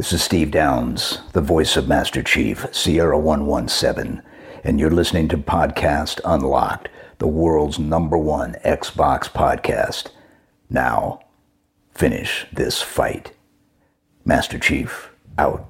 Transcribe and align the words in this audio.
This 0.00 0.14
is 0.14 0.22
Steve 0.22 0.50
Downes, 0.50 1.18
the 1.34 1.42
voice 1.42 1.76
of 1.76 1.86
Master 1.86 2.22
Chief, 2.22 2.64
Sierra 2.72 3.18
117, 3.18 4.22
and 4.64 4.80
you're 4.80 4.90
listening 4.90 5.28
to 5.28 5.36
Podcast 5.36 6.22
Unlocked, 6.24 6.88
the 7.18 7.26
world's 7.26 7.78
number 7.78 8.16
one 8.16 8.56
Xbox 8.64 9.28
podcast. 9.30 10.08
Now, 10.70 11.20
finish 11.92 12.46
this 12.50 12.80
fight. 12.80 13.34
Master 14.24 14.58
Chief, 14.58 15.10
out. 15.36 15.68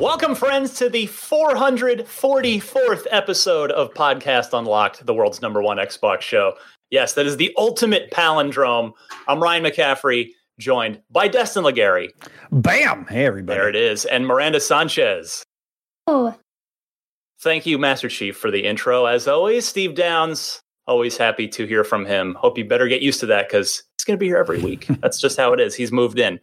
Welcome, 0.00 0.34
friends, 0.34 0.72
to 0.78 0.88
the 0.88 1.06
444th 1.08 3.06
episode 3.10 3.70
of 3.72 3.92
Podcast 3.92 4.58
Unlocked, 4.58 5.04
the 5.04 5.12
world's 5.12 5.42
number 5.42 5.60
one 5.62 5.76
Xbox 5.76 6.22
show. 6.22 6.54
Yes, 6.88 7.12
that 7.12 7.26
is 7.26 7.36
the 7.36 7.52
ultimate 7.58 8.10
palindrome. 8.10 8.94
I'm 9.28 9.42
Ryan 9.42 9.64
McCaffrey 9.64 10.30
joined 10.58 11.00
by 11.10 11.28
Destin 11.28 11.64
Legarie. 11.64 12.10
Bam! 12.50 13.06
Hey, 13.06 13.24
everybody. 13.24 13.58
There 13.58 13.68
it 13.68 13.76
is. 13.76 14.04
And 14.04 14.26
Miranda 14.26 14.60
Sanchez. 14.60 15.42
Oh. 16.06 16.34
Thank 17.40 17.66
you, 17.66 17.78
Master 17.78 18.08
Chief, 18.08 18.36
for 18.36 18.50
the 18.50 18.64
intro. 18.64 19.06
As 19.06 19.28
always, 19.28 19.66
Steve 19.66 19.94
Downes, 19.94 20.60
always 20.86 21.16
happy 21.16 21.48
to 21.48 21.66
hear 21.66 21.84
from 21.84 22.06
him. 22.06 22.34
Hope 22.34 22.56
you 22.56 22.64
better 22.64 22.88
get 22.88 23.02
used 23.02 23.20
to 23.20 23.26
that 23.26 23.48
because 23.48 23.82
he's 23.98 24.04
going 24.04 24.16
to 24.16 24.20
be 24.20 24.26
here 24.26 24.38
every 24.38 24.60
week. 24.60 24.86
That's 25.00 25.20
just 25.20 25.36
how 25.36 25.52
it 25.52 25.60
is. 25.60 25.74
He's 25.74 25.92
moved 25.92 26.18
in. 26.18 26.40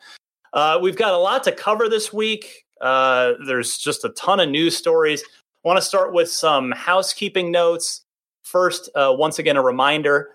Uh, 0.53 0.79
we've 0.81 0.97
got 0.97 1.13
a 1.13 1.17
lot 1.17 1.43
to 1.45 1.51
cover 1.51 1.89
this 1.89 2.11
week. 2.11 2.65
Uh, 2.81 3.33
there's 3.47 3.77
just 3.77 4.03
a 4.03 4.09
ton 4.09 4.39
of 4.39 4.49
news 4.49 4.75
stories. 4.75 5.23
I 5.63 5.67
want 5.67 5.77
to 5.77 5.85
start 5.85 6.13
with 6.13 6.29
some 6.29 6.71
housekeeping 6.71 7.51
notes. 7.51 8.03
First, 8.43 8.89
uh, 8.95 9.13
once 9.15 9.39
again, 9.39 9.55
a 9.55 9.61
reminder 9.61 10.29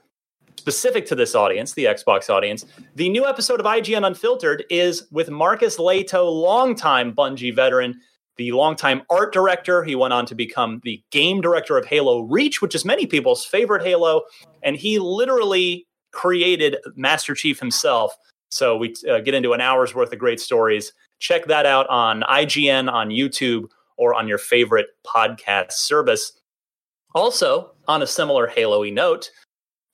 specific 0.66 1.06
to 1.06 1.15
this 1.15 1.37
audience, 1.37 1.75
the 1.75 1.84
Xbox 1.84 2.29
audience. 2.29 2.65
The 2.97 3.09
new 3.09 3.25
episode 3.25 3.61
of 3.61 3.66
IGN 3.66 4.05
Unfiltered 4.05 4.65
is 4.69 5.06
with 5.12 5.30
Marcus 5.30 5.77
Lehto, 5.77 6.29
longtime 6.29 7.15
Bungie 7.15 7.55
veteran, 7.55 8.01
the 8.37 8.51
longtime 8.51 9.02
art 9.09 9.33
director. 9.33 9.84
He 9.84 9.95
went 9.95 10.12
on 10.12 10.27
to 10.27 10.34
become 10.34 10.81
the 10.83 11.00
game 11.12 11.41
director 11.41 11.78
of 11.78 11.86
Halo 11.86 12.23
Reach, 12.23 12.61
which 12.61 12.75
is 12.75 12.84
many 12.84 13.06
people's 13.06 13.45
favorite 13.45 13.86
Halo. 13.86 14.23
And 14.64 14.75
he 14.75 14.98
literally 14.98 15.86
created 16.11 16.78
Master 16.97 17.36
Chief 17.36 17.61
himself. 17.61 18.17
So 18.51 18.77
we 18.77 18.92
uh, 19.08 19.20
get 19.20 19.34
into 19.34 19.53
an 19.53 19.61
hour's 19.61 19.95
worth 19.95 20.12
of 20.12 20.19
great 20.19 20.41
stories. 20.41 20.92
Check 21.20 21.45
that 21.45 21.64
out 21.64 21.89
on 21.91 22.23
IGN, 22.23 22.91
on 22.91 23.11
YouTube, 23.11 23.67
or 23.98 24.14
on 24.14 24.27
your 24.27 24.39
favorite 24.39 24.89
podcast 25.06 25.75
service. 25.75 26.33
Also, 27.14 27.70
on 27.86 28.03
a 28.03 28.06
similar 28.06 28.48
Halo 28.48 28.83
note, 28.83 29.30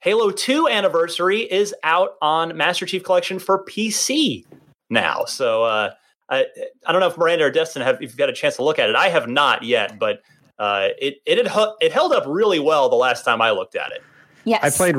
Halo 0.02 0.32
2 0.32 0.66
anniversary 0.66 1.42
is 1.42 1.72
out 1.84 2.16
on 2.20 2.56
Master 2.56 2.84
Chief 2.86 3.04
Collection 3.04 3.38
for 3.38 3.64
PC 3.64 4.44
now. 4.90 5.24
So 5.26 5.62
uh, 5.62 5.92
I, 6.28 6.44
I 6.84 6.90
don't 6.90 7.00
know 7.00 7.06
if 7.06 7.16
Miranda 7.16 7.44
or 7.44 7.52
Destin 7.52 7.82
have 7.82 7.94
if 7.96 8.00
you've 8.00 8.16
got 8.16 8.28
a 8.28 8.32
chance 8.32 8.56
to 8.56 8.64
look 8.64 8.80
at 8.80 8.90
it. 8.90 8.96
I 8.96 9.10
have 9.10 9.28
not 9.28 9.62
yet, 9.62 10.00
but 10.00 10.22
uh, 10.58 10.88
it 10.98 11.22
it 11.24 11.46
had, 11.46 11.68
it 11.80 11.92
held 11.92 12.12
up 12.12 12.24
really 12.26 12.58
well 12.58 12.88
the 12.88 12.96
last 12.96 13.24
time 13.24 13.40
I 13.40 13.52
looked 13.52 13.76
at 13.76 13.92
it. 13.92 14.02
Yes. 14.44 14.64
I 14.64 14.70
played 14.70 14.96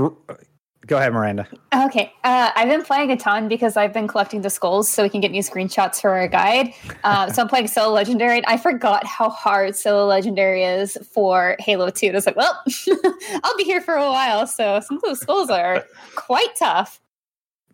Go 0.85 0.97
ahead, 0.97 1.13
Miranda. 1.13 1.47
Okay. 1.73 2.11
Uh, 2.25 2.49
I've 2.55 2.67
been 2.67 2.83
playing 2.83 3.09
a 3.11 3.15
ton 3.15 3.47
because 3.47 3.77
I've 3.77 3.93
been 3.93 4.07
collecting 4.07 4.41
the 4.41 4.49
skulls 4.49 4.89
so 4.89 5.03
we 5.03 5.09
can 5.09 5.21
get 5.21 5.31
new 5.31 5.41
screenshots 5.41 6.01
for 6.01 6.09
our 6.09 6.27
guide. 6.27 6.73
Uh, 7.05 7.29
so 7.31 7.41
I'm 7.41 7.47
playing 7.47 7.67
Solo 7.67 7.93
Legendary, 7.93 8.37
and 8.37 8.45
I 8.47 8.57
forgot 8.57 9.05
how 9.05 9.29
hard 9.29 9.77
Solo 9.77 10.05
Legendary 10.05 10.63
is 10.63 10.97
for 11.13 11.55
Halo 11.59 11.89
2. 11.89 12.07
And 12.07 12.15
I 12.15 12.17
was 12.17 12.25
like, 12.25 12.35
well, 12.35 12.61
I'll 13.43 13.55
be 13.57 13.63
here 13.63 13.79
for 13.79 13.93
a 13.95 14.09
while. 14.11 14.45
So 14.45 14.81
some 14.81 14.97
of 14.97 15.03
those 15.03 15.21
skulls 15.21 15.49
are 15.49 15.85
quite 16.15 16.53
tough. 16.59 16.99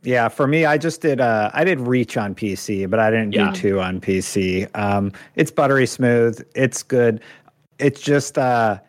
Yeah, 0.03 0.29
for 0.29 0.45
me, 0.47 0.65
I 0.65 0.77
just 0.77 1.01
did. 1.01 1.19
Uh, 1.19 1.49
I 1.53 1.63
did 1.63 1.79
Reach 1.81 2.15
on 2.15 2.35
PC, 2.35 2.89
but 2.89 2.99
I 2.99 3.09
didn't 3.09 3.33
Yeah. 3.33 3.51
do 3.51 3.55
two 3.59 3.81
on 3.81 3.99
PC. 3.99 4.69
Um, 4.77 5.11
it's 5.35 5.51
buttery 5.51 5.87
smooth. 5.87 6.45
It's 6.55 6.83
good. 6.83 7.21
It's 7.79 7.99
just 8.01 8.37
uh, 8.37 8.79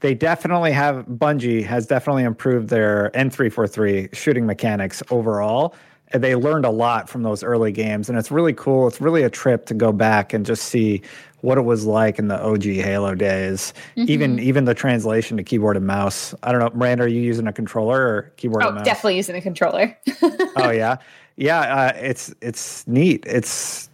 they 0.00 0.14
definitely 0.14 0.72
have 0.72 1.06
Bungie 1.06 1.64
has 1.64 1.86
definitely 1.86 2.24
improved 2.24 2.68
their 2.68 3.10
N343 3.14 4.14
shooting 4.14 4.46
mechanics 4.46 5.02
overall. 5.10 5.74
They 6.12 6.36
learned 6.36 6.64
a 6.64 6.70
lot 6.70 7.08
from 7.08 7.24
those 7.24 7.42
early 7.42 7.72
games, 7.72 8.08
and 8.08 8.16
it's 8.16 8.30
really 8.30 8.52
cool. 8.52 8.86
It's 8.86 9.00
really 9.00 9.24
a 9.24 9.30
trip 9.30 9.66
to 9.66 9.74
go 9.74 9.90
back 9.90 10.32
and 10.32 10.46
just 10.46 10.64
see 10.64 11.02
what 11.40 11.58
it 11.58 11.62
was 11.62 11.84
like 11.84 12.18
in 12.20 12.28
the 12.28 12.40
OG 12.40 12.62
Halo 12.62 13.14
days. 13.16 13.74
Even 13.96 14.38
even 14.38 14.66
the 14.66 14.74
translation 14.74 15.36
to 15.36 15.42
keyboard 15.42 15.76
and 15.76 15.86
mouse. 15.86 16.32
I 16.44 16.52
don't 16.52 16.60
know, 16.60 16.70
Miranda, 16.78 17.04
are 17.04 17.08
you 17.08 17.20
using 17.20 17.48
a 17.48 17.52
controller 17.52 18.00
or 18.06 18.32
keyboard 18.36 18.62
Oh, 18.62 18.68
and 18.68 18.76
mouse? 18.76 18.84
definitely 18.84 19.16
using 19.16 19.34
a 19.36 19.40
controller. 19.40 19.98
oh 20.56 20.70
yeah 20.70 20.96
yeah 21.36 21.60
uh, 21.60 21.92
it's 21.96 22.34
it's 22.40 22.86
neat 22.86 23.22
it's 23.26 23.90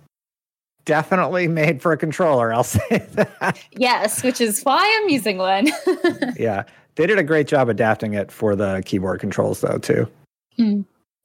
definitely 0.85 1.49
made 1.49 1.81
for 1.83 1.93
a 1.93 1.97
controller 1.97 2.53
i'll 2.53 2.65
say 2.79 3.07
that 3.13 3.59
yes, 3.73 4.23
which 4.23 4.41
is 4.41 4.63
why 4.63 5.01
I'm 5.03 5.09
using 5.09 5.39
one. 5.39 5.69
yeah 6.37 6.65
they 6.97 7.07
did 7.07 7.19
a 7.19 7.23
great 7.25 7.47
job 7.47 7.69
adapting 7.69 8.15
it 8.15 8.31
for 8.33 8.55
the 8.57 8.83
keyboard 8.85 9.21
controls 9.21 9.61
though 9.61 9.79
too 9.79 10.07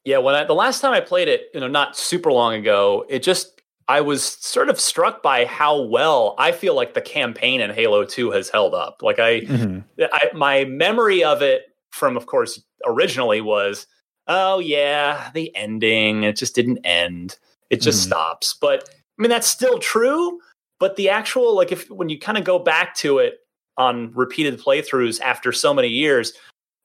Yeah, 0.06 0.20
when 0.20 0.36
I, 0.36 0.46
the 0.46 0.54
last 0.56 0.80
time 0.80 0.94
I 0.94 1.02
played 1.02 1.28
it, 1.28 1.50
you 1.54 1.60
know, 1.60 1.68
not 1.68 1.98
super 1.98 2.32
long 2.32 2.54
ago, 2.54 3.06
it 3.10 3.22
just 3.24 3.62
I 3.90 4.00
was 4.00 4.24
sort 4.24 4.70
of 4.70 4.80
struck 4.80 5.22
by 5.22 5.44
how 5.46 5.82
well 5.82 6.34
I 6.38 6.54
feel 6.54 6.76
like 6.76 6.94
the 6.94 7.02
campaign 7.02 7.60
in 7.60 7.72
Halo 7.72 8.06
2 8.06 8.32
has 8.32 8.50
held 8.50 8.74
up. 8.74 9.02
Like 9.02 9.20
I, 9.20 9.42
Mhm. 9.42 9.84
I 10.00 10.30
my 10.34 10.64
memory 10.66 11.24
of 11.26 11.42
it 11.42 11.64
from 11.92 12.16
of 12.16 12.26
course 12.26 12.62
originally 12.86 13.42
was, 13.42 13.86
oh 14.28 14.60
yeah, 14.60 15.30
the 15.34 15.54
ending, 15.58 16.24
it 16.24 16.38
just 16.38 16.56
didn't 16.56 16.80
end. 16.86 17.38
It 17.70 17.82
just 17.82 18.00
Mhm. 18.00 18.08
stops. 18.08 18.54
But 18.60 18.90
I 19.18 19.22
mean 19.22 19.30
that's 19.30 19.48
still 19.48 19.80
true, 19.80 20.40
but 20.80 20.96
the 20.96 21.10
actual 21.10 21.56
like 21.56 21.72
if 21.72 21.90
when 21.90 22.10
you 22.10 22.20
kind 22.20 22.38
of 22.38 22.44
go 22.44 22.60
back 22.60 22.96
to 22.98 23.18
it 23.20 23.40
on 23.78 24.12
repeated 24.14 24.60
playthroughs 24.60 25.22
after 25.22 25.52
so 25.52 25.74
many 25.74 25.88
years, 25.88 26.34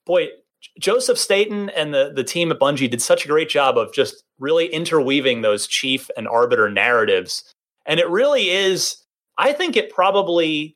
boy, 0.05 0.29
Joseph 0.79 1.17
Staten 1.17 1.69
and 1.69 1.93
the 1.93 2.11
the 2.13 2.23
team 2.23 2.51
at 2.51 2.59
Bungie 2.59 2.89
did 2.89 3.01
such 3.01 3.25
a 3.25 3.27
great 3.27 3.49
job 3.49 3.77
of 3.77 3.93
just 3.93 4.23
really 4.39 4.67
interweaving 4.67 5.41
those 5.41 5.67
chief 5.67 6.09
and 6.17 6.27
arbiter 6.27 6.69
narratives. 6.69 7.43
And 7.85 7.99
it 7.99 8.09
really 8.09 8.49
is 8.49 8.97
I 9.37 9.53
think 9.53 9.75
it 9.75 9.91
probably 9.91 10.75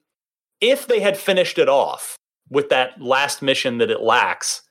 if 0.62 0.88
they 0.88 1.00
had 1.00 1.18
finished 1.18 1.58
it 1.58 1.70
off 1.70 2.16
with 2.50 2.70
that 2.70 3.02
last 3.02 3.42
mission 3.42 3.78
that 3.78 3.92
it 3.92 4.02
lacks, 4.02 4.62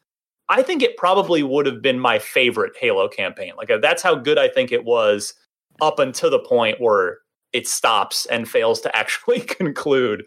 I 0.49 0.63
think 0.63 0.83
it 0.83 0.97
probably 0.97 1.43
would 1.43 1.67
have 1.67 1.83
been 1.83 1.99
my 1.99 2.19
favorite 2.19 2.73
Halo 2.79 3.09
campaign. 3.09 3.53
Like 3.57 3.71
uh, 3.71 3.79
that's 3.79 4.03
how 4.03 4.15
good 4.15 4.39
I 4.39 4.49
think 4.49 4.73
it 4.73 4.85
was 4.85 5.35
up 5.81 5.99
until 5.99 6.31
the 6.31 6.39
point 6.39 6.81
where 6.81 7.19
it 7.53 7.67
stops 7.69 8.27
and 8.27 8.49
fails 8.49 8.81
to 8.83 8.97
actually 9.03 9.41
conclude. 9.41 10.27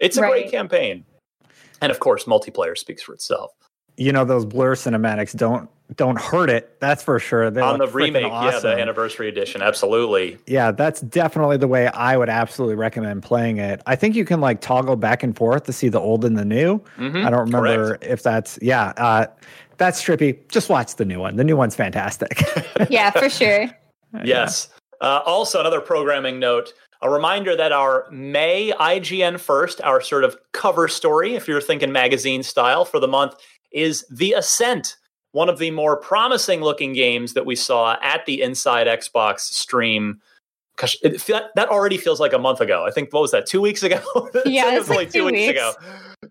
It's 0.00 0.16
a 0.16 0.20
great 0.20 0.50
campaign. 0.50 1.04
And 1.80 1.90
of 1.90 2.00
course, 2.00 2.24
multiplayer 2.24 2.76
speaks 2.76 3.02
for 3.02 3.12
itself. 3.14 3.50
you 3.98 4.12
know 4.12 4.24
those 4.24 4.44
blur 4.44 4.74
cinematics 4.74 5.34
don't 5.36 5.70
don't 5.94 6.20
hurt 6.20 6.50
it 6.50 6.78
that's 6.80 7.00
for 7.02 7.18
sure 7.20 7.48
they 7.50 7.60
On 7.60 7.78
the 7.78 7.84
look 7.84 7.94
freaking 7.94 8.14
remake, 8.14 8.24
yeah, 8.32 8.58
the 8.58 8.76
anniversary 8.76 9.28
edition, 9.28 9.62
absolutely. 9.62 10.36
yeah 10.46 10.72
that's 10.72 11.00
definitely 11.00 11.56
the 11.58 11.68
way 11.68 11.86
i 11.88 12.16
would 12.16 12.28
absolutely 12.28 12.74
recommend 12.74 13.22
playing 13.22 13.58
it 13.58 13.80
i 13.86 13.94
think 13.94 14.16
you 14.16 14.24
can 14.24 14.40
like 14.40 14.60
toggle 14.60 14.96
back 14.96 15.22
and 15.22 15.36
forth 15.36 15.62
to 15.64 15.72
see 15.72 15.88
the 15.88 16.00
old 16.00 16.24
and 16.24 16.36
the 16.36 16.44
new 16.44 16.80
Mhm, 16.98 17.24
i 17.24 17.30
don't 17.30 17.44
remember 17.52 17.90
correct. 17.98 18.04
if 18.04 18.22
that's 18.24 18.58
yeah 18.60 18.92
uh 18.96 19.26
that's 19.76 20.02
trippy 20.02 20.36
just 20.48 20.68
watch 20.68 20.96
the 20.96 21.04
new 21.04 21.20
one 21.20 21.36
the 21.36 21.44
new 21.44 21.56
one's 21.56 21.76
fantastic 21.76 22.42
yeah, 22.90 23.10
for 23.12 23.30
sure. 23.30 23.70
Yes. 24.24 24.68
Uh, 25.00 25.20
also, 25.26 25.60
another 25.60 25.80
programming 25.80 26.38
note 26.38 26.72
a 27.02 27.10
reminder 27.10 27.54
that 27.54 27.72
our 27.72 28.06
May 28.10 28.72
IGN 28.72 29.38
First, 29.38 29.80
our 29.82 30.00
sort 30.00 30.24
of 30.24 30.36
cover 30.52 30.88
story, 30.88 31.34
if 31.34 31.46
you're 31.46 31.60
thinking 31.60 31.92
magazine 31.92 32.42
style 32.42 32.84
for 32.84 32.98
the 32.98 33.08
month, 33.08 33.34
is 33.70 34.06
The 34.10 34.32
Ascent, 34.32 34.96
one 35.32 35.48
of 35.48 35.58
the 35.58 35.70
more 35.70 35.96
promising 35.98 36.62
looking 36.62 36.94
games 36.94 37.34
that 37.34 37.44
we 37.44 37.54
saw 37.54 37.98
at 38.02 38.24
the 38.24 38.40
Inside 38.40 38.86
Xbox 38.86 39.40
stream. 39.40 40.20
Gosh, 40.76 40.96
it, 41.02 41.22
that 41.54 41.68
already 41.68 41.96
feels 41.98 42.20
like 42.20 42.32
a 42.32 42.38
month 42.38 42.60
ago. 42.60 42.84
I 42.86 42.90
think, 42.90 43.12
what 43.12 43.20
was 43.20 43.30
that, 43.32 43.46
two 43.46 43.60
weeks 43.60 43.82
ago? 43.82 44.00
It 44.34 44.46
Yeah, 44.46 44.78
was 44.78 44.88
it's 44.88 44.96
like 44.96 45.10
two 45.10 45.26
weeks. 45.26 45.50
ago. 45.50 45.72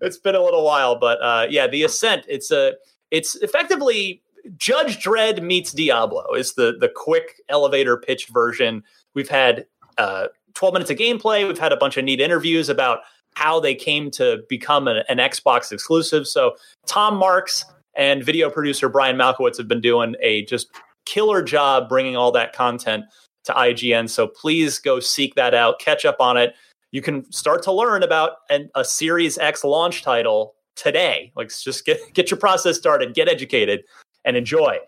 It's 0.02 0.18
been 0.18 0.36
a 0.36 0.42
little 0.42 0.64
while, 0.64 0.96
but 1.00 1.22
uh, 1.22 1.48
yeah, 1.50 1.68
The 1.68 1.84
Ascent, 1.84 2.26
it's 2.28 2.52
a. 2.52 2.74
It's 3.12 3.36
effectively 3.36 4.24
Judge 4.58 5.04
Dredd 5.04 5.42
meets 5.42 5.72
Diablo 5.72 6.34
is 6.34 6.54
the 6.54 6.76
the 6.80 6.90
quick 6.90 7.42
elevator 7.50 7.98
pitched 7.98 8.30
version. 8.30 8.84
We've 9.14 9.30
had 9.30 9.66
uh, 9.98 10.28
12 10.54 10.74
minutes 10.74 10.92
of 10.92 10.98
gameplay. 10.98 11.48
We've 11.48 11.58
had 11.58 11.72
a 11.72 11.78
bunch 11.78 11.98
of 11.98 12.06
neat 12.06 12.20
interviews 12.20 12.70
about 12.70 13.00
how 13.36 13.60
they 13.60 13.76
came 13.76 14.10
to 14.12 14.44
become 14.50 14.88
an, 14.88 15.04
an 15.10 15.18
Xbox 15.18 15.72
exclusive. 15.72 16.28
So 16.28 16.56
Tom 16.86 17.18
Marks 17.18 17.66
and 17.96 18.24
video 18.24 18.50
producer 18.50 18.90
Brian 18.90 19.18
Malkowitz 19.18 19.58
have 19.58 19.68
been 19.68 19.82
doing 19.82 20.16
a 20.22 20.46
just 20.46 20.70
killer 21.06 21.42
job 21.42 21.90
bringing 21.90 22.16
all 22.16 22.32
that 22.32 22.54
content 22.54 23.06
to 23.46 23.54
IGN. 23.54 24.10
So 24.10 24.28
please 24.28 24.80
go 24.80 25.00
seek 25.00 25.36
that 25.36 25.54
out, 25.54 25.80
catch 25.80 26.06
up 26.06 26.18
on 26.20 26.38
it. 26.38 26.56
You 26.92 27.02
can 27.02 27.30
start 27.32 27.62
to 27.64 27.72
learn 27.72 28.04
about 28.04 28.38
an, 28.50 28.70
a 28.76 28.86
Series 28.86 29.38
X 29.38 29.64
launch 29.64 30.02
title 30.02 30.56
today. 30.76 31.32
Like 31.36 31.50
just 31.50 31.86
get 31.86 32.00
get 32.14 32.32
your 32.32 32.40
process 32.40 32.78
started, 32.78 33.14
get 33.14 33.28
educated, 33.28 33.84
and 34.26 34.36
enjoy. 34.36 34.80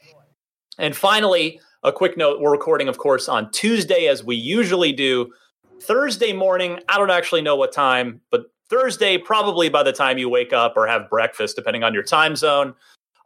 And 0.78 0.95
finally, 0.95 1.60
a 1.84 1.92
quick 1.92 2.18
note 2.18 2.42
we're 2.42 2.51
recording, 2.51 2.88
of 2.88 2.98
course, 2.98 3.30
on 3.30 3.51
Tuesday 3.51 4.07
as 4.07 4.24
we 4.24 4.36
usually 4.36 4.92
do. 4.92 5.31
Thursday 5.81 6.34
morning, 6.34 6.80
I 6.89 6.98
don't 6.98 7.12
actually 7.12 7.42
know 7.42 7.56
what 7.56 7.72
time, 7.72 8.22
but 8.31 8.48
Thursday, 8.69 9.18
probably 9.18 9.69
by 9.69 9.84
the 9.84 9.94
time 9.94 10.18
you 10.18 10.28
wake 10.28 10.51
up 10.51 10.74
or 10.75 10.88
have 10.88 11.10
breakfast, 11.10 11.56
depending 11.56 11.84
on 11.84 11.94
your 11.94 12.04
time 12.04 12.36
zone, 12.36 12.74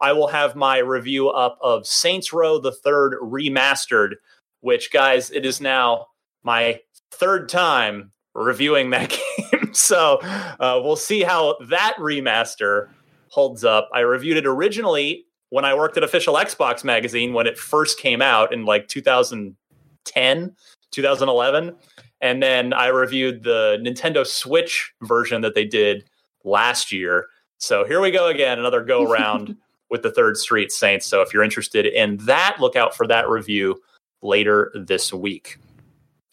I 0.00 0.12
will 0.12 0.28
have 0.28 0.54
my 0.54 0.78
review 0.78 1.30
up 1.30 1.58
of 1.62 1.86
Saints 1.86 2.32
Row 2.32 2.58
the 2.58 2.72
Third 2.72 3.14
Remastered, 3.22 4.14
which, 4.60 4.92
guys, 4.92 5.30
it 5.30 5.46
is 5.46 5.60
now 5.60 6.08
my 6.42 6.80
third 7.10 7.48
time 7.48 8.12
reviewing 8.34 8.90
that 8.90 9.10
game. 9.52 9.74
so 9.74 10.18
uh, 10.22 10.80
we'll 10.82 10.96
see 10.96 11.22
how 11.22 11.56
that 11.68 11.94
remaster 11.98 12.88
holds 13.28 13.64
up. 13.64 13.88
I 13.94 14.00
reviewed 14.00 14.36
it 14.36 14.46
originally 14.46 15.26
when 15.52 15.66
I 15.66 15.74
worked 15.74 15.98
at 15.98 16.02
Official 16.02 16.36
Xbox 16.36 16.82
Magazine 16.82 17.34
when 17.34 17.46
it 17.46 17.58
first 17.58 17.98
came 17.98 18.22
out 18.22 18.54
in 18.54 18.64
like 18.64 18.88
2010, 18.88 20.56
2011. 20.90 21.76
And 22.22 22.42
then 22.42 22.72
I 22.72 22.86
reviewed 22.86 23.42
the 23.42 23.78
Nintendo 23.82 24.26
Switch 24.26 24.94
version 25.02 25.42
that 25.42 25.54
they 25.54 25.66
did 25.66 26.08
last 26.42 26.90
year. 26.90 27.26
So 27.58 27.84
here 27.84 28.00
we 28.00 28.10
go 28.10 28.28
again, 28.28 28.60
another 28.60 28.82
go 28.82 29.04
round 29.12 29.54
with 29.90 30.00
the 30.00 30.10
Third 30.10 30.38
Street 30.38 30.72
Saints. 30.72 31.04
So 31.04 31.20
if 31.20 31.34
you're 31.34 31.42
interested 31.42 31.84
in 31.84 32.16
that, 32.24 32.56
look 32.58 32.74
out 32.74 32.96
for 32.96 33.06
that 33.08 33.28
review 33.28 33.78
later 34.22 34.72
this 34.74 35.12
week. 35.12 35.58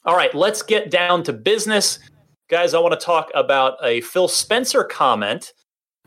All 0.05 0.15
right, 0.15 0.33
let's 0.33 0.61
get 0.61 0.89
down 0.89 1.23
to 1.23 1.33
business. 1.33 1.99
Guys, 2.47 2.73
I 2.73 2.79
want 2.79 2.97
to 2.97 3.05
talk 3.05 3.31
about 3.35 3.75
a 3.83 3.99
Phil 3.99 4.29
Spencer 4.29 4.85
comment 4.85 5.51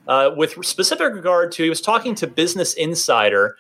uh, 0.08 0.31
with 0.37 0.64
specific 0.64 1.12
regard 1.12 1.52
to 1.52 1.62
he 1.62 1.69
was 1.69 1.81
talking 1.81 2.14
to 2.16 2.26
Business 2.26 2.75
Insider, 2.75 3.56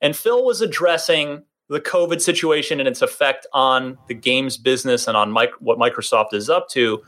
and 0.00 0.16
Phil 0.16 0.44
was 0.44 0.60
addressing 0.60 1.44
the 1.68 1.80
COVID 1.80 2.20
situation 2.20 2.80
and 2.80 2.88
its 2.88 3.02
effect 3.02 3.46
on 3.54 3.96
the 4.08 4.14
games 4.14 4.58
business 4.58 5.08
and 5.08 5.16
on 5.16 5.32
what 5.32 5.78
Microsoft 5.78 6.34
is 6.34 6.50
up 6.50 6.68
to. 6.70 7.02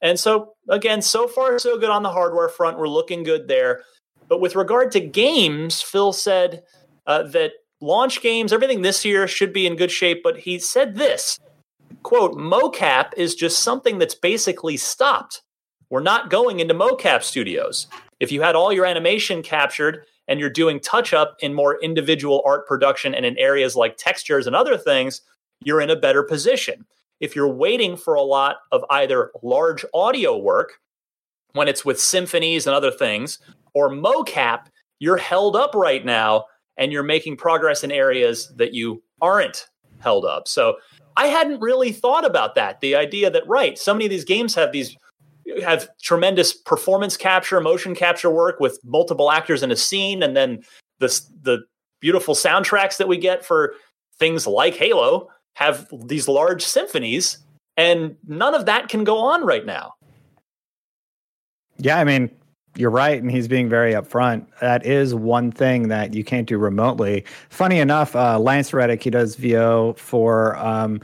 And 0.00 0.18
so, 0.18 0.54
again, 0.68 1.02
so 1.02 1.26
far 1.26 1.58
so 1.58 1.78
good 1.78 1.90
on 1.90 2.02
the 2.02 2.12
hardware 2.12 2.48
front. 2.48 2.78
We're 2.78 2.88
looking 2.88 3.22
good 3.22 3.48
there. 3.48 3.82
But 4.28 4.40
with 4.40 4.56
regard 4.56 4.92
to 4.92 5.00
games, 5.00 5.82
Phil 5.82 6.12
said 6.12 6.64
uh, 7.06 7.24
that 7.24 7.52
launch 7.80 8.20
games, 8.22 8.52
everything 8.52 8.82
this 8.82 9.04
year 9.04 9.28
should 9.28 9.52
be 9.52 9.66
in 9.66 9.76
good 9.76 9.90
shape. 9.90 10.22
But 10.22 10.38
he 10.38 10.58
said 10.58 10.96
this 10.96 11.38
quote, 12.02 12.36
mocap 12.36 13.12
is 13.16 13.34
just 13.34 13.60
something 13.60 13.98
that's 13.98 14.14
basically 14.14 14.76
stopped. 14.76 15.42
We're 15.90 16.00
not 16.00 16.30
going 16.30 16.60
into 16.60 16.74
mocap 16.74 17.22
studios. 17.22 17.86
If 18.20 18.32
you 18.32 18.42
had 18.42 18.56
all 18.56 18.72
your 18.72 18.86
animation 18.86 19.42
captured 19.42 20.06
and 20.28 20.40
you're 20.40 20.50
doing 20.50 20.80
touch 20.80 21.12
up 21.12 21.36
in 21.40 21.54
more 21.54 21.78
individual 21.82 22.42
art 22.44 22.66
production 22.66 23.14
and 23.14 23.26
in 23.26 23.36
areas 23.38 23.76
like 23.76 23.96
textures 23.96 24.46
and 24.46 24.56
other 24.56 24.76
things, 24.76 25.20
you're 25.64 25.80
in 25.80 25.90
a 25.90 25.96
better 25.96 26.22
position. 26.22 26.86
If 27.20 27.34
you're 27.34 27.52
waiting 27.52 27.96
for 27.96 28.14
a 28.14 28.22
lot 28.22 28.56
of 28.72 28.84
either 28.90 29.30
large 29.42 29.84
audio 29.94 30.36
work, 30.36 30.80
when 31.52 31.68
it's 31.68 31.84
with 31.84 32.00
symphonies 32.00 32.66
and 32.66 32.76
other 32.76 32.90
things, 32.90 33.38
or 33.74 33.90
mocap, 33.90 34.66
you're 34.98 35.16
held 35.16 35.56
up 35.56 35.74
right 35.74 36.04
now 36.04 36.44
and 36.76 36.92
you're 36.92 37.02
making 37.02 37.36
progress 37.36 37.84
in 37.84 37.90
areas 37.90 38.52
that 38.56 38.74
you 38.74 39.02
aren't 39.22 39.66
held 40.00 40.24
up. 40.26 40.46
So 40.48 40.76
I 41.16 41.28
hadn't 41.28 41.60
really 41.60 41.92
thought 41.92 42.26
about 42.26 42.54
that. 42.56 42.80
The 42.80 42.96
idea 42.96 43.30
that, 43.30 43.46
right, 43.46 43.78
so 43.78 43.94
many 43.94 44.04
of 44.04 44.10
these 44.10 44.24
games 44.24 44.54
have 44.54 44.72
these 44.72 44.96
have 45.62 45.88
tremendous 46.02 46.52
performance 46.52 47.16
capture, 47.16 47.60
motion 47.60 47.94
capture 47.94 48.30
work 48.30 48.60
with 48.60 48.78
multiple 48.84 49.30
actors 49.30 49.62
in 49.62 49.70
a 49.70 49.76
scene, 49.76 50.22
and 50.22 50.36
then 50.36 50.62
the 50.98 51.20
the 51.42 51.64
beautiful 52.00 52.34
soundtracks 52.34 52.96
that 52.98 53.08
we 53.08 53.16
get 53.16 53.44
for 53.44 53.74
things 54.18 54.46
like 54.46 54.74
Halo 54.74 55.28
have 55.54 55.88
these 56.04 56.28
large 56.28 56.62
symphonies, 56.62 57.38
and 57.76 58.16
none 58.26 58.54
of 58.54 58.66
that 58.66 58.88
can 58.88 59.04
go 59.04 59.18
on 59.18 59.44
right 59.44 59.64
now. 59.64 59.94
Yeah, 61.78 61.98
I 61.98 62.04
mean, 62.04 62.30
you're 62.76 62.90
right, 62.90 63.20
and 63.20 63.30
he's 63.30 63.48
being 63.48 63.68
very 63.68 63.92
upfront. 63.92 64.46
That 64.60 64.84
is 64.84 65.14
one 65.14 65.50
thing 65.50 65.88
that 65.88 66.14
you 66.14 66.24
can't 66.24 66.46
do 66.46 66.58
remotely. 66.58 67.24
Funny 67.48 67.78
enough, 67.78 68.14
uh, 68.14 68.38
Lance 68.38 68.72
Reddick, 68.72 69.02
he 69.02 69.10
does 69.10 69.34
VO 69.36 69.94
for 69.94 70.56
um, 70.56 71.00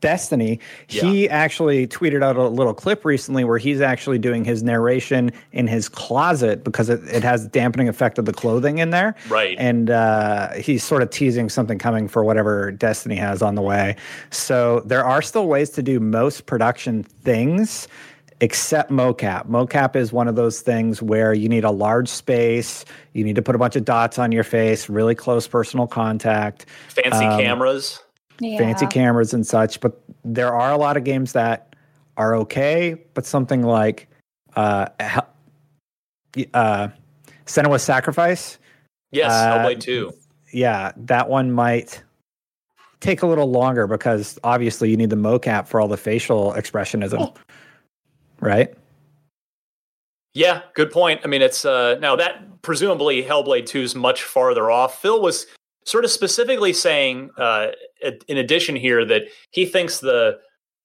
Destiny, 0.00 0.58
yeah. 0.88 1.02
he 1.02 1.28
actually 1.28 1.86
tweeted 1.86 2.22
out 2.22 2.36
a 2.36 2.48
little 2.48 2.74
clip 2.74 3.04
recently 3.04 3.44
where 3.44 3.58
he's 3.58 3.80
actually 3.80 4.18
doing 4.18 4.44
his 4.44 4.62
narration 4.62 5.30
in 5.52 5.66
his 5.66 5.88
closet 5.88 6.64
because 6.64 6.88
it, 6.88 7.02
it 7.04 7.22
has 7.22 7.46
dampening 7.48 7.88
effect 7.88 8.18
of 8.18 8.24
the 8.24 8.32
clothing 8.32 8.78
in 8.78 8.90
there. 8.90 9.14
Right. 9.28 9.56
And 9.58 9.90
uh, 9.90 10.54
he's 10.54 10.82
sort 10.82 11.02
of 11.02 11.10
teasing 11.10 11.48
something 11.48 11.78
coming 11.78 12.08
for 12.08 12.24
whatever 12.24 12.72
Destiny 12.72 13.16
has 13.16 13.42
on 13.42 13.54
the 13.54 13.62
way. 13.62 13.96
So 14.30 14.80
there 14.80 15.04
are 15.04 15.22
still 15.22 15.46
ways 15.46 15.70
to 15.70 15.82
do 15.82 16.00
most 16.00 16.46
production 16.46 17.02
things 17.02 17.88
except 18.40 18.90
mocap. 18.90 19.46
Mocap 19.48 19.96
is 19.96 20.12
one 20.12 20.26
of 20.26 20.34
those 20.34 20.60
things 20.62 21.02
where 21.02 21.34
you 21.34 21.48
need 21.48 21.64
a 21.64 21.70
large 21.70 22.08
space, 22.08 22.86
you 23.12 23.22
need 23.22 23.36
to 23.36 23.42
put 23.42 23.54
a 23.54 23.58
bunch 23.58 23.76
of 23.76 23.84
dots 23.84 24.18
on 24.18 24.32
your 24.32 24.44
face, 24.44 24.88
really 24.88 25.14
close 25.14 25.46
personal 25.46 25.86
contact, 25.86 26.64
fancy 26.88 27.26
um, 27.26 27.38
cameras 27.38 28.00
yeah. 28.40 28.58
fancy 28.58 28.86
cameras 28.86 29.32
and 29.32 29.46
such. 29.46 29.80
But 29.80 30.00
there 30.24 30.54
are 30.54 30.72
a 30.72 30.76
lot 30.76 30.96
of 30.96 31.04
games 31.04 31.32
that 31.32 31.74
are 32.16 32.34
okay, 32.36 32.96
but 33.14 33.24
something 33.24 33.62
like 33.62 34.08
uh, 34.56 34.86
uh, 36.54 36.88
Senua's 37.46 37.82
Sacrifice. 37.82 38.58
Yes, 39.12 39.32
uh, 39.32 39.58
Hellblade 39.58 39.80
2. 39.80 40.12
Yeah, 40.52 40.92
that 40.96 41.28
one 41.28 41.52
might 41.52 42.02
take 43.00 43.22
a 43.22 43.26
little 43.26 43.50
longer 43.50 43.86
because 43.86 44.38
obviously 44.44 44.90
you 44.90 44.96
need 44.96 45.10
the 45.10 45.16
mocap 45.16 45.66
for 45.66 45.80
all 45.80 45.88
the 45.88 45.96
facial 45.96 46.52
expressionism. 46.52 47.18
Oh. 47.20 47.34
Right? 48.40 48.74
Yeah, 50.34 50.62
good 50.74 50.90
point. 50.90 51.20
I 51.24 51.26
mean, 51.26 51.42
it's 51.42 51.64
uh 51.64 51.96
now 52.00 52.16
that 52.16 52.62
presumably 52.62 53.22
Hellblade 53.22 53.66
2 53.66 53.80
is 53.80 53.94
much 53.94 54.22
farther 54.22 54.70
off. 54.70 55.00
Phil 55.00 55.20
was 55.20 55.46
sort 55.84 56.04
of 56.04 56.10
specifically 56.10 56.72
saying, 56.72 57.30
uh, 57.36 57.68
in 58.28 58.36
addition 58.36 58.76
here, 58.76 59.04
that 59.04 59.22
he 59.50 59.66
thinks 59.66 59.98
the 59.98 60.38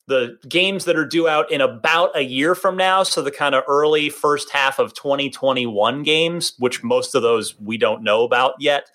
the 0.07 0.37
games 0.47 0.85
that 0.85 0.95
are 0.95 1.05
due 1.05 1.27
out 1.27 1.51
in 1.51 1.61
about 1.61 2.15
a 2.15 2.21
year 2.21 2.53
from 2.53 2.77
now, 2.77 3.01
so 3.01 3.23
the 3.23 3.31
kind 3.31 3.55
of 3.55 3.63
early 3.67 4.09
first 4.09 4.51
half 4.51 4.77
of 4.77 4.93
2021 4.93 6.03
games, 6.03 6.53
which 6.59 6.83
most 6.83 7.15
of 7.15 7.23
those 7.23 7.59
we 7.59 7.75
don't 7.75 8.03
know 8.03 8.23
about 8.23 8.53
yet, 8.59 8.87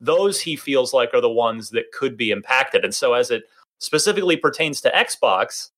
those 0.00 0.40
he 0.40 0.56
feels 0.56 0.94
like 0.94 1.10
are 1.12 1.20
the 1.20 1.28
ones 1.28 1.70
that 1.70 1.92
could 1.92 2.16
be 2.16 2.30
impacted. 2.30 2.82
And 2.82 2.94
so, 2.94 3.12
as 3.12 3.30
it 3.30 3.44
specifically 3.78 4.36
pertains 4.36 4.80
to 4.80 4.90
Xbox, 4.90 5.68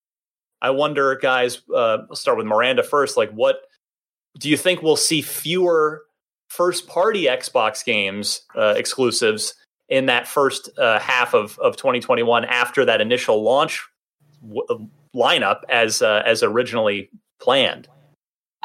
I 0.61 0.69
wonder, 0.69 1.15
guys, 1.15 1.61
uh, 1.75 1.99
let's 2.09 2.21
start 2.21 2.37
with 2.37 2.47
Miranda 2.47 2.83
first. 2.83 3.17
Like, 3.17 3.31
what 3.31 3.57
do 4.39 4.49
you 4.49 4.57
think 4.57 4.81
we'll 4.81 4.95
see 4.95 5.21
fewer 5.21 6.03
first 6.49 6.87
party 6.87 7.25
Xbox 7.25 7.83
games 7.83 8.41
uh, 8.55 8.73
exclusives 8.77 9.53
in 9.89 10.07
that 10.07 10.27
first 10.27 10.69
uh, 10.77 10.99
half 10.99 11.33
of, 11.33 11.57
of 11.59 11.77
2021 11.77 12.45
after 12.45 12.85
that 12.85 13.01
initial 13.01 13.41
launch 13.41 13.87
w- 14.41 14.89
lineup 15.15 15.61
as 15.69 16.01
uh, 16.01 16.21
as 16.25 16.43
originally 16.43 17.09
planned. 17.39 17.87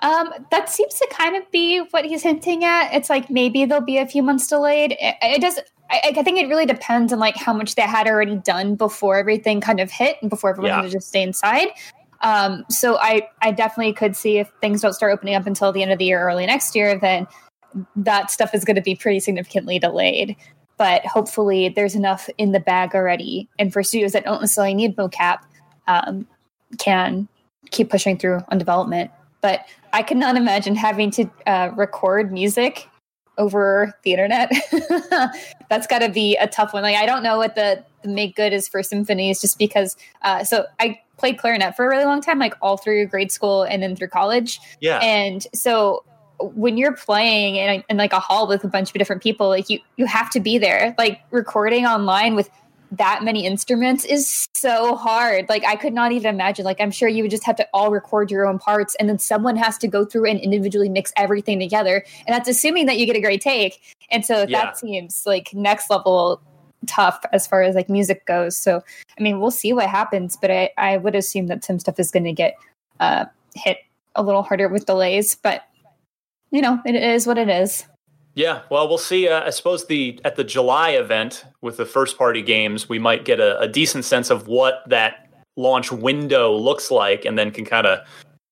Um, 0.02 0.31
that 0.50 0.69
seems 0.69 0.95
to 0.95 1.09
kind 1.12 1.37
of 1.37 1.49
be 1.52 1.79
what 1.91 2.05
he's 2.05 2.25
hinting 2.25 2.64
at. 2.64 2.93
It's 2.93 3.09
like 3.09 3.31
maybe 3.31 3.64
there'll 3.64 3.85
be 3.85 3.99
a 3.99 4.07
few 4.07 4.23
months 4.23 4.49
delayed. 4.49 4.97
It, 5.00 5.14
it 5.23 5.41
does. 5.41 5.61
I, 5.91 6.14
I, 6.17 6.23
think 6.25 6.38
it 6.38 6.49
really 6.49 6.67
depends 6.67 7.12
on 7.12 7.21
like 7.21 7.37
how 7.37 7.52
much 7.52 7.76
they 7.76 7.83
had 7.83 8.09
already 8.09 8.37
done 8.37 8.75
before 8.75 9.17
everything 9.17 9.61
kind 9.61 9.79
of 9.79 9.93
hit 9.93 10.17
and 10.21 10.29
before 10.29 10.50
everyone 10.50 10.71
yeah. 10.71 10.76
had 10.76 10.87
to 10.87 10.91
just 10.91 11.09
stay 11.09 11.23
inside. 11.23 11.69
Um, 12.23 12.64
so 12.69 12.99
I 12.99 13.29
I 13.43 13.52
definitely 13.52 13.93
could 13.93 14.17
see 14.17 14.38
if 14.38 14.50
things 14.61 14.81
don't 14.81 14.93
start 14.93 15.12
opening 15.12 15.37
up 15.37 15.47
until 15.47 15.71
the 15.71 15.83
end 15.83 15.93
of 15.93 15.99
the 15.99 16.07
year, 16.07 16.26
early 16.26 16.47
next 16.47 16.75
year, 16.75 16.99
then 16.99 17.29
that 17.95 18.31
stuff 18.31 18.55
is 18.55 18.64
going 18.64 18.76
to 18.76 18.83
be 18.83 18.97
pretty 18.97 19.21
significantly 19.21 19.79
delayed 19.79 20.37
but 20.82 21.06
hopefully 21.06 21.68
there's 21.68 21.94
enough 21.94 22.28
in 22.38 22.50
the 22.50 22.58
bag 22.58 22.92
already. 22.92 23.48
And 23.56 23.72
for 23.72 23.84
studios 23.84 24.10
that 24.14 24.24
don't 24.24 24.40
necessarily 24.40 24.74
need 24.74 24.96
mocap, 24.96 25.38
um, 25.86 26.26
can 26.78 27.28
keep 27.70 27.88
pushing 27.88 28.18
through 28.18 28.40
on 28.48 28.58
development. 28.58 29.12
But 29.42 29.64
I 29.92 30.02
cannot 30.02 30.36
imagine 30.36 30.74
having 30.74 31.12
to 31.12 31.30
uh, 31.46 31.70
record 31.76 32.32
music 32.32 32.88
over 33.38 33.96
the 34.02 34.10
internet. 34.10 34.50
That's 35.70 35.86
got 35.86 36.00
to 36.00 36.08
be 36.08 36.36
a 36.38 36.48
tough 36.48 36.72
one. 36.72 36.82
Like 36.82 36.96
I 36.96 37.06
don't 37.06 37.22
know 37.22 37.38
what 37.38 37.54
the, 37.54 37.84
the 38.02 38.08
make 38.08 38.34
good 38.34 38.52
is 38.52 38.66
for 38.66 38.82
symphonies, 38.82 39.40
just 39.40 39.60
because. 39.60 39.96
Uh, 40.22 40.42
so 40.42 40.66
I 40.80 40.98
played 41.16 41.38
clarinet 41.38 41.76
for 41.76 41.86
a 41.86 41.88
really 41.90 42.06
long 42.06 42.20
time, 42.20 42.40
like 42.40 42.54
all 42.60 42.76
through 42.76 43.06
grade 43.06 43.30
school 43.30 43.62
and 43.62 43.84
then 43.84 43.94
through 43.94 44.08
college. 44.08 44.58
Yeah. 44.80 44.98
And 44.98 45.46
so 45.54 46.02
when 46.54 46.76
you're 46.76 46.96
playing 46.96 47.56
in, 47.56 47.84
in 47.88 47.96
like 47.96 48.12
a 48.12 48.20
hall 48.20 48.46
with 48.46 48.64
a 48.64 48.68
bunch 48.68 48.90
of 48.90 48.94
different 48.94 49.22
people, 49.22 49.49
like 49.49 49.68
you 49.70 49.78
you 49.96 50.06
have 50.06 50.30
to 50.30 50.40
be 50.40 50.58
there. 50.58 50.94
Like 50.99 51.20
recording 51.30 51.87
online 51.87 52.34
with 52.34 52.50
that 52.92 53.25
many 53.25 53.46
instruments 53.46 54.04
is 54.04 54.46
so 54.54 54.96
hard. 54.96 55.49
Like 55.49 55.64
I 55.64 55.76
could 55.76 55.94
not 55.94 56.12
even 56.12 56.34
imagine. 56.34 56.64
Like 56.64 56.80
I'm 56.80 56.90
sure 56.90 57.08
you 57.08 57.25
would 57.25 57.30
just 57.30 57.44
have 57.44 57.56
to 57.56 57.68
all 57.72 57.90
record 57.90 58.30
your 58.30 58.46
own 58.46 58.58
parts 58.58 58.94
and 58.96 59.08
then 59.08 59.18
someone 59.18 59.56
has 59.56 59.78
to 59.78 59.88
go 59.88 60.04
through 60.04 60.26
and 60.26 60.38
individually 60.38 60.90
mix 60.90 61.11
everything 61.16 61.58
together. 61.58 62.04
And 62.26 62.34
that's 62.34 62.49
assuming 62.49 62.87
that 62.87 62.99
you 62.99 63.06
get 63.06 63.16
a 63.16 63.20
great 63.20 63.40
take. 63.40 63.80
And 64.11 64.26
so 64.26 64.40
yeah. 64.46 64.64
that 64.64 64.78
seems 64.78 65.22
like 65.25 65.54
next 65.54 65.88
level 65.88 66.42
tough 66.87 67.25
as 67.32 67.46
far 67.46 67.62
as 67.62 67.75
like 67.75 67.88
music 67.88 68.26
goes. 68.26 68.56
So 68.58 68.82
I 69.18 69.22
mean, 69.22 69.40
we'll 69.40 69.50
see 69.50 69.72
what 69.72 69.88
happens, 69.88 70.37
but 70.37 70.50
I 70.50 70.70
I 70.76 70.99
would 70.99 71.14
assume 71.14 71.46
that 71.46 71.64
some 71.64 71.78
stuff 71.78 71.99
is 71.99 72.11
going 72.11 72.25
to 72.25 72.32
get 72.32 72.56
uh, 73.00 73.25
hit 73.54 73.78
a 74.14 74.22
little 74.22 74.42
harder 74.42 74.68
with 74.68 74.87
delays. 74.87 75.34
But 75.34 75.62
you 76.52 76.62
know, 76.62 76.80
it 76.87 76.94
is 76.94 77.26
what 77.26 77.38
it 77.38 77.49
is. 77.49 77.87
Yeah, 78.35 78.62
well, 78.71 78.88
we'll 78.88 78.99
see. 78.99 79.28
Uh, 79.28 79.44
I 79.44 79.50
suppose 79.50 79.87
the 79.87 80.21
at 80.25 80.37
the 80.37 80.44
July 80.44 80.90
event 80.90 81.44
with 81.61 81.76
the 81.76 81.85
first 81.85 82.16
party 82.16 82.40
games, 82.40 82.88
we 82.88 82.99
might 82.99 83.25
get 83.25 83.40
a, 83.40 83.59
a 83.59 83.68
decent 83.68 84.04
sense 84.04 84.30
of 84.30 84.47
what 84.47 84.82
that 84.88 85.28
launch 85.56 85.92
window 85.92 86.54
looks 86.54 86.90
like, 86.90 87.25
and 87.25 87.38
then 87.38 87.50
can 87.50 87.64
kind 87.64 87.87
of 87.87 87.99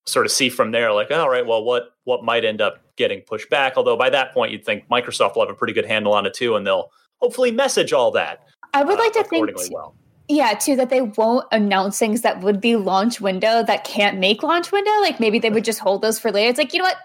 sort 0.06 0.26
of 0.26 0.32
see 0.32 0.50
from 0.50 0.72
there. 0.72 0.92
Like, 0.92 1.10
all 1.10 1.30
right, 1.30 1.46
well, 1.46 1.64
what 1.64 1.94
what 2.04 2.24
might 2.24 2.44
end 2.44 2.60
up 2.60 2.82
getting 2.96 3.22
pushed 3.22 3.48
back? 3.48 3.74
Although 3.76 3.96
by 3.96 4.10
that 4.10 4.34
point, 4.34 4.52
you'd 4.52 4.64
think 4.64 4.86
Microsoft 4.90 5.34
will 5.34 5.46
have 5.46 5.54
a 5.54 5.56
pretty 5.56 5.72
good 5.72 5.86
handle 5.86 6.12
on 6.12 6.26
it 6.26 6.34
too, 6.34 6.56
and 6.56 6.66
they'll 6.66 6.90
hopefully 7.20 7.50
message 7.50 7.92
all 7.92 8.10
that. 8.10 8.44
I 8.74 8.82
would 8.82 8.98
uh, 8.98 9.02
like 9.02 9.12
to 9.14 9.24
think, 9.24 9.50
well. 9.70 9.94
yeah, 10.28 10.54
too, 10.54 10.76
that 10.76 10.90
they 10.90 11.00
won't 11.00 11.46
announce 11.52 11.98
things 11.98 12.20
that 12.20 12.40
would 12.40 12.60
be 12.60 12.76
launch 12.76 13.20
window 13.20 13.62
that 13.62 13.84
can't 13.84 14.18
make 14.18 14.42
launch 14.42 14.72
window. 14.72 14.92
Like 15.00 15.20
maybe 15.20 15.38
they 15.38 15.50
would 15.50 15.64
just 15.64 15.80
hold 15.80 16.02
those 16.02 16.18
for 16.18 16.30
later. 16.30 16.50
It's 16.50 16.58
like, 16.58 16.72
you 16.72 16.78
know 16.78 16.84
what, 16.84 16.96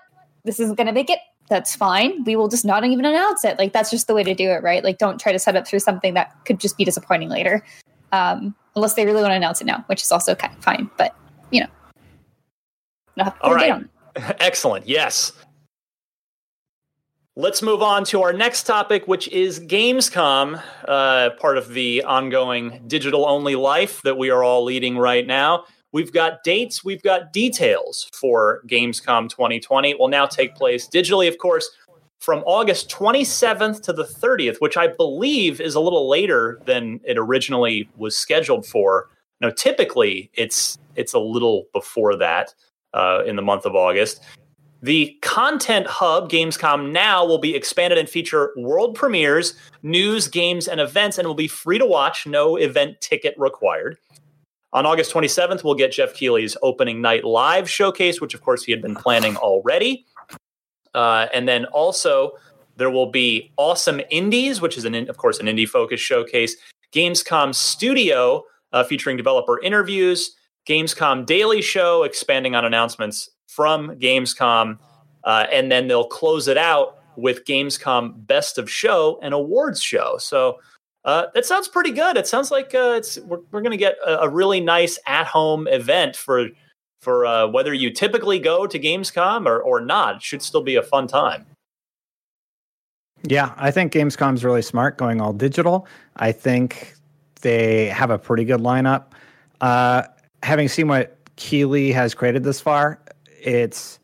this 0.45 0.59
isn't 0.59 0.75
going 0.75 0.87
to 0.87 0.93
make 0.93 1.09
it 1.09 1.19
that's 1.49 1.75
fine. 1.75 2.23
We 2.23 2.35
will 2.35 2.47
just 2.47 2.65
not 2.65 2.83
even 2.85 3.05
announce 3.05 3.45
it. 3.45 3.57
Like 3.59 3.73
that's 3.73 3.91
just 3.91 4.07
the 4.07 4.15
way 4.15 4.23
to 4.23 4.33
do 4.33 4.49
it, 4.49 4.63
right? 4.63 4.83
Like 4.83 4.97
don't 4.97 5.19
try 5.19 5.31
to 5.31 5.39
set 5.39 5.55
up 5.55 5.67
through 5.67 5.79
something 5.79 6.13
that 6.15 6.33
could 6.45 6.59
just 6.59 6.77
be 6.77 6.85
disappointing 6.85 7.29
later. 7.29 7.63
Um, 8.11 8.55
unless 8.75 8.93
they 8.95 9.05
really 9.05 9.21
want 9.21 9.31
to 9.31 9.35
announce 9.35 9.61
it 9.61 9.65
now, 9.65 9.83
which 9.87 10.01
is 10.01 10.11
also 10.11 10.35
kind 10.35 10.55
of 10.55 10.63
fine. 10.63 10.89
But 10.97 11.15
you 11.51 11.61
know, 13.17 13.33
all 13.41 13.53
right, 13.53 13.83
excellent. 14.39 14.87
Yes. 14.87 15.33
Let's 17.37 17.61
move 17.61 17.81
on 17.81 18.05
to 18.05 18.21
our 18.21 18.31
next 18.31 18.63
topic, 18.63 19.09
which 19.09 19.27
is 19.27 19.59
Gamescom, 19.59 20.63
uh, 20.87 21.31
part 21.31 21.57
of 21.57 21.73
the 21.73 22.01
ongoing 22.03 22.81
digital 22.87 23.27
only 23.27 23.55
life 23.55 24.01
that 24.03 24.17
we 24.17 24.29
are 24.29 24.41
all 24.41 24.63
leading 24.63 24.97
right 24.97 25.27
now. 25.27 25.65
We've 25.95 26.11
got 26.11 26.43
dates, 26.43 26.83
we've 26.83 27.01
got 27.01 27.31
details 27.31 28.09
for 28.11 28.59
Gamescom 28.67 29.29
2020. 29.29 29.91
It 29.91 29.97
will 29.97 30.09
now 30.09 30.25
take 30.25 30.53
place 30.53 30.89
digitally, 30.89 31.29
of 31.29 31.37
course, 31.37 31.71
from 32.19 32.43
August 32.45 32.89
27th 32.89 33.81
to 33.83 33.93
the 33.93 34.03
30th, 34.03 34.57
which 34.59 34.75
I 34.75 34.87
believe 34.87 35.61
is 35.61 35.73
a 35.73 35.79
little 35.79 36.09
later 36.09 36.59
than 36.65 36.99
it 37.05 37.17
originally 37.17 37.87
was 37.95 38.13
scheduled 38.17 38.65
for. 38.65 39.09
Now, 39.39 39.51
typically, 39.51 40.29
it's 40.33 40.77
it's 40.97 41.13
a 41.13 41.19
little 41.19 41.67
before 41.71 42.17
that 42.17 42.53
uh, 42.93 43.23
in 43.25 43.37
the 43.37 43.41
month 43.41 43.65
of 43.65 43.73
August. 43.73 44.21
The 44.81 45.17
content 45.21 45.87
hub, 45.87 46.29
Gamescom 46.29 46.91
Now, 46.91 47.25
will 47.25 47.37
be 47.37 47.55
expanded 47.55 47.97
and 47.97 48.09
feature 48.09 48.51
world 48.57 48.95
premieres, 48.95 49.53
news, 49.81 50.27
games, 50.27 50.67
and 50.67 50.81
events, 50.81 51.17
and 51.17 51.25
will 51.25 51.35
be 51.35 51.47
free 51.47 51.77
to 51.79 51.85
watch, 51.85 52.27
no 52.27 52.57
event 52.57 52.99
ticket 52.99 53.33
required. 53.37 53.97
On 54.73 54.85
August 54.85 55.13
27th, 55.13 55.63
we'll 55.63 55.75
get 55.75 55.93
Geoff 55.93 56.13
Keighley's 56.13 56.57
opening 56.61 57.01
night 57.01 57.23
live 57.23 57.69
showcase, 57.69 58.19
which 58.19 58.33
of 58.33 58.41
course 58.41 58.63
he 58.63 58.71
had 58.71 58.81
been 58.81 58.95
planning 58.95 59.37
already. 59.37 60.05
Uh, 60.93 61.27
and 61.33 61.47
then 61.47 61.65
also 61.65 62.31
there 62.77 62.89
will 62.89 63.09
be 63.09 63.51
Awesome 63.57 64.01
Indies, 64.09 64.61
which 64.61 64.77
is 64.77 64.85
an 64.85 64.95
of 65.09 65.17
course 65.17 65.39
an 65.39 65.45
indie 65.47 65.67
focused 65.67 66.03
showcase. 66.03 66.55
Gamescom 66.93 67.53
Studio 67.53 68.43
uh, 68.73 68.83
featuring 68.83 69.17
developer 69.17 69.59
interviews. 69.61 70.35
Gamescom 70.67 71.25
Daily 71.25 71.61
Show 71.61 72.03
expanding 72.03 72.55
on 72.55 72.65
announcements 72.65 73.29
from 73.47 73.91
Gamescom, 73.99 74.77
uh, 75.23 75.45
and 75.51 75.71
then 75.71 75.87
they'll 75.87 76.07
close 76.07 76.47
it 76.47 76.57
out 76.57 76.97
with 77.15 77.45
Gamescom 77.45 78.27
Best 78.27 78.57
of 78.57 78.69
Show 78.69 79.19
and 79.21 79.33
Awards 79.33 79.81
Show. 79.81 80.17
So 80.19 80.59
uh, 81.05 81.27
that 81.35 81.45
sounds 81.45 81.67
pretty 81.67 81.91
good. 81.91 82.17
It 82.17 82.27
sounds 82.27 82.49
like 82.49 82.73
uh, 82.73 82.95
it's 82.97 83.19
we're, 83.19 83.39
we're 83.51 83.61
going 83.61 83.71
to 83.71 83.77
get 83.77 83.95
a, 84.05 84.21
a, 84.21 84.29
really 84.29 84.59
nice 84.59 84.97
at 85.05 85.27
home 85.27 85.67
event 85.67 86.15
for 86.15 86.47
for 86.99 87.27
uh, 87.27 87.47
whether 87.47 87.73
you 87.73 87.91
typically 87.91 88.39
go 88.39 88.65
to 88.65 88.79
Gamescom 88.79 89.45
or 89.45 89.61
or 89.61 89.79
not. 89.79 90.17
It 90.17 90.23
should 90.23 90.41
still 90.41 90.63
be 90.63 90.75
a 90.75 90.81
fun 90.81 91.07
time. 91.07 91.45
Yeah, 93.23 93.53
I 93.57 93.69
think 93.69 93.93
Gamescom's 93.93 94.43
really 94.43 94.63
smart 94.63 94.97
going 94.97 95.21
all 95.21 95.31
digital. 95.31 95.87
I 96.17 96.31
think 96.31 96.95
they 97.41 97.85
have 97.87 98.09
a 98.09 98.17
pretty 98.17 98.43
good 98.43 98.61
lineup. 98.61 99.05
Uh, 99.61 100.03
having 100.41 100.67
seen 100.67 100.87
what 100.87 101.17
Keighley 101.35 101.91
has 101.91 102.15
created 102.15 102.43
this 102.43 102.59
far, 102.59 102.99
it's 103.41 103.99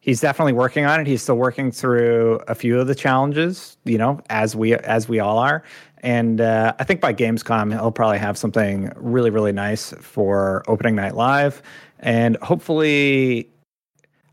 he's 0.00 0.20
definitely 0.22 0.54
working 0.54 0.86
on 0.86 1.00
it. 1.00 1.06
He's 1.06 1.22
still 1.22 1.36
working 1.36 1.70
through 1.70 2.40
a 2.48 2.54
few 2.54 2.80
of 2.80 2.86
the 2.86 2.94
challenges, 2.94 3.76
you 3.84 3.98
know, 3.98 4.20
as 4.30 4.56
we 4.56 4.74
as 4.74 5.08
we 5.08 5.20
all 5.20 5.38
are. 5.38 5.62
And 6.00 6.40
uh, 6.40 6.74
I 6.78 6.84
think 6.84 7.00
by 7.00 7.12
Gamescom, 7.12 7.72
he'll 7.72 7.90
probably 7.90 8.18
have 8.18 8.38
something 8.38 8.92
really, 8.96 9.30
really 9.30 9.52
nice 9.52 9.92
for 10.00 10.62
opening 10.68 10.94
night 10.94 11.14
live. 11.14 11.62
And 12.00 12.36
hopefully, 12.36 13.50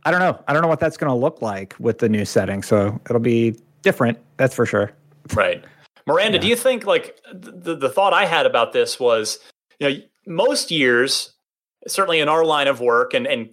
I 0.04 0.12
don't 0.12 0.20
know. 0.20 0.40
I 0.48 0.54
don't 0.54 0.62
know 0.62 0.68
what 0.68 0.80
that's 0.80 0.98
going 0.98 1.10
to 1.10 1.16
look 1.16 1.42
like 1.42 1.76
with 1.80 2.00
the 2.00 2.10
new 2.10 2.26
setting. 2.26 2.62
So 2.62 3.00
it'll 3.10 3.20
be 3.20 3.56
different. 3.82 4.20
That's 4.38 4.54
for 4.54 4.66
sure. 4.66 4.92
Right. 5.34 5.64
Miranda, 6.08 6.38
yeah. 6.38 6.42
do 6.42 6.48
you 6.48 6.56
think 6.56 6.86
like 6.86 7.20
the, 7.34 7.76
the 7.76 7.90
thought 7.90 8.14
I 8.14 8.26
had 8.26 8.46
about 8.46 8.74
this 8.74 9.00
was, 9.00 9.40
you 9.80 9.90
know, 9.90 9.96
most 10.28 10.70
years, 10.70 11.34
certainly 11.88 12.20
in 12.20 12.30
our 12.30 12.46
line 12.46 12.68
of 12.68 12.80
work 12.80 13.14
and, 13.14 13.26
and 13.26 13.50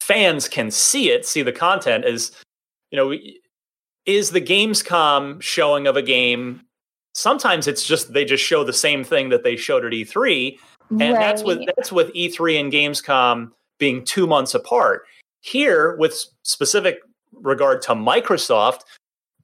fans 0.00 0.48
can 0.48 0.70
see 0.70 1.10
it, 1.10 1.26
see 1.26 1.42
the 1.42 1.52
content 1.52 2.04
is, 2.04 2.30
you 2.92 2.96
know, 2.96 3.12
is 4.06 4.30
the 4.30 4.40
Gamescom 4.40 5.42
showing 5.42 5.88
of 5.88 5.96
a 5.96 6.02
game 6.02 6.62
sometimes 7.16 7.66
it's 7.66 7.84
just 7.84 8.12
they 8.12 8.24
just 8.24 8.44
show 8.44 8.62
the 8.62 8.72
same 8.72 9.02
thing 9.02 9.30
that 9.30 9.42
they 9.42 9.56
showed 9.56 9.84
at 9.84 9.92
E3, 9.92 10.58
and 10.90 11.00
right. 11.00 11.12
that's 11.14 11.42
with 11.42 11.60
that's 11.74 11.90
with 11.90 12.12
E3 12.12 12.60
and 12.60 12.72
Gamescom 12.72 13.50
being 13.78 14.04
two 14.04 14.26
months 14.26 14.54
apart. 14.54 15.02
Here, 15.40 15.96
with 15.96 16.22
specific 16.42 17.00
regard 17.32 17.82
to 17.82 17.92
Microsoft, 17.92 18.80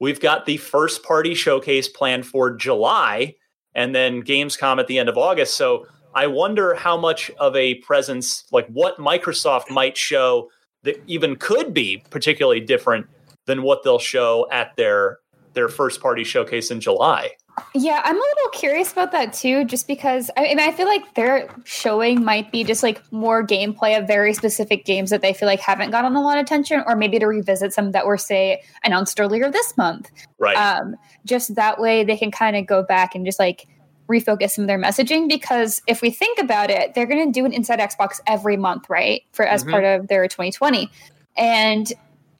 we've 0.00 0.20
got 0.20 0.46
the 0.46 0.58
first 0.58 1.02
party 1.02 1.34
showcase 1.34 1.88
planned 1.88 2.26
for 2.26 2.54
July, 2.54 3.34
and 3.74 3.94
then 3.94 4.22
Gamescom 4.22 4.78
at 4.78 4.86
the 4.86 4.98
end 4.98 5.08
of 5.08 5.16
August. 5.16 5.56
So 5.56 5.86
I 6.14 6.26
wonder 6.26 6.74
how 6.74 6.98
much 6.98 7.30
of 7.40 7.56
a 7.56 7.76
presence, 7.76 8.44
like 8.52 8.68
what 8.68 8.98
Microsoft 8.98 9.70
might 9.70 9.96
show, 9.96 10.50
that 10.82 11.02
even 11.06 11.36
could 11.36 11.72
be 11.72 12.04
particularly 12.10 12.60
different 12.60 13.06
than 13.46 13.62
what 13.62 13.82
they'll 13.82 13.98
show 13.98 14.46
at 14.52 14.76
their 14.76 15.18
their 15.54 15.68
first 15.68 16.00
party 16.00 16.24
showcase 16.24 16.70
in 16.70 16.80
July. 16.80 17.30
Yeah, 17.74 18.00
I'm 18.04 18.16
a 18.16 18.18
little 18.18 18.50
curious 18.52 18.92
about 18.92 19.12
that 19.12 19.32
too, 19.32 19.64
just 19.64 19.86
because 19.86 20.30
I 20.36 20.42
mean, 20.42 20.60
I 20.60 20.72
feel 20.72 20.86
like 20.86 21.14
their 21.14 21.48
showing 21.64 22.24
might 22.24 22.52
be 22.52 22.64
just 22.64 22.82
like 22.82 23.02
more 23.12 23.46
gameplay 23.46 23.98
of 23.98 24.06
very 24.06 24.34
specific 24.34 24.84
games 24.84 25.10
that 25.10 25.22
they 25.22 25.32
feel 25.32 25.46
like 25.46 25.60
haven't 25.60 25.90
gotten 25.90 26.14
a 26.14 26.20
lot 26.20 26.38
of 26.38 26.42
attention, 26.44 26.82
or 26.86 26.96
maybe 26.96 27.18
to 27.18 27.26
revisit 27.26 27.72
some 27.72 27.92
that 27.92 28.06
were, 28.06 28.18
say, 28.18 28.62
announced 28.84 29.20
earlier 29.20 29.50
this 29.50 29.76
month. 29.76 30.10
Right. 30.38 30.56
Um, 30.56 30.96
just 31.24 31.54
that 31.54 31.80
way 31.80 32.04
they 32.04 32.16
can 32.16 32.30
kind 32.30 32.56
of 32.56 32.66
go 32.66 32.82
back 32.82 33.14
and 33.14 33.24
just 33.24 33.38
like 33.38 33.66
refocus 34.08 34.50
some 34.50 34.64
of 34.64 34.68
their 34.68 34.78
messaging 34.78 35.28
because 35.28 35.80
if 35.86 36.02
we 36.02 36.10
think 36.10 36.38
about 36.38 36.70
it, 36.70 36.94
they're 36.94 37.06
going 37.06 37.32
to 37.32 37.32
do 37.32 37.44
an 37.46 37.52
Inside 37.52 37.78
Xbox 37.78 38.20
every 38.26 38.56
month, 38.56 38.88
right? 38.90 39.22
For 39.32 39.46
as 39.46 39.62
mm-hmm. 39.62 39.70
part 39.70 39.84
of 39.84 40.08
their 40.08 40.26
2020. 40.28 40.90
And 41.36 41.92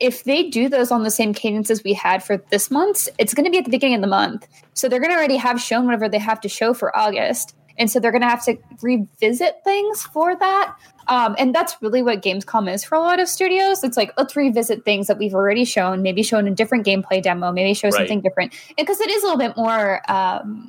if 0.02 0.24
they 0.24 0.50
do 0.50 0.68
those 0.68 0.90
on 0.90 1.04
the 1.04 1.10
same 1.10 1.32
cadence 1.32 1.70
as 1.70 1.84
we 1.84 1.92
had 1.92 2.24
for 2.24 2.36
this 2.50 2.70
month, 2.70 3.08
it's 3.18 3.34
going 3.34 3.44
to 3.44 3.50
be 3.50 3.58
at 3.58 3.64
the 3.64 3.70
beginning 3.70 3.94
of 3.94 4.00
the 4.00 4.08
month. 4.08 4.48
So 4.74 4.88
they're 4.88 4.98
going 4.98 5.12
to 5.12 5.16
already 5.16 5.36
have 5.36 5.60
shown 5.60 5.84
whatever 5.84 6.08
they 6.08 6.18
have 6.18 6.40
to 6.40 6.48
show 6.48 6.74
for 6.74 6.94
August. 6.96 7.54
And 7.78 7.88
so 7.88 8.00
they're 8.00 8.10
going 8.10 8.22
to 8.22 8.28
have 8.28 8.44
to 8.46 8.58
revisit 8.82 9.62
things 9.62 10.02
for 10.02 10.36
that. 10.36 10.76
Um, 11.06 11.36
and 11.38 11.54
that's 11.54 11.76
really 11.80 12.02
what 12.02 12.20
Gamescom 12.20 12.72
is 12.72 12.82
for 12.82 12.96
a 12.96 13.00
lot 13.00 13.20
of 13.20 13.28
studios. 13.28 13.84
It's 13.84 13.96
like, 13.96 14.12
let's 14.18 14.34
revisit 14.34 14.84
things 14.84 15.06
that 15.06 15.18
we've 15.18 15.34
already 15.34 15.64
shown, 15.64 16.02
maybe 16.02 16.24
show 16.24 16.38
in 16.38 16.48
a 16.48 16.50
different 16.50 16.84
gameplay 16.84 17.22
demo, 17.22 17.52
maybe 17.52 17.72
show 17.72 17.88
right. 17.88 17.94
something 17.94 18.20
different. 18.20 18.52
Because 18.76 19.00
it 19.00 19.08
is 19.08 19.22
a 19.22 19.26
little 19.26 19.38
bit 19.38 19.56
more 19.56 20.02
um, 20.10 20.68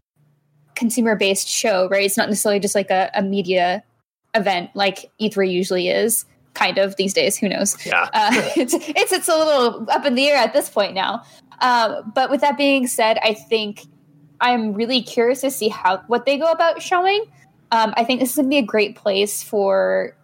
consumer 0.76 1.16
based 1.16 1.48
show, 1.48 1.90
right? 1.90 2.06
It's 2.06 2.18
not 2.18 2.30
necessarily 2.30 2.60
just 2.60 2.76
like 2.76 2.92
a, 2.92 3.10
a 3.16 3.24
media 3.24 3.84
event 4.36 4.70
like 4.76 5.12
E3 5.20 5.52
usually 5.52 5.90
is 5.90 6.26
kind 6.54 6.78
of 6.78 6.96
these 6.96 7.14
days. 7.14 7.38
Who 7.38 7.50
knows? 7.50 7.84
Yeah, 7.86 8.10
uh, 8.14 8.30
it's, 8.56 8.74
it's 8.74 9.12
it's 9.12 9.28
a 9.28 9.38
little 9.38 9.88
up 9.90 10.06
in 10.06 10.16
the 10.16 10.28
air 10.28 10.38
at 10.38 10.54
this 10.54 10.70
point 10.70 10.94
now. 10.94 11.24
Uh, 11.60 12.02
but 12.14 12.30
with 12.30 12.42
that 12.42 12.58
being 12.58 12.88
said, 12.88 13.18
I 13.24 13.34
think 13.34 13.86
I'm 14.42 14.74
really 14.74 15.02
curious 15.02 15.42
to 15.42 15.52
see 15.52 15.70
how 15.70 16.04
what 16.08 16.26
they 16.26 16.38
go 16.38 16.52
about 16.52 16.82
showing. 16.82 17.26
Um, 17.72 17.94
I 17.98 18.04
think 18.04 18.20
this 18.20 18.32
is 18.32 18.36
going 18.36 18.46
to 18.46 18.50
be 18.50 18.58
a 18.58 18.62
great 18.62 18.96
place 18.96 19.42
for 19.42 20.16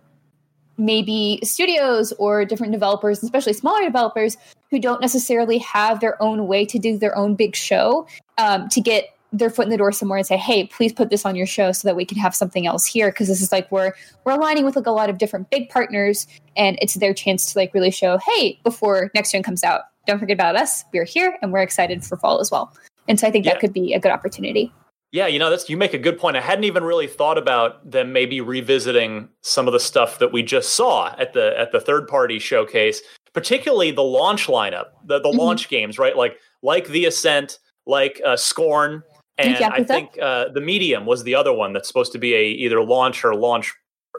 maybe 0.77 1.39
studios 1.43 2.13
or 2.13 2.45
different 2.45 2.71
developers, 2.71 3.21
especially 3.24 3.53
smaller 3.53 3.83
developers 3.83 4.38
who 4.71 4.79
don't 4.79 5.01
necessarily 5.01 5.57
have 5.59 6.00
their 6.00 6.21
own 6.21 6.48
way 6.48 6.65
to 6.65 6.79
do 6.79 6.98
their 6.98 7.15
own 7.17 7.36
big 7.36 7.55
show 7.55 8.07
um, 8.38 8.69
to 8.69 8.79
get 8.79 9.09
their 9.31 9.50
foot 9.50 9.65
in 9.65 9.69
the 9.69 9.77
door 9.77 9.91
somewhere 9.91 10.17
and 10.17 10.25
say, 10.25 10.38
"Hey, 10.38 10.67
please 10.67 10.93
put 10.93 11.09
this 11.09 11.25
on 11.25 11.36
your 11.36 11.45
show 11.45 11.71
so 11.71 11.88
that 11.88 11.95
we 11.95 12.05
can 12.05 12.17
have 12.17 12.36
something 12.36 12.65
else 12.65 12.86
here." 12.86 13.09
Because 13.12 13.27
this 13.27 13.41
is 13.41 13.51
like 13.51 13.71
we're 13.71 13.93
we're 14.24 14.33
aligning 14.33 14.65
with 14.65 14.75
like 14.75 14.88
a 14.88 14.91
lot 14.91 15.09
of 15.09 15.17
different 15.17 15.50
big 15.50 15.69
partners, 15.69 16.27
and 16.55 16.77
it's 16.81 16.95
their 16.95 17.13
chance 17.13 17.51
to 17.51 17.59
like 17.59 17.74
really 17.74 17.91
show, 17.91 18.17
"Hey, 18.17 18.59
before 18.63 19.12
next 19.13 19.31
gen 19.31 19.43
comes 19.43 19.63
out, 19.63 19.81
don't 20.07 20.19
forget 20.19 20.36
about 20.36 20.55
us. 20.55 20.83
We're 20.93 21.05
here, 21.05 21.38
and 21.41 21.53
we're 21.53 21.62
excited 21.62 22.03
for 22.03 22.17
fall 22.17 22.39
as 22.39 22.51
well." 22.51 22.74
And 23.07 23.19
so 23.19 23.27
I 23.27 23.31
think 23.31 23.45
yeah. 23.45 23.53
that 23.53 23.59
could 23.59 23.74
be 23.74 23.93
a 23.93 24.00
good 24.00 24.12
opportunity. 24.12 24.71
Yeah, 25.12 25.25
you 25.25 25.39
know, 25.39 25.50
that's 25.50 25.69
you 25.69 25.77
make 25.77 25.95
a 25.95 26.00
good 26.00 26.19
point. 26.19 26.38
I 26.38 26.41
hadn't 26.41 26.65
even 26.65 26.83
really 26.83 27.07
thought 27.07 27.39
about 27.39 27.89
them 27.89 28.13
maybe 28.13 28.41
revisiting 28.41 29.29
some 29.41 29.67
of 29.67 29.74
the 29.74 29.79
stuff 29.79 30.19
that 30.19 30.31
we 30.31 30.43
just 30.43 30.75
saw 30.75 31.15
at 31.17 31.33
the 31.33 31.57
at 31.59 31.71
the 31.71 31.79
third 31.79 32.07
party 32.07 32.38
showcase, 32.38 33.01
particularly 33.33 33.89
the 33.89 34.03
launch 34.03 34.45
lineup, 34.45 34.89
the 35.03 35.19
the 35.19 35.29
mm-hmm. 35.29 35.39
launch 35.39 35.67
games, 35.67 35.98
right? 35.98 36.15
Like 36.15 36.38
like 36.62 36.88
the 36.89 37.05
Ascent, 37.05 37.57
like 37.88 38.21
uh, 38.24 38.38
Scorn, 38.38 39.01
and 39.39 39.63
I 39.74 39.84
think 39.84 40.17
uh, 40.22 40.50
the 40.50 40.62
Medium 40.62 41.05
was 41.05 41.24
the 41.24 41.36
other 41.36 41.53
one 41.53 41.74
that's 41.74 41.88
supposed 41.88 42.12
to 42.13 42.19
be 42.19 42.34
a 42.34 42.43
either 42.43 42.84
launch 42.84 43.24
or 43.24 43.36
launch 43.36 43.74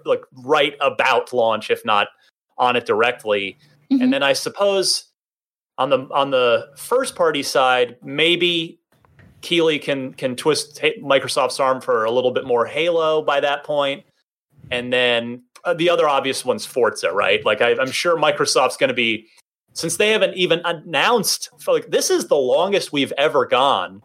like 0.04 0.22
right 0.32 0.74
about 0.80 1.32
launch, 1.32 1.70
if 1.70 1.84
not 1.84 2.08
on 2.58 2.76
it 2.76 2.86
directly. 2.86 3.58
Mm-hmm. 3.90 4.02
And 4.02 4.12
then 4.12 4.22
I 4.22 4.32
suppose 4.32 5.04
on 5.78 5.90
the 5.90 6.08
on 6.12 6.30
the 6.30 6.68
first 6.76 7.16
party 7.16 7.42
side, 7.42 7.96
maybe 8.02 8.80
Keighley 9.40 9.78
can 9.78 10.14
can 10.14 10.36
twist 10.36 10.80
Microsoft's 11.02 11.60
arm 11.60 11.80
for 11.80 12.04
a 12.04 12.10
little 12.10 12.30
bit 12.30 12.46
more 12.46 12.66
Halo 12.66 13.22
by 13.22 13.40
that 13.40 13.64
point, 13.64 14.04
and 14.70 14.92
then 14.92 15.42
uh, 15.64 15.74
the 15.74 15.90
other 15.90 16.08
obvious 16.08 16.44
one's 16.44 16.66
Forza, 16.66 17.12
right? 17.12 17.44
Like 17.44 17.60
I, 17.60 17.76
I'm 17.78 17.90
sure 17.90 18.16
Microsoft's 18.16 18.76
going 18.76 18.88
to 18.88 18.94
be 18.94 19.26
since 19.72 19.96
they 19.96 20.10
haven't 20.10 20.34
even 20.34 20.60
announced 20.64 21.50
like 21.66 21.90
this 21.90 22.10
is 22.10 22.28
the 22.28 22.36
longest 22.36 22.92
we've 22.92 23.12
ever 23.12 23.46
gone 23.46 24.02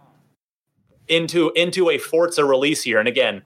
into 1.07 1.51
into 1.55 1.89
a 1.89 1.97
Forza 1.97 2.45
release 2.45 2.83
here. 2.83 2.99
And 2.99 3.07
again, 3.07 3.41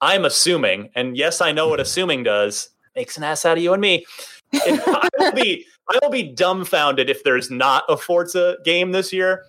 I'm 0.00 0.24
assuming, 0.24 0.90
and 0.94 1.16
yes, 1.16 1.40
I 1.40 1.52
know 1.52 1.68
what 1.68 1.80
assuming 1.80 2.22
does 2.22 2.68
makes 2.94 3.16
an 3.16 3.24
ass 3.24 3.44
out 3.44 3.56
of 3.56 3.62
you 3.62 3.72
and 3.72 3.80
me. 3.80 4.06
I 4.52 5.08
will 5.18 5.32
be 5.32 5.66
I 5.88 5.98
will 6.02 6.10
be 6.10 6.22
dumbfounded 6.22 7.10
if 7.10 7.24
there's 7.24 7.50
not 7.50 7.84
a 7.88 7.96
Forza 7.96 8.56
game 8.64 8.92
this 8.92 9.12
year. 9.12 9.44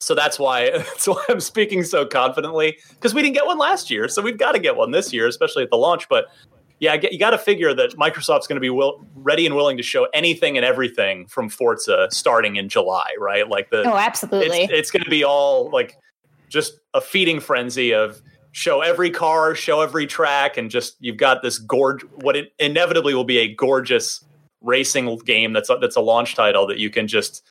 So 0.00 0.14
that's 0.14 0.38
why 0.38 0.70
that's 0.76 1.06
why 1.06 1.24
I'm 1.28 1.40
speaking 1.40 1.84
so 1.84 2.06
confidently 2.06 2.78
because 2.90 3.14
we 3.14 3.22
didn't 3.22 3.34
get 3.34 3.46
one 3.46 3.58
last 3.58 3.90
year, 3.90 4.08
so 4.08 4.22
we've 4.22 4.38
got 4.38 4.52
to 4.52 4.58
get 4.58 4.76
one 4.76 4.90
this 4.90 5.12
year, 5.12 5.26
especially 5.26 5.62
at 5.62 5.70
the 5.70 5.76
launch. 5.76 6.08
But 6.08 6.26
yeah, 6.80 6.96
you 7.00 7.18
got 7.18 7.30
to 7.30 7.38
figure 7.38 7.72
that 7.74 7.92
Microsoft's 7.92 8.48
going 8.48 8.56
to 8.56 8.60
be 8.60 8.68
will, 8.68 9.06
ready 9.14 9.46
and 9.46 9.54
willing 9.54 9.76
to 9.76 9.84
show 9.84 10.08
anything 10.12 10.56
and 10.56 10.66
everything 10.66 11.28
from 11.28 11.48
Forza 11.48 12.08
starting 12.10 12.56
in 12.56 12.68
July, 12.68 13.06
right? 13.20 13.48
Like 13.48 13.70
the 13.70 13.84
oh, 13.84 13.96
absolutely, 13.96 14.62
it's, 14.62 14.72
it's 14.72 14.90
going 14.90 15.04
to 15.04 15.10
be 15.10 15.22
all 15.22 15.70
like 15.70 15.96
just 16.52 16.74
a 16.94 17.00
feeding 17.00 17.40
frenzy 17.40 17.92
of 17.92 18.20
show 18.52 18.82
every 18.82 19.10
car, 19.10 19.54
show 19.54 19.80
every 19.80 20.06
track, 20.06 20.56
and 20.56 20.70
just 20.70 20.96
you've 21.00 21.16
got 21.16 21.42
this 21.42 21.58
gorge. 21.58 22.02
What 22.20 22.36
it 22.36 22.52
inevitably 22.58 23.14
will 23.14 23.24
be 23.24 23.38
a 23.38 23.52
gorgeous 23.52 24.24
racing 24.60 25.16
game 25.24 25.52
that's 25.52 25.68
a, 25.70 25.76
that's 25.80 25.96
a 25.96 26.00
launch 26.00 26.36
title 26.36 26.66
that 26.68 26.78
you 26.78 26.88
can 26.88 27.08
just 27.08 27.42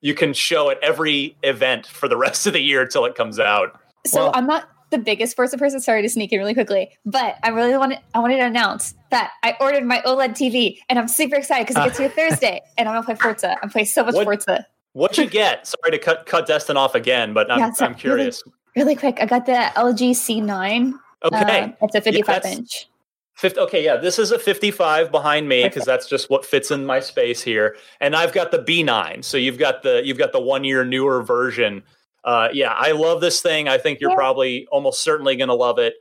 you 0.00 0.14
can 0.14 0.32
show 0.32 0.70
at 0.70 0.78
every 0.82 1.36
event 1.42 1.86
for 1.86 2.08
the 2.08 2.16
rest 2.26 2.46
of 2.46 2.52
the 2.52 2.60
year 2.60 2.86
till 2.86 3.04
it 3.04 3.14
comes 3.14 3.38
out. 3.38 3.78
So 4.06 4.24
well, 4.24 4.32
I'm 4.34 4.46
not 4.46 4.68
the 4.90 4.98
biggest 4.98 5.34
Forza 5.34 5.58
person. 5.58 5.80
Sorry 5.80 6.00
to 6.02 6.08
sneak 6.08 6.32
in 6.32 6.38
really 6.38 6.54
quickly, 6.54 6.90
but 7.04 7.36
I 7.42 7.48
really 7.48 7.76
wanted 7.76 7.98
I 8.14 8.20
wanted 8.20 8.36
to 8.36 8.46
announce 8.46 8.94
that 9.10 9.32
I 9.42 9.54
ordered 9.60 9.84
my 9.84 10.00
OLED 10.06 10.30
TV 10.30 10.78
and 10.88 10.98
I'm 10.98 11.08
super 11.08 11.36
excited 11.36 11.66
because 11.66 11.82
it 11.82 11.88
gets 11.88 11.98
here 11.98 12.08
Thursday 12.30 12.62
and 12.78 12.88
I'm 12.88 12.94
gonna 12.94 13.04
play 13.04 13.16
Forza. 13.16 13.56
I'm 13.62 13.70
playing 13.70 13.86
so 13.86 14.04
much 14.04 14.14
what, 14.14 14.24
Forza. 14.24 14.66
What'd 14.96 15.18
you 15.18 15.28
get? 15.28 15.66
Sorry 15.66 15.90
to 15.90 15.98
cut 15.98 16.24
cut 16.24 16.46
Destin 16.46 16.78
off 16.78 16.94
again, 16.94 17.34
but 17.34 17.52
I'm, 17.52 17.58
yeah, 17.58 17.70
I'm 17.80 17.94
curious. 17.94 18.42
Really, 18.46 18.56
really, 18.76 18.96
quick, 18.96 19.18
I 19.20 19.26
got 19.26 19.44
the 19.44 19.52
LG 19.52 20.12
C9. 20.12 20.94
Okay, 21.22 21.60
uh, 21.60 21.68
it's 21.82 21.94
a 21.94 22.00
55 22.00 22.40
yeah, 22.42 22.50
inch. 22.50 22.88
50, 23.34 23.60
okay, 23.60 23.84
yeah, 23.84 23.96
this 23.96 24.18
is 24.18 24.32
a 24.32 24.38
55 24.38 25.10
behind 25.10 25.50
me 25.50 25.64
because 25.64 25.84
that's 25.84 26.08
just 26.08 26.30
what 26.30 26.46
fits 26.46 26.70
in 26.70 26.86
my 26.86 27.00
space 27.00 27.42
here, 27.42 27.76
and 28.00 28.16
I've 28.16 28.32
got 28.32 28.52
the 28.52 28.58
B9. 28.58 29.22
So 29.22 29.36
you've 29.36 29.58
got 29.58 29.82
the 29.82 30.00
you've 30.02 30.16
got 30.16 30.32
the 30.32 30.40
one 30.40 30.64
year 30.64 30.82
newer 30.82 31.22
version. 31.22 31.82
Uh, 32.24 32.48
yeah, 32.54 32.72
I 32.72 32.92
love 32.92 33.20
this 33.20 33.42
thing. 33.42 33.68
I 33.68 33.76
think 33.76 34.00
you're 34.00 34.12
yeah. 34.12 34.16
probably 34.16 34.66
almost 34.72 35.02
certainly 35.02 35.36
going 35.36 35.48
to 35.48 35.54
love 35.54 35.78
it. 35.78 35.92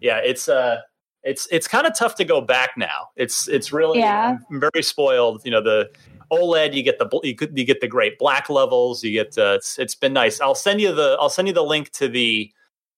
Yeah, 0.00 0.18
it's 0.18 0.48
uh, 0.48 0.82
it's 1.24 1.48
it's 1.50 1.66
kind 1.66 1.88
of 1.88 1.98
tough 1.98 2.14
to 2.16 2.24
go 2.24 2.40
back 2.40 2.74
now. 2.76 3.08
It's 3.16 3.48
it's 3.48 3.72
really 3.72 3.98
yeah. 3.98 4.36
I'm 4.48 4.60
very 4.60 4.84
spoiled. 4.84 5.42
You 5.44 5.50
know 5.50 5.60
the 5.60 5.90
OLED, 6.34 6.74
you 6.74 6.82
get 6.82 6.98
the 6.98 7.08
you, 7.22 7.36
you 7.54 7.64
get 7.64 7.80
the 7.80 7.88
great 7.88 8.18
black 8.18 8.48
levels. 8.48 9.02
You 9.02 9.12
get 9.12 9.38
uh, 9.38 9.54
it's 9.56 9.78
it's 9.78 9.94
been 9.94 10.12
nice. 10.12 10.40
I'll 10.40 10.54
send 10.54 10.80
you 10.80 10.92
the 10.92 11.16
I'll 11.20 11.30
send 11.30 11.48
you 11.48 11.54
the 11.54 11.64
link 11.64 11.90
to 11.92 12.08
the 12.08 12.52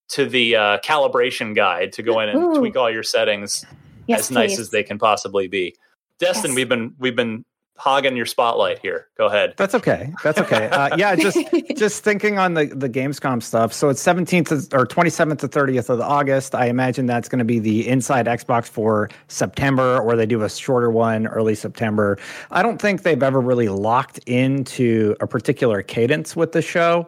to 0.08 0.26
the 0.26 0.56
uh, 0.56 0.78
calibration 0.78 1.54
guide 1.54 1.92
to 1.92 2.02
go 2.02 2.20
in 2.20 2.28
and 2.28 2.38
Ooh. 2.38 2.54
tweak 2.58 2.76
all 2.76 2.90
your 2.90 3.02
settings 3.02 3.64
yes, 4.06 4.20
as 4.20 4.28
please. 4.28 4.34
nice 4.34 4.58
as 4.58 4.70
they 4.70 4.82
can 4.82 4.98
possibly 4.98 5.48
be. 5.48 5.74
Destin, 6.18 6.52
yes. 6.52 6.56
we've 6.56 6.68
been 6.68 6.94
we've 6.98 7.16
been 7.16 7.44
hogging 7.76 8.16
your 8.16 8.26
spotlight 8.26 8.78
here. 8.78 9.08
Go 9.16 9.26
ahead. 9.26 9.54
That's 9.56 9.74
okay. 9.74 10.12
That's 10.22 10.38
okay. 10.38 10.68
Uh, 10.68 10.96
yeah, 10.96 11.14
just 11.14 11.38
just 11.76 12.04
thinking 12.04 12.38
on 12.38 12.54
the 12.54 12.66
the 12.66 12.88
Gamescom 12.88 13.42
stuff. 13.42 13.72
So 13.72 13.88
it's 13.88 14.02
17th 14.02 14.72
or 14.74 14.86
27th 14.86 15.38
to 15.38 15.48
30th 15.48 15.88
of 15.88 16.00
August. 16.00 16.54
I 16.54 16.66
imagine 16.66 17.06
that's 17.06 17.28
going 17.28 17.38
to 17.38 17.44
be 17.44 17.58
the 17.58 17.86
Inside 17.88 18.26
Xbox 18.26 18.66
for 18.66 19.08
September, 19.28 19.98
or 20.00 20.16
they 20.16 20.26
do 20.26 20.42
a 20.42 20.50
shorter 20.50 20.90
one 20.90 21.26
early 21.26 21.54
September. 21.54 22.18
I 22.50 22.62
don't 22.62 22.80
think 22.80 23.02
they've 23.02 23.22
ever 23.22 23.40
really 23.40 23.68
locked 23.68 24.18
into 24.26 25.16
a 25.20 25.26
particular 25.26 25.82
cadence 25.82 26.36
with 26.36 26.52
the 26.52 26.62
show. 26.62 27.06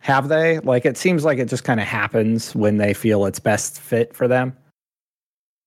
Have 0.00 0.28
they? 0.28 0.58
Like 0.60 0.84
it 0.84 0.96
seems 0.96 1.24
like 1.24 1.38
it 1.38 1.48
just 1.48 1.64
kind 1.64 1.80
of 1.80 1.86
happens 1.86 2.54
when 2.54 2.76
they 2.76 2.92
feel 2.92 3.24
it's 3.24 3.38
best 3.38 3.80
fit 3.80 4.14
for 4.14 4.28
them 4.28 4.56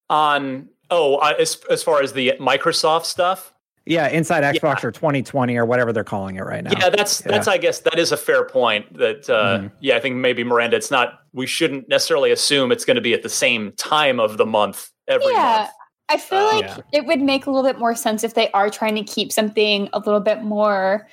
on 0.09 0.69
oh 0.89 1.15
uh, 1.15 1.33
as 1.39 1.59
as 1.69 1.83
far 1.83 2.01
as 2.01 2.13
the 2.13 2.33
Microsoft 2.39 3.05
stuff. 3.05 3.53
Yeah, 3.89 4.07
inside 4.09 4.43
Xbox 4.43 4.83
yeah. 4.83 4.87
or 4.87 4.91
2020 4.91 5.55
or 5.55 5.65
whatever 5.65 5.93
they're 5.93 6.03
calling 6.03 6.35
it 6.35 6.41
right 6.41 6.63
now. 6.63 6.71
Yeah, 6.71 6.89
that's 6.89 7.21
yeah. 7.21 7.31
that's 7.31 7.47
I 7.47 7.57
guess 7.57 7.79
that 7.79 7.97
is 7.97 8.11
a 8.11 8.17
fair 8.17 8.45
point. 8.45 8.97
That 8.97 9.29
uh, 9.29 9.59
mm. 9.59 9.71
yeah, 9.79 9.95
I 9.95 9.99
think 9.99 10.15
maybe 10.17 10.43
Miranda, 10.43 10.77
it's 10.77 10.91
not. 10.91 11.19
We 11.33 11.47
shouldn't 11.47 11.89
necessarily 11.89 12.31
assume 12.31 12.71
it's 12.71 12.85
going 12.85 12.95
to 12.95 13.01
be 13.01 13.13
at 13.13 13.23
the 13.23 13.29
same 13.29 13.71
time 13.73 14.19
of 14.19 14.37
the 14.37 14.45
month 14.45 14.89
every 15.07 15.31
yeah. 15.31 15.59
month. 15.59 15.69
I 16.09 16.17
feel 16.17 16.39
uh, 16.39 16.53
like 16.53 16.63
yeah. 16.63 16.77
it 16.93 17.05
would 17.05 17.21
make 17.21 17.45
a 17.45 17.51
little 17.51 17.69
bit 17.69 17.79
more 17.79 17.95
sense 17.95 18.23
if 18.23 18.33
they 18.33 18.49
are 18.51 18.69
trying 18.69 18.95
to 18.95 19.03
keep 19.03 19.31
something 19.31 19.89
a 19.93 19.99
little 19.99 20.21
bit 20.21 20.41
more 20.41 21.07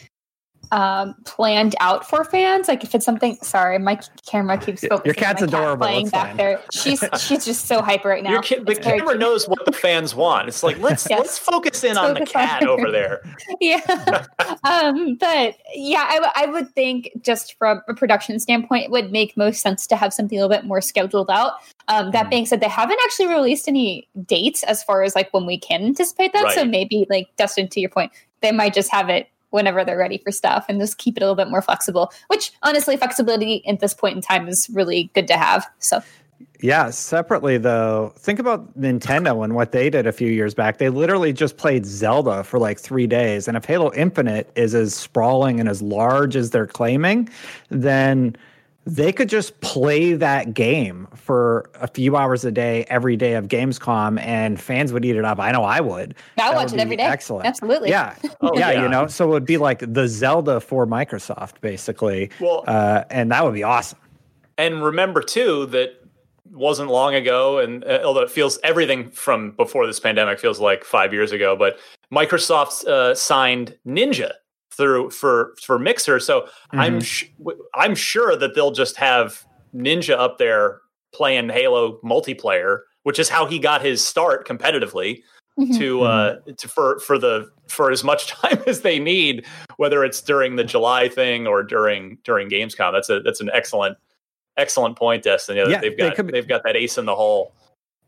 um, 0.75 1.15
planned 1.25 1.77
out 1.79 2.07
for 2.07 2.25
fans. 2.25 2.67
Like 2.67 2.83
if 2.83 2.97
it's 2.97 3.05
something, 3.05 3.37
sorry, 3.37 3.79
my 3.79 3.99
camera 4.27 4.59
keeps 4.59 4.81
focusing. 4.83 5.05
Your 5.05 5.15
cat's 5.15 5.41
adorable. 5.41 5.87
Cat 5.87 5.93
playing 5.93 6.09
back 6.09 6.27
fine. 6.29 6.37
there. 6.37 6.61
She's 6.73 7.03
she's 7.21 7.45
just 7.45 7.67
so 7.67 7.81
hyper 7.81 8.09
right 8.09 8.25
now. 8.25 8.41
Kid, 8.41 8.67
the 8.67 8.75
camera 8.75 9.11
cute. 9.11 9.21
knows 9.21 9.49
what 9.49 9.65
the 9.67 9.73
fans 9.73 10.17
want. 10.17 10.49
It's 10.49 10.65
like 10.65 10.79
let's 10.81 11.09
yes. 11.09 11.21
let's 11.21 11.39
focus 11.39 11.85
in 11.85 11.95
let's 11.95 11.99
on 11.99 12.15
focus 12.17 12.29
the 12.29 12.33
cat 12.33 12.63
on 12.63 12.69
over 12.69 12.91
there. 12.91 13.23
yeah, 13.61 14.27
um, 14.65 15.15
but 15.15 15.57
yeah, 15.77 16.07
I, 16.09 16.15
w- 16.15 16.33
I 16.35 16.47
would 16.47 16.75
think 16.75 17.11
just 17.21 17.57
from 17.57 17.81
a 17.89 17.95
production 17.95 18.41
standpoint, 18.41 18.87
it 18.87 18.91
would 18.91 19.13
make 19.13 19.37
most 19.37 19.61
sense 19.61 19.87
to 19.87 19.97
have 19.97 20.13
something 20.13 20.37
a 20.37 20.43
little 20.43 20.57
bit 20.57 20.67
more 20.67 20.81
scheduled 20.81 21.31
out. 21.31 21.53
Um, 21.87 22.11
that 22.11 22.27
mm. 22.27 22.31
being 22.31 22.47
said, 22.47 22.61
they 22.61 22.69
haven't 22.69 22.99
actually 23.05 23.29
released 23.29 23.69
any 23.69 24.09
dates 24.27 24.65
as 24.65 24.83
far 24.83 25.05
as 25.05 25.15
like 25.15 25.33
when 25.33 25.47
we 25.47 25.57
can 25.57 25.85
anticipate 25.85 26.33
that. 26.33 26.45
Right. 26.45 26.55
So 26.55 26.65
maybe, 26.65 27.07
like 27.09 27.29
Destin, 27.37 27.69
to 27.69 27.81
your 27.81 27.91
point, 27.91 28.11
they 28.41 28.51
might 28.51 28.75
just 28.75 28.91
have 28.91 29.09
it 29.09 29.29
whenever 29.55 29.85
they're 29.85 29.97
ready 29.97 30.19
for 30.19 30.33
stuff 30.33 30.67
and 30.69 30.81
just 30.81 30.99
keep 30.99 31.17
it 31.17 31.23
a 31.23 31.25
little 31.25 31.37
bit 31.37 31.49
more 31.49 31.63
flexible, 31.63 32.13
which 32.27 32.53
honestly, 32.63 32.97
flexibility 32.97 33.67
at 33.67 33.79
this 33.79 33.95
point 33.95 34.17
in 34.17 34.21
time 34.21 34.49
is 34.49 34.69
really 34.75 35.11
good 35.15 35.29
to 35.29 35.35
have. 35.35 35.67
So. 35.79 36.03
Yeah, 36.61 36.91
separately 36.91 37.59
though, 37.59 38.13
think 38.17 38.39
about 38.39 38.79
Nintendo 38.79 39.45
and 39.45 39.55
what 39.55 39.73
they 39.73 39.91
did 39.91 40.07
a 40.07 40.13
few 40.13 40.31
years 40.31 40.55
back. 40.55 40.79
They 40.79 40.89
literally 40.89 41.33
just 41.33 41.57
played 41.57 41.87
Zelda 41.87 42.43
for 42.43 42.59
like 42.59 42.81
three 42.81 43.07
days. 43.07 43.47
And 43.47 43.57
if 43.57 43.65
Halo 43.65 43.93
Infinite 43.95 44.51
is 44.57 44.75
as 44.75 44.95
sprawling 44.95 45.61
and 45.61 45.69
as 45.69 45.81
large 45.81 46.35
as 46.35 46.51
they're 46.51 46.67
claiming, 46.67 47.29
then 47.69 48.37
they 48.87 49.13
could 49.13 49.29
just 49.29 49.59
play 49.61 50.13
that 50.15 50.53
game 50.53 51.09
for 51.15 51.71
a 51.77 51.89
few 51.89 52.17
hours 52.17 52.45
a 52.45 52.53
day 52.53 52.85
every 52.89 53.17
day 53.17 53.35
of 53.35 53.49
Gamescom 53.49 54.21
and 54.21 54.61
fans 54.61 54.93
would 54.93 55.05
eat 55.05 55.17
it 55.17 55.25
up. 55.25 55.39
I 55.39 55.53
know 55.53 55.65
I 55.65 55.81
would. 55.81 56.15
I 56.39 56.55
watch 56.55 56.73
it 56.73 56.79
every 56.79 56.97
day. 56.97 57.05
Excellent. 57.05 57.47
Absolutely. 57.47 57.91
Yeah. 57.91 58.15
Oh, 58.41 58.51
yeah, 58.59 58.73
yeah, 58.73 58.83
you 58.83 58.89
know, 58.91 59.07
so 59.07 59.27
it 59.27 59.31
would 59.31 59.47
be 59.47 59.57
like 59.57 59.79
the 59.95 60.07
Zelda 60.07 60.61
for 60.61 60.87
Microsoft 60.87 61.61
basically. 61.63 62.31
Well, 62.39 62.63
uh, 62.67 63.05
and 63.09 63.31
that 63.33 63.43
would 63.43 63.55
be 63.55 63.63
awesome. 63.63 63.99
And 64.59 64.85
remember 64.85 65.23
too 65.23 65.65
that 65.67 65.95
wasn't 66.53 66.91
long 66.91 67.15
ago 67.15 67.59
and 67.59 67.85
uh, 67.85 68.01
although 68.05 68.21
it 68.21 68.31
feels 68.31 68.59
everything 68.63 69.11
from 69.11 69.53
before 69.53 69.87
this 69.87 69.99
pandemic 69.99 70.39
feels 70.39 70.61
like 70.61 70.85
5 70.85 71.15
years 71.15 71.33
ago, 71.33 71.57
but 71.57 71.79
Microsoft 72.13 72.85
uh, 72.85 73.15
signed 73.15 73.79
Ninja 73.87 74.33
through 74.77 75.11
for 75.11 75.55
for 75.63 75.79
Mixer. 75.79 76.21
So 76.21 76.43
mm-hmm. 76.43 76.81
I'm 76.81 77.01
sh- 77.01 77.31
I'm 77.75 77.95
sure 77.95 78.37
that 78.37 78.55
they'll 78.55 78.73
just 78.73 78.97
have 78.97 79.45
Ninja 79.75 80.19
up 80.19 80.39
there 80.39 80.81
playing 81.13 81.49
Halo 81.49 81.99
multiplayer, 82.05 82.81
which 83.05 83.19
is 83.19 83.29
how 83.29 83.47
he 83.47 83.59
got 83.59 83.83
his 83.83 84.05
start 84.05 84.47
competitively. 84.47 85.23
Mm-hmm. 85.59 85.79
To 85.79 86.03
uh 86.03 86.35
mm-hmm. 86.35 86.53
to 86.53 86.69
for 86.69 86.99
for 86.99 87.17
the 87.17 87.49
for 87.69 87.93
as 87.93 88.03
much 88.03 88.27
time 88.43 88.61
as 88.67 88.81
they 88.81 88.99
need, 88.99 89.47
whether 89.77 90.05
it's 90.05 90.21
during 90.21 90.57
the 90.57 90.65
July 90.65 91.09
thing 91.09 91.47
or 91.47 91.63
during 91.63 92.19
during 92.25 92.49
Gamescom. 92.49 92.93
That's 92.93 93.09
a 93.09 93.21
that's 93.21 93.41
an 93.41 93.51
excellent 93.55 93.97
excellent 94.57 94.97
point, 94.97 95.23
Destiny. 95.23 95.61
Yeah, 95.69 95.81
they've 95.81 95.97
got 95.97 96.17
they 96.17 96.23
they've 96.25 96.49
got 96.49 96.63
that 96.65 96.75
ace 96.75 96.99
in 96.99 97.05
the 97.05 97.15
hole. 97.15 97.55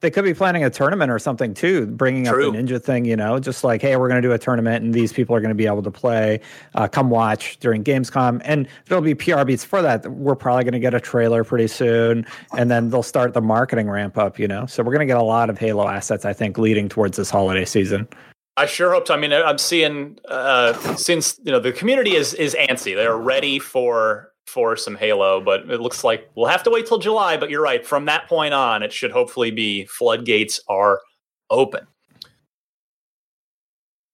They 0.00 0.10
could 0.10 0.24
be 0.24 0.34
planning 0.34 0.62
a 0.64 0.70
tournament 0.70 1.10
or 1.10 1.18
something 1.18 1.54
too, 1.54 1.86
bringing 1.86 2.26
True. 2.26 2.48
up 2.48 2.52
the 2.52 2.58
ninja 2.58 2.82
thing. 2.82 3.04
You 3.04 3.16
know, 3.16 3.38
just 3.38 3.64
like, 3.64 3.80
hey, 3.80 3.96
we're 3.96 4.08
going 4.08 4.20
to 4.20 4.28
do 4.28 4.32
a 4.32 4.38
tournament, 4.38 4.84
and 4.84 4.92
these 4.92 5.12
people 5.12 5.34
are 5.34 5.40
going 5.40 5.50
to 5.50 5.54
be 5.54 5.66
able 5.66 5.82
to 5.82 5.90
play. 5.90 6.40
Uh, 6.74 6.86
come 6.86 7.10
watch 7.10 7.58
during 7.58 7.82
Gamescom, 7.82 8.40
and 8.44 8.68
there'll 8.86 9.02
be 9.02 9.14
PR 9.14 9.44
beats 9.44 9.64
for 9.64 9.80
that. 9.82 10.06
We're 10.10 10.34
probably 10.34 10.64
going 10.64 10.72
to 10.74 10.78
get 10.78 10.94
a 10.94 11.00
trailer 11.00 11.44
pretty 11.44 11.68
soon, 11.68 12.26
and 12.56 12.70
then 12.70 12.90
they'll 12.90 13.02
start 13.02 13.32
the 13.32 13.40
marketing 13.40 13.88
ramp 13.88 14.18
up. 14.18 14.38
You 14.38 14.48
know, 14.48 14.66
so 14.66 14.82
we're 14.82 14.92
going 14.92 15.06
to 15.06 15.12
get 15.12 15.18
a 15.18 15.22
lot 15.22 15.48
of 15.48 15.58
Halo 15.58 15.88
assets, 15.88 16.24
I 16.24 16.32
think, 16.32 16.58
leading 16.58 16.88
towards 16.88 17.16
this 17.16 17.30
holiday 17.30 17.64
season. 17.64 18.08
I 18.58 18.66
sure 18.66 18.92
hope 18.92 19.06
so. 19.06 19.14
I 19.14 19.18
mean, 19.18 19.32
I'm 19.32 19.58
seeing 19.58 20.18
uh, 20.28 20.72
since 20.96 21.38
you 21.42 21.52
know 21.52 21.60
the 21.60 21.72
community 21.72 22.14
is 22.14 22.34
is 22.34 22.54
antsy. 22.54 22.94
They're 22.94 23.16
ready 23.16 23.58
for 23.58 24.32
for 24.46 24.76
some 24.76 24.96
Halo, 24.96 25.40
but 25.40 25.68
it 25.70 25.80
looks 25.80 26.04
like 26.04 26.30
we'll 26.34 26.46
have 26.46 26.62
to 26.62 26.70
wait 26.70 26.86
till 26.86 26.98
July. 26.98 27.36
But 27.36 27.50
you're 27.50 27.62
right. 27.62 27.84
From 27.84 28.06
that 28.06 28.28
point 28.28 28.54
on, 28.54 28.82
it 28.82 28.92
should 28.92 29.10
hopefully 29.10 29.50
be 29.50 29.84
floodgates 29.86 30.60
are 30.68 31.00
open. 31.50 31.86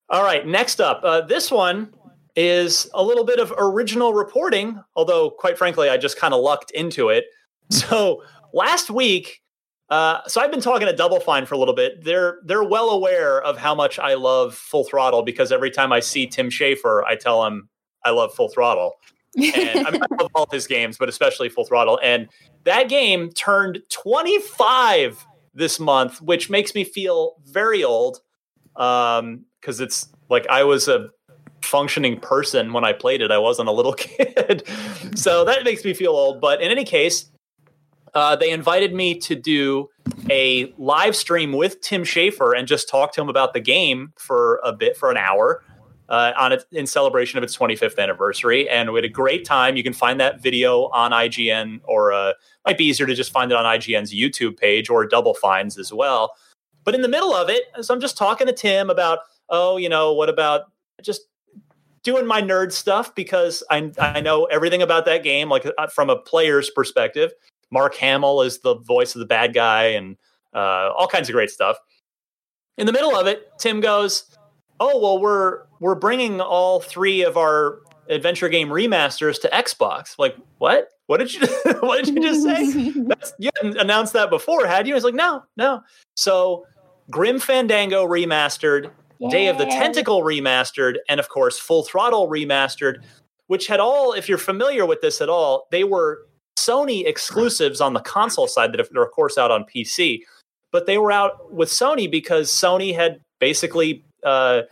All 0.09 0.23
right, 0.23 0.47
next 0.47 0.81
up, 0.81 1.01
uh, 1.05 1.23
this 1.23 1.51
one 1.51 1.95
is 2.37 2.89
a 2.93 3.03
little 3.03 3.25
bit 3.25 3.39
of 3.39 3.53
original 3.57 4.13
reporting, 4.13 4.83
although 4.95 5.31
quite 5.31 5.57
frankly, 5.57 5.89
I 5.89 5.97
just 5.97 6.19
kind 6.19 6.35
of 6.35 6.41
lucked 6.41 6.71
into 6.73 7.09
it. 7.09 7.25
So 7.71 8.23
last 8.53 8.91
week, 8.91 9.41
uh, 9.89 10.21
so 10.27 10.41
I've 10.41 10.51
been 10.51 10.61
talking 10.61 10.87
to 10.87 10.95
Double 10.95 11.21
Fine 11.21 11.47
for 11.47 11.55
a 11.55 11.59
little 11.59 11.75
bit. 11.75 12.05
They're 12.05 12.39
they're 12.45 12.65
well 12.65 12.91
aware 12.91 13.43
of 13.43 13.57
how 13.57 13.75
much 13.75 13.99
I 13.99 14.15
love 14.15 14.55
Full 14.55 14.85
Throttle 14.85 15.23
because 15.23 15.53
every 15.53 15.71
time 15.71 15.93
I 15.93 16.01
see 16.01 16.27
Tim 16.27 16.51
Schafer, 16.51 17.03
I 17.05 17.17
tell 17.17 17.45
him 17.47 17.69
I 18.05 18.11
love 18.11 18.35
Full 18.35 18.49
Throttle. 18.49 18.93
And 19.37 19.87
I, 19.87 19.91
mean, 19.91 20.03
I 20.03 20.23
love 20.23 20.31
all 20.35 20.49
his 20.51 20.67
games, 20.67 20.99
but 20.99 21.09
especially 21.09 21.49
Full 21.49 21.65
Throttle. 21.65 21.99
And 22.03 22.29
that 22.65 22.89
game 22.89 23.31
turned 23.31 23.81
25 23.91 25.27
this 25.55 25.81
month, 25.81 26.21
which 26.21 26.51
makes 26.51 26.75
me 26.75 26.85
feel 26.85 27.37
very 27.47 27.83
old. 27.85 28.21
Um, 28.77 29.45
because 29.61 29.81
it's 29.81 30.09
like 30.29 30.47
I 30.49 30.65
was 30.65 30.89
a 30.89 31.09
functioning 31.63 32.19
person 32.19 32.73
when 32.73 32.85
I 32.85 32.93
played 32.93 33.23
it. 33.23 33.31
I 33.31 33.39
wasn't 33.39 33.69
a 33.69 33.73
little 33.73 33.93
kid. 33.97 34.65
so 35.15 35.45
that 35.45 35.65
makes 35.65 35.85
me 35.85 35.95
feel 35.95 36.13
old. 36.13 36.41
But 36.41 36.61
in 36.61 36.71
any 36.71 36.85
case, 36.85 37.31
uh, 38.15 38.37
they 38.37 38.51
invited 38.51 38.93
me 38.93 39.19
to 39.21 39.35
do 39.35 39.89
a 40.31 40.73
live 40.77 41.17
stream 41.17 41.53
with 41.53 41.81
Tim 41.81 42.03
Schafer 42.03 42.57
and 42.57 42.69
just 42.69 42.89
talk 42.89 43.13
to 43.15 43.21
him 43.21 43.29
about 43.29 43.55
the 43.55 43.61
game 43.61 44.13
for 44.19 44.61
a 44.65 44.73
bit 44.73 44.97
for 44.97 45.11
an 45.11 45.17
hour 45.17 45.63
uh, 46.13 46.33
on 46.39 46.53
it 46.53 46.65
in 46.73 46.87
celebration 46.87 47.39
of 47.39 47.43
its 47.43 47.57
25th 47.57 47.99
anniversary, 47.99 48.69
and 48.69 48.93
we 48.93 48.99
had 48.99 49.05
a 49.05 49.09
great 49.09 49.47
time. 49.47 49.77
You 49.77 49.83
can 49.83 49.95
find 49.95 50.21
that 50.21 50.43
video 50.43 50.89
on 50.89 51.11
IGN, 51.11 51.81
or 51.85 52.13
uh, 52.13 52.35
might 52.67 52.77
be 52.77 52.85
easier 52.85 53.07
to 53.07 53.15
just 53.15 53.33
find 53.33 53.51
it 53.51 53.57
on 53.57 53.65
IGN's 53.65 54.13
YouTube 54.13 54.59
page 54.59 54.91
or 54.91 55.07
Double 55.07 55.33
Fines 55.33 55.79
as 55.79 55.91
well. 55.91 56.35
But 56.85 56.95
in 56.95 57.01
the 57.01 57.09
middle 57.09 57.35
of 57.35 57.49
it, 57.49 57.63
so 57.81 57.95
I'm 57.95 58.01
just 58.01 58.19
talking 58.19 58.47
to 58.47 58.53
Tim 58.53 58.91
about, 58.91 59.21
oh, 59.49 59.79
you 59.79 59.89
know, 59.89 60.13
what 60.13 60.29
about 60.29 60.71
just 61.03 61.23
doing 62.03 62.27
my 62.27 62.43
nerd 62.43 62.73
stuff 62.73 63.15
because 63.15 63.63
I 63.71 63.91
I 63.99 64.21
know 64.21 64.45
everything 64.45 64.83
about 64.83 65.07
that 65.07 65.23
game, 65.23 65.49
like 65.49 65.67
uh, 65.79 65.87
from 65.87 66.11
a 66.11 66.17
player's 66.17 66.69
perspective. 66.69 67.33
Mark 67.71 67.95
Hamill 67.95 68.43
is 68.43 68.59
the 68.59 68.75
voice 68.75 69.15
of 69.15 69.21
the 69.21 69.27
bad 69.27 69.55
guy, 69.55 69.85
and 69.85 70.19
uh, 70.53 70.91
all 70.95 71.09
kinds 71.09 71.31
of 71.31 71.33
great 71.33 71.49
stuff. 71.49 71.79
In 72.77 72.85
the 72.85 72.93
middle 72.93 73.17
of 73.17 73.27
it, 73.27 73.51
Tim 73.59 73.81
goes, 73.81 74.37
"Oh 74.83 74.99
well, 74.99 75.21
we're 75.21 75.63
we're 75.79 75.95
bringing 75.95 76.41
all 76.41 76.81
three 76.81 77.23
of 77.23 77.37
our 77.37 77.79
adventure 78.09 78.49
game 78.49 78.69
remasters 78.69 79.41
to 79.43 79.49
Xbox." 79.49 80.19
Like, 80.19 80.37
what? 80.59 80.89
What 81.07 81.19
did 81.19 81.33
you 81.35 81.47
What 81.81 82.05
did 82.05 82.15
you 82.15 82.23
just 82.23 82.43
say? 82.43 82.91
That's, 83.07 83.33
you 83.39 83.51
hadn't 83.57 83.79
announced 83.79 84.13
that 84.15 84.31
before, 84.31 84.67
had 84.67 84.89
you? 84.89 84.97
It's 84.97 85.05
like, 85.05 85.15
no, 85.15 85.45
no. 85.57 85.83
So, 86.17 86.67
Grim 87.11 87.39
Fandango 87.39 88.07
remastered, 88.07 88.91
Yay. 89.21 89.29
Day 89.31 89.47
of 89.49 89.59
the 89.59 89.67
Tentacle 89.67 90.23
remastered, 90.23 90.97
and 91.09 91.21
of 91.21 91.29
course, 91.29 91.59
Full 91.59 91.85
Throttle 91.85 92.29
remastered, 92.29 93.03
which 93.47 93.69
had 93.69 93.79
all, 93.79 94.13
if 94.13 94.29
you're 94.29 94.39
familiar 94.39 94.85
with 94.85 95.01
this 95.01 95.21
at 95.21 95.29
all, 95.29 95.69
they 95.71 95.85
were 95.85 96.27
Sony 96.59 97.07
exclusives 97.07 97.81
on 97.81 97.93
the 97.93 98.01
console 98.01 98.49
side 98.49 98.73
that 98.73 98.81
are, 98.81 99.03
of 99.03 99.11
course, 99.13 99.39
out 99.39 99.51
on 99.51 99.65
PC. 99.65 100.21
But 100.71 100.87
they 100.87 100.99
were 100.99 101.13
out 101.13 101.53
with 101.53 101.69
Sony 101.69 102.11
because 102.11 102.51
Sony 102.51 102.95
had 102.95 103.21
basically 103.39 104.03
uh, 104.25 104.63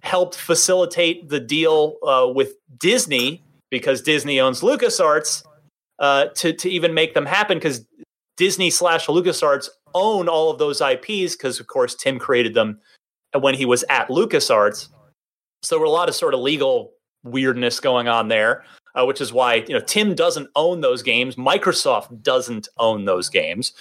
helped 0.00 0.34
facilitate 0.34 1.28
the 1.28 1.40
deal 1.40 1.96
uh, 2.06 2.26
with 2.32 2.54
Disney 2.78 3.42
because 3.70 4.02
Disney 4.02 4.40
owns 4.40 4.60
LucasArts 4.60 5.44
uh, 5.98 6.26
to 6.26 6.52
to 6.52 6.70
even 6.70 6.94
make 6.94 7.14
them 7.14 7.26
happen 7.26 7.58
because 7.58 7.86
Disney 8.36 8.70
slash 8.70 9.06
LucasArts 9.06 9.68
own 9.94 10.28
all 10.28 10.50
of 10.50 10.58
those 10.58 10.80
IPs 10.80 11.36
because 11.36 11.60
of 11.60 11.66
course 11.66 11.94
Tim 11.94 12.18
created 12.18 12.54
them 12.54 12.80
when 13.38 13.54
he 13.54 13.64
was 13.64 13.84
at 13.88 14.08
LucasArts. 14.08 14.88
So 15.62 15.74
there 15.74 15.80
were 15.80 15.86
a 15.86 15.90
lot 15.90 16.08
of 16.08 16.14
sort 16.14 16.34
of 16.34 16.40
legal 16.40 16.92
weirdness 17.22 17.80
going 17.80 18.08
on 18.08 18.28
there, 18.28 18.64
uh, 18.94 19.04
which 19.04 19.20
is 19.20 19.32
why 19.32 19.56
you 19.68 19.74
know 19.74 19.80
Tim 19.80 20.14
doesn't 20.14 20.48
own 20.56 20.80
those 20.80 21.02
games. 21.02 21.36
Microsoft 21.36 22.22
doesn't 22.22 22.68
own 22.78 23.04
those 23.04 23.28
games. 23.28 23.72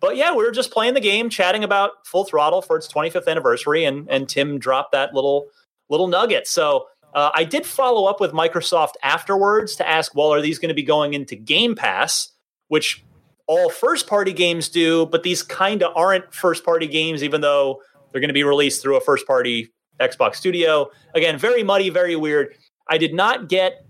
But 0.00 0.16
yeah, 0.16 0.30
we 0.30 0.44
were 0.44 0.52
just 0.52 0.70
playing 0.70 0.94
the 0.94 1.00
game, 1.00 1.28
chatting 1.28 1.64
about 1.64 2.06
Full 2.06 2.24
Throttle 2.24 2.62
for 2.62 2.76
its 2.76 2.86
25th 2.86 3.26
anniversary, 3.26 3.84
and 3.84 4.08
and 4.08 4.28
Tim 4.28 4.58
dropped 4.58 4.92
that 4.92 5.14
little 5.14 5.48
little 5.88 6.06
nugget. 6.06 6.46
So 6.46 6.86
uh, 7.14 7.30
I 7.34 7.44
did 7.44 7.66
follow 7.66 8.06
up 8.06 8.20
with 8.20 8.32
Microsoft 8.32 8.92
afterwards 9.02 9.76
to 9.76 9.88
ask, 9.88 10.14
well, 10.14 10.32
are 10.32 10.40
these 10.40 10.58
going 10.58 10.68
to 10.68 10.74
be 10.74 10.82
going 10.82 11.14
into 11.14 11.34
Game 11.34 11.74
Pass, 11.74 12.30
which 12.68 13.04
all 13.46 13.70
first 13.70 14.06
party 14.06 14.32
games 14.32 14.68
do, 14.68 15.06
but 15.06 15.22
these 15.22 15.42
kind 15.42 15.82
of 15.82 15.96
aren't 15.96 16.32
first 16.34 16.64
party 16.64 16.86
games, 16.86 17.22
even 17.22 17.40
though 17.40 17.80
they're 18.12 18.20
going 18.20 18.28
to 18.28 18.34
be 18.34 18.44
released 18.44 18.82
through 18.82 18.96
a 18.96 19.00
first 19.00 19.26
party 19.26 19.72
Xbox 19.98 20.36
Studio. 20.36 20.90
Again, 21.14 21.38
very 21.38 21.62
muddy, 21.62 21.90
very 21.90 22.14
weird. 22.14 22.54
I 22.88 22.98
did 22.98 23.14
not 23.14 23.48
get 23.48 23.84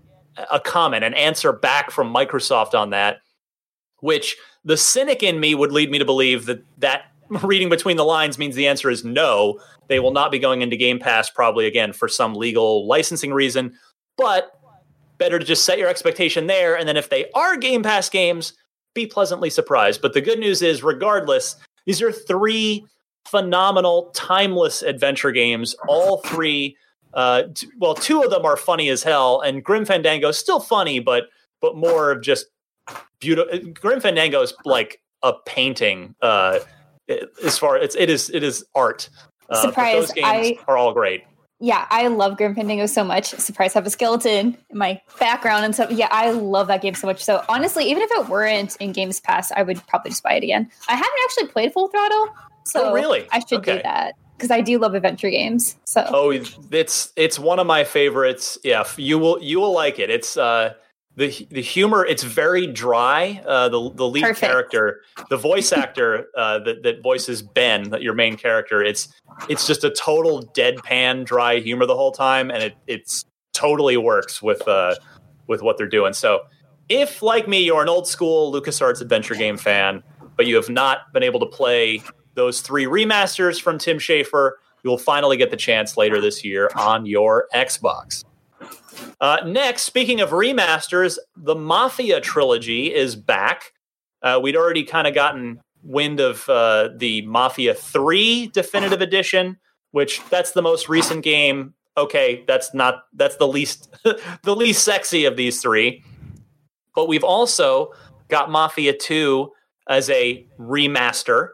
a 0.51 0.59
comment, 0.59 1.03
an 1.03 1.13
answer 1.13 1.51
back 1.51 1.91
from 1.91 2.13
Microsoft 2.13 2.73
on 2.73 2.91
that, 2.91 3.17
which 4.01 4.37
the 4.63 4.77
cynic 4.77 5.23
in 5.23 5.39
me 5.39 5.55
would 5.55 5.71
lead 5.71 5.91
me 5.91 5.99
to 5.99 6.05
believe 6.05 6.45
that 6.45 6.63
that 6.77 7.03
reading 7.43 7.69
between 7.69 7.97
the 7.97 8.05
lines 8.05 8.37
means 8.37 8.55
the 8.55 8.67
answer 8.67 8.89
is 8.89 9.03
no. 9.03 9.59
They 9.87 9.99
will 9.99 10.11
not 10.11 10.31
be 10.31 10.39
going 10.39 10.61
into 10.61 10.77
Game 10.77 10.99
Pass 10.99 11.29
probably 11.29 11.65
again 11.65 11.93
for 11.93 12.07
some 12.07 12.33
legal 12.33 12.87
licensing 12.87 13.33
reason. 13.33 13.73
But 14.17 14.51
better 15.17 15.39
to 15.39 15.45
just 15.45 15.65
set 15.65 15.77
your 15.77 15.89
expectation 15.89 16.47
there. 16.47 16.77
And 16.77 16.87
then 16.87 16.97
if 16.97 17.09
they 17.09 17.29
are 17.35 17.57
Game 17.57 17.83
Pass 17.83 18.09
games, 18.09 18.53
be 18.93 19.05
pleasantly 19.05 19.49
surprised. 19.49 20.01
But 20.01 20.13
the 20.13 20.21
good 20.21 20.39
news 20.39 20.61
is, 20.61 20.83
regardless, 20.83 21.55
these 21.85 22.01
are 22.01 22.11
three 22.11 22.85
phenomenal, 23.25 24.11
timeless 24.13 24.81
adventure 24.81 25.31
games. 25.31 25.75
All 25.87 26.17
three, 26.21 26.75
uh, 27.13 27.43
t- 27.53 27.67
well, 27.79 27.93
two 27.93 28.23
of 28.23 28.31
them 28.31 28.45
are 28.45 28.57
funny 28.57 28.89
as 28.89 29.03
hell, 29.03 29.41
and 29.41 29.63
Grim 29.63 29.85
Fandango 29.85 30.29
is 30.29 30.37
still 30.37 30.59
funny, 30.59 30.99
but 30.99 31.25
but 31.61 31.75
more 31.75 32.11
of 32.11 32.21
just 32.21 32.47
beautiful. 33.19 33.59
Grim 33.73 33.99
Fandango 34.01 34.41
is 34.41 34.53
like 34.65 35.01
a 35.23 35.33
painting. 35.45 36.15
Uh, 36.21 36.59
as 37.43 37.57
far 37.57 37.77
it's 37.77 37.95
it 37.95 38.09
is 38.09 38.29
it 38.29 38.43
is 38.43 38.65
art. 38.75 39.09
Uh, 39.49 39.61
Surprise! 39.61 40.07
Those 40.07 40.11
games 40.13 40.27
I, 40.27 40.59
are 40.67 40.77
all 40.77 40.93
great. 40.93 41.23
Yeah, 41.61 41.87
I 41.89 42.07
love 42.07 42.37
Grim 42.37 42.55
Fandango 42.55 42.85
so 42.85 43.03
much. 43.03 43.25
Surprise! 43.25 43.75
I 43.75 43.79
have 43.79 43.87
a 43.87 43.89
skeleton 43.89 44.57
in 44.69 44.77
my 44.77 45.01
background 45.19 45.65
and 45.65 45.73
stuff. 45.73 45.91
Yeah, 45.91 46.07
I 46.11 46.31
love 46.31 46.67
that 46.67 46.81
game 46.81 46.93
so 46.93 47.07
much. 47.07 47.23
So 47.23 47.43
honestly, 47.49 47.89
even 47.89 48.01
if 48.01 48.11
it 48.11 48.29
weren't 48.29 48.75
in 48.77 48.91
Games 48.91 49.19
Pass, 49.19 49.51
I 49.51 49.63
would 49.63 49.85
probably 49.87 50.11
just 50.11 50.23
buy 50.23 50.33
it 50.33 50.43
again. 50.43 50.69
I 50.87 50.93
haven't 50.93 51.11
actually 51.25 51.47
played 51.47 51.73
Full 51.73 51.87
Throttle, 51.89 52.29
so 52.65 52.89
oh, 52.89 52.93
really, 52.93 53.27
I 53.31 53.39
should 53.39 53.59
okay. 53.59 53.77
do 53.77 53.83
that 53.83 54.15
because 54.37 54.51
I 54.51 54.61
do 54.61 54.77
love 54.77 54.93
adventure 54.93 55.29
games. 55.29 55.75
So 55.83 56.05
oh, 56.07 56.31
it's 56.71 57.11
it's 57.15 57.37
one 57.37 57.59
of 57.59 57.67
my 57.67 57.83
favorites. 57.83 58.57
Yeah, 58.63 58.85
you 58.95 59.19
will 59.19 59.41
you 59.41 59.59
will 59.59 59.73
like 59.73 59.99
it. 59.99 60.09
It's 60.09 60.37
uh 60.37 60.75
the 61.19 61.47
the 61.51 61.61
humor 61.61 62.05
it's 62.05 62.23
very 62.23 62.65
dry. 62.65 63.43
Uh, 63.45 63.67
the 63.67 63.91
the 63.93 64.07
lead 64.07 64.23
Perfect. 64.23 64.39
character, 64.39 65.01
the 65.29 65.35
voice 65.35 65.73
actor 65.73 66.27
uh, 66.37 66.59
that 66.59 66.81
that 66.83 67.03
voices 67.03 67.41
Ben, 67.41 67.93
your 67.99 68.13
main 68.13 68.37
character, 68.37 68.81
it's 68.81 69.09
it's 69.49 69.67
just 69.67 69.83
a 69.83 69.89
total 69.89 70.49
deadpan, 70.55 71.25
dry 71.25 71.59
humor 71.59 71.85
the 71.85 71.95
whole 71.95 72.13
time, 72.13 72.49
and 72.49 72.63
it 72.63 72.75
it's 72.87 73.25
totally 73.51 73.97
works 73.97 74.41
with 74.41 74.65
uh, 74.65 74.95
with 75.47 75.61
what 75.61 75.77
they're 75.77 75.87
doing. 75.87 76.13
So, 76.13 76.43
if 76.87 77.21
like 77.21 77.49
me, 77.49 77.65
you're 77.65 77.83
an 77.83 77.89
old 77.89 78.07
school 78.07 78.53
LucasArts 78.53 79.01
adventure 79.01 79.35
game 79.35 79.57
fan, 79.57 80.01
but 80.37 80.47
you 80.47 80.55
have 80.55 80.69
not 80.69 81.11
been 81.11 81.23
able 81.23 81.41
to 81.41 81.45
play 81.45 82.01
those 82.35 82.61
three 82.61 82.85
remasters 82.85 83.61
from 83.61 83.77
Tim 83.77 83.97
Schafer, 83.97 84.51
you 84.83 84.89
will 84.89 84.97
finally 84.97 85.35
get 85.35 85.51
the 85.51 85.57
chance 85.57 85.97
later 85.97 86.21
this 86.21 86.45
year 86.45 86.69
on 86.77 87.05
your 87.05 87.47
Xbox. 87.53 88.23
Uh, 89.21 89.37
next, 89.45 89.83
speaking 89.83 90.21
of 90.21 90.29
remasters, 90.29 91.17
the 91.35 91.55
Mafia 91.55 92.21
trilogy 92.21 92.93
is 92.93 93.15
back. 93.15 93.73
Uh, 94.21 94.39
we'd 94.41 94.55
already 94.55 94.83
kind 94.83 95.07
of 95.07 95.13
gotten 95.13 95.59
wind 95.83 96.19
of 96.19 96.47
uh, 96.49 96.89
the 96.95 97.21
Mafia 97.23 97.73
3 97.73 98.47
Definitive 98.47 99.01
Edition, 99.01 99.57
which 99.91 100.21
that's 100.29 100.51
the 100.51 100.61
most 100.61 100.89
recent 100.89 101.23
game. 101.23 101.73
Okay, 101.97 102.43
that's 102.47 102.73
not 102.73 103.03
that's 103.13 103.35
the 103.37 103.47
least 103.47 103.89
the 104.43 104.55
least 104.55 104.83
sexy 104.83 105.25
of 105.25 105.35
these 105.35 105.61
three. 105.61 106.03
But 106.95 107.07
we've 107.07 107.23
also 107.23 107.93
got 108.27 108.49
Mafia 108.49 108.93
2 108.93 109.51
as 109.87 110.09
a 110.09 110.45
remaster. 110.59 111.49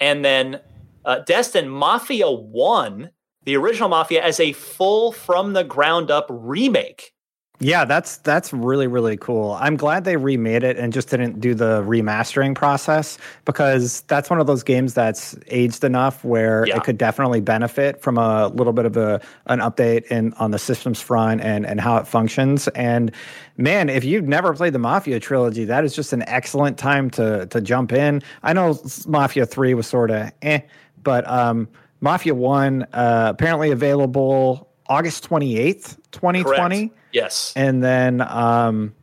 and 0.00 0.24
then 0.24 0.60
uh, 1.04 1.20
Destin 1.20 1.68
Mafia 1.68 2.30
One, 2.30 3.10
the 3.48 3.56
original 3.56 3.88
Mafia, 3.88 4.22
as 4.22 4.38
a 4.40 4.52
full 4.52 5.10
from 5.10 5.54
the 5.54 5.64
ground 5.64 6.10
up 6.10 6.26
remake. 6.28 7.14
Yeah, 7.60 7.86
that's 7.86 8.18
that's 8.18 8.52
really 8.52 8.86
really 8.86 9.16
cool. 9.16 9.52
I'm 9.58 9.76
glad 9.76 10.04
they 10.04 10.16
remade 10.16 10.62
it 10.62 10.76
and 10.76 10.92
just 10.92 11.08
didn't 11.08 11.40
do 11.40 11.54
the 11.54 11.82
remastering 11.82 12.54
process 12.54 13.16
because 13.46 14.02
that's 14.02 14.28
one 14.30 14.38
of 14.38 14.46
those 14.46 14.62
games 14.62 14.92
that's 14.92 15.34
aged 15.48 15.82
enough 15.82 16.22
where 16.24 16.66
Yeah. 16.68 16.76
it 16.76 16.84
could 16.84 16.98
definitely 16.98 17.40
benefit 17.40 18.00
from 18.02 18.18
a 18.18 18.48
little 18.48 18.72
bit 18.74 18.84
of 18.84 18.96
a 18.98 19.20
an 19.46 19.58
update 19.60 20.04
in 20.08 20.34
on 20.34 20.50
the 20.52 20.58
systems 20.58 21.00
front 21.00 21.40
and 21.40 21.64
and 21.66 21.80
how 21.80 21.96
it 21.96 22.06
functions. 22.06 22.68
And 22.76 23.10
man, 23.56 23.88
if 23.88 24.04
you've 24.04 24.28
never 24.28 24.52
played 24.52 24.74
the 24.74 24.78
Mafia 24.78 25.18
trilogy, 25.18 25.64
that 25.64 25.84
is 25.84 25.96
just 25.96 26.12
an 26.12 26.22
excellent 26.28 26.76
time 26.78 27.08
to 27.12 27.46
to 27.46 27.60
jump 27.62 27.92
in. 27.92 28.22
I 28.44 28.52
know 28.52 28.78
Mafia 29.08 29.46
3 29.46 29.72
was 29.74 29.86
sort 29.88 30.10
of 30.12 30.30
eh, 30.42 30.60
but 31.02 31.26
um 31.28 31.66
Mafia 32.00 32.34
1 32.34 32.86
uh 32.92 33.26
apparently 33.30 33.70
available 33.70 34.68
August 34.88 35.28
28th, 35.28 35.96
2020 36.12 36.42
Correct. 36.88 37.00
Yes. 37.12 37.52
and 37.56 37.82
then 37.82 38.20
um 38.22 38.94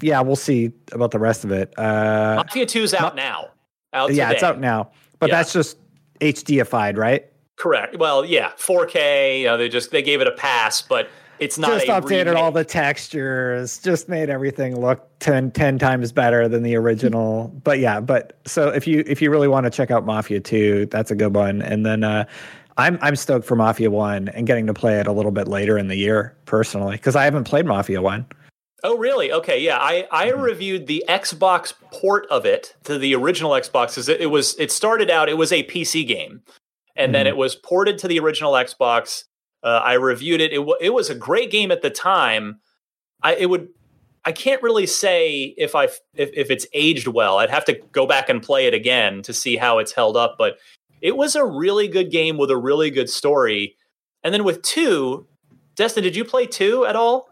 yeah 0.00 0.20
we'll 0.20 0.36
see 0.36 0.72
about 0.92 1.10
the 1.10 1.18
rest 1.18 1.44
of 1.44 1.52
it 1.52 1.72
uh 1.78 2.34
Mafia 2.44 2.66
2's 2.66 2.94
out 2.94 3.14
now. 3.16 3.48
Out 3.92 4.12
yeah 4.14 4.30
it's 4.30 4.42
out 4.42 4.58
now 4.60 4.90
but 5.18 5.28
Yeah. 5.28 5.36
that's 5.36 5.52
just 5.52 5.76
hdfied 6.20 6.96
right 6.96 7.26
Correct. 7.56 7.96
Well, 7.98 8.24
yeah, 8.24 8.52
4K. 8.56 9.40
You 9.40 9.46
know, 9.46 9.56
they 9.56 9.68
just 9.68 9.90
they 9.92 10.02
gave 10.02 10.20
it 10.20 10.26
a 10.26 10.32
pass, 10.32 10.82
but 10.82 11.08
it's 11.42 11.58
not 11.58 11.72
just 11.72 11.86
updated 11.86 12.36
all 12.36 12.52
the 12.52 12.64
textures 12.64 13.78
just 13.78 14.08
made 14.08 14.30
everything 14.30 14.80
look 14.80 15.08
10, 15.18 15.50
10 15.50 15.78
times 15.78 16.12
better 16.12 16.48
than 16.48 16.62
the 16.62 16.74
original 16.76 17.48
but 17.64 17.78
yeah 17.78 18.00
but 18.00 18.38
so 18.46 18.68
if 18.68 18.86
you 18.86 19.02
if 19.06 19.20
you 19.20 19.30
really 19.30 19.48
want 19.48 19.64
to 19.64 19.70
check 19.70 19.90
out 19.90 20.06
mafia 20.06 20.40
2 20.40 20.86
that's 20.86 21.10
a 21.10 21.14
good 21.14 21.34
one 21.34 21.60
and 21.62 21.84
then 21.84 22.04
uh 22.04 22.24
I'm 22.78 22.98
I'm 23.02 23.16
stoked 23.16 23.46
for 23.46 23.54
Mafia 23.54 23.90
1 23.90 24.28
and 24.30 24.46
getting 24.46 24.66
to 24.66 24.72
play 24.72 24.98
it 24.98 25.06
a 25.06 25.12
little 25.12 25.30
bit 25.30 25.46
later 25.46 25.76
in 25.76 25.88
the 25.88 25.94
year 25.94 26.34
personally 26.46 26.96
because 26.96 27.14
I 27.14 27.24
haven't 27.24 27.44
played 27.44 27.66
Mafia 27.66 28.00
1. 28.00 28.24
Oh, 28.82 28.96
really? 28.96 29.30
Okay, 29.30 29.60
yeah. 29.60 29.76
I 29.78 30.06
I 30.10 30.28
Mm-hmm. 30.30 30.40
reviewed 30.40 30.86
the 30.86 31.04
Xbox 31.06 31.74
port 31.92 32.26
of 32.30 32.46
it 32.46 32.74
to 32.84 32.96
the 32.96 33.14
original 33.14 33.50
Xbox 33.50 34.08
it, 34.08 34.22
it 34.22 34.26
was 34.28 34.58
it 34.58 34.72
started 34.72 35.10
out 35.10 35.28
it 35.28 35.36
was 35.36 35.52
a 35.52 35.64
PC 35.64 36.06
game, 36.08 36.40
and 36.96 37.14
then 37.14 37.26
Mhm. 37.26 37.28
it 37.28 37.36
was 37.36 37.54
ported 37.56 37.98
to 37.98 38.08
the 38.08 38.18
original 38.18 38.54
Xbox. 38.54 39.24
Uh, 39.62 39.80
I 39.84 39.94
reviewed 39.94 40.40
it. 40.40 40.52
It 40.52 40.58
wa 40.64 40.74
it 40.80 40.90
was 40.90 41.08
a 41.10 41.14
great 41.14 41.50
game 41.50 41.70
at 41.70 41.82
the 41.82 41.90
time. 41.90 42.60
I 43.22 43.34
it 43.36 43.46
would. 43.50 43.68
I 44.24 44.30
can't 44.32 44.62
really 44.62 44.86
say 44.86 45.54
if 45.58 45.74
I 45.74 45.84
if, 46.14 46.30
if 46.34 46.50
it's 46.50 46.66
aged 46.72 47.08
well. 47.08 47.38
I'd 47.38 47.50
have 47.50 47.64
to 47.66 47.74
go 47.92 48.06
back 48.06 48.28
and 48.28 48.42
play 48.42 48.66
it 48.66 48.74
again 48.74 49.22
to 49.22 49.32
see 49.32 49.56
how 49.56 49.78
it's 49.78 49.92
held 49.92 50.16
up. 50.16 50.36
But 50.38 50.58
it 51.00 51.16
was 51.16 51.34
a 51.36 51.44
really 51.44 51.88
good 51.88 52.10
game 52.10 52.38
with 52.38 52.50
a 52.50 52.56
really 52.56 52.90
good 52.90 53.10
story. 53.10 53.76
And 54.22 54.32
then 54.32 54.44
with 54.44 54.62
two, 54.62 55.26
Destin, 55.74 56.04
did 56.04 56.14
you 56.14 56.24
play 56.24 56.46
two 56.46 56.86
at 56.86 56.94
all? 56.94 57.28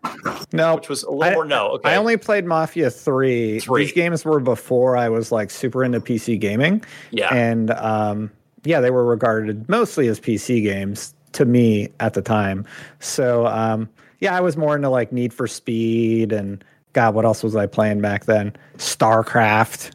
No, 0.53 0.75
Which 0.75 0.89
was 0.89 1.05
a 1.05 1.11
little 1.13 1.23
I- 1.33 1.35
more 1.35 1.45
no. 1.45 1.69
Okay. 1.75 1.91
I 1.91 1.97
only 1.97 2.17
played 2.17 2.45
Mafia 2.45 2.91
3. 2.91 3.61
Three. 3.61 3.85
These 3.85 3.93
games 3.93 4.25
were 4.25 4.41
before 4.41 4.97
I 4.97 5.09
was 5.09 5.31
like 5.31 5.51
super 5.51 5.85
into 5.85 6.01
PC 6.01 6.41
gaming. 6.41 6.83
yeah. 7.13 7.33
And 7.33 7.71
um, 7.73 8.33
yeah, 8.65 8.81
they 8.81 8.91
were 8.91 9.05
regarded 9.05 9.69
mostly 9.69 10.09
as 10.09 10.19
PC 10.19 10.65
games 10.65 11.15
to 11.33 11.45
me 11.45 11.89
at 12.01 12.15
the 12.15 12.23
time. 12.23 12.67
So 12.99 13.47
um, 13.47 13.89
yeah, 14.21 14.37
I 14.37 14.41
was 14.41 14.57
more 14.57 14.77
into 14.77 14.89
like 14.89 15.13
Need 15.13 15.33
for 15.33 15.47
Speed 15.47 16.33
and 16.33 16.65
God, 16.93 17.15
what 17.15 17.25
else 17.25 17.43
was 17.43 17.55
I 17.57 17.67
playing 17.67 18.01
back 18.01 18.25
then? 18.25 18.55
StarCraft, 18.77 19.93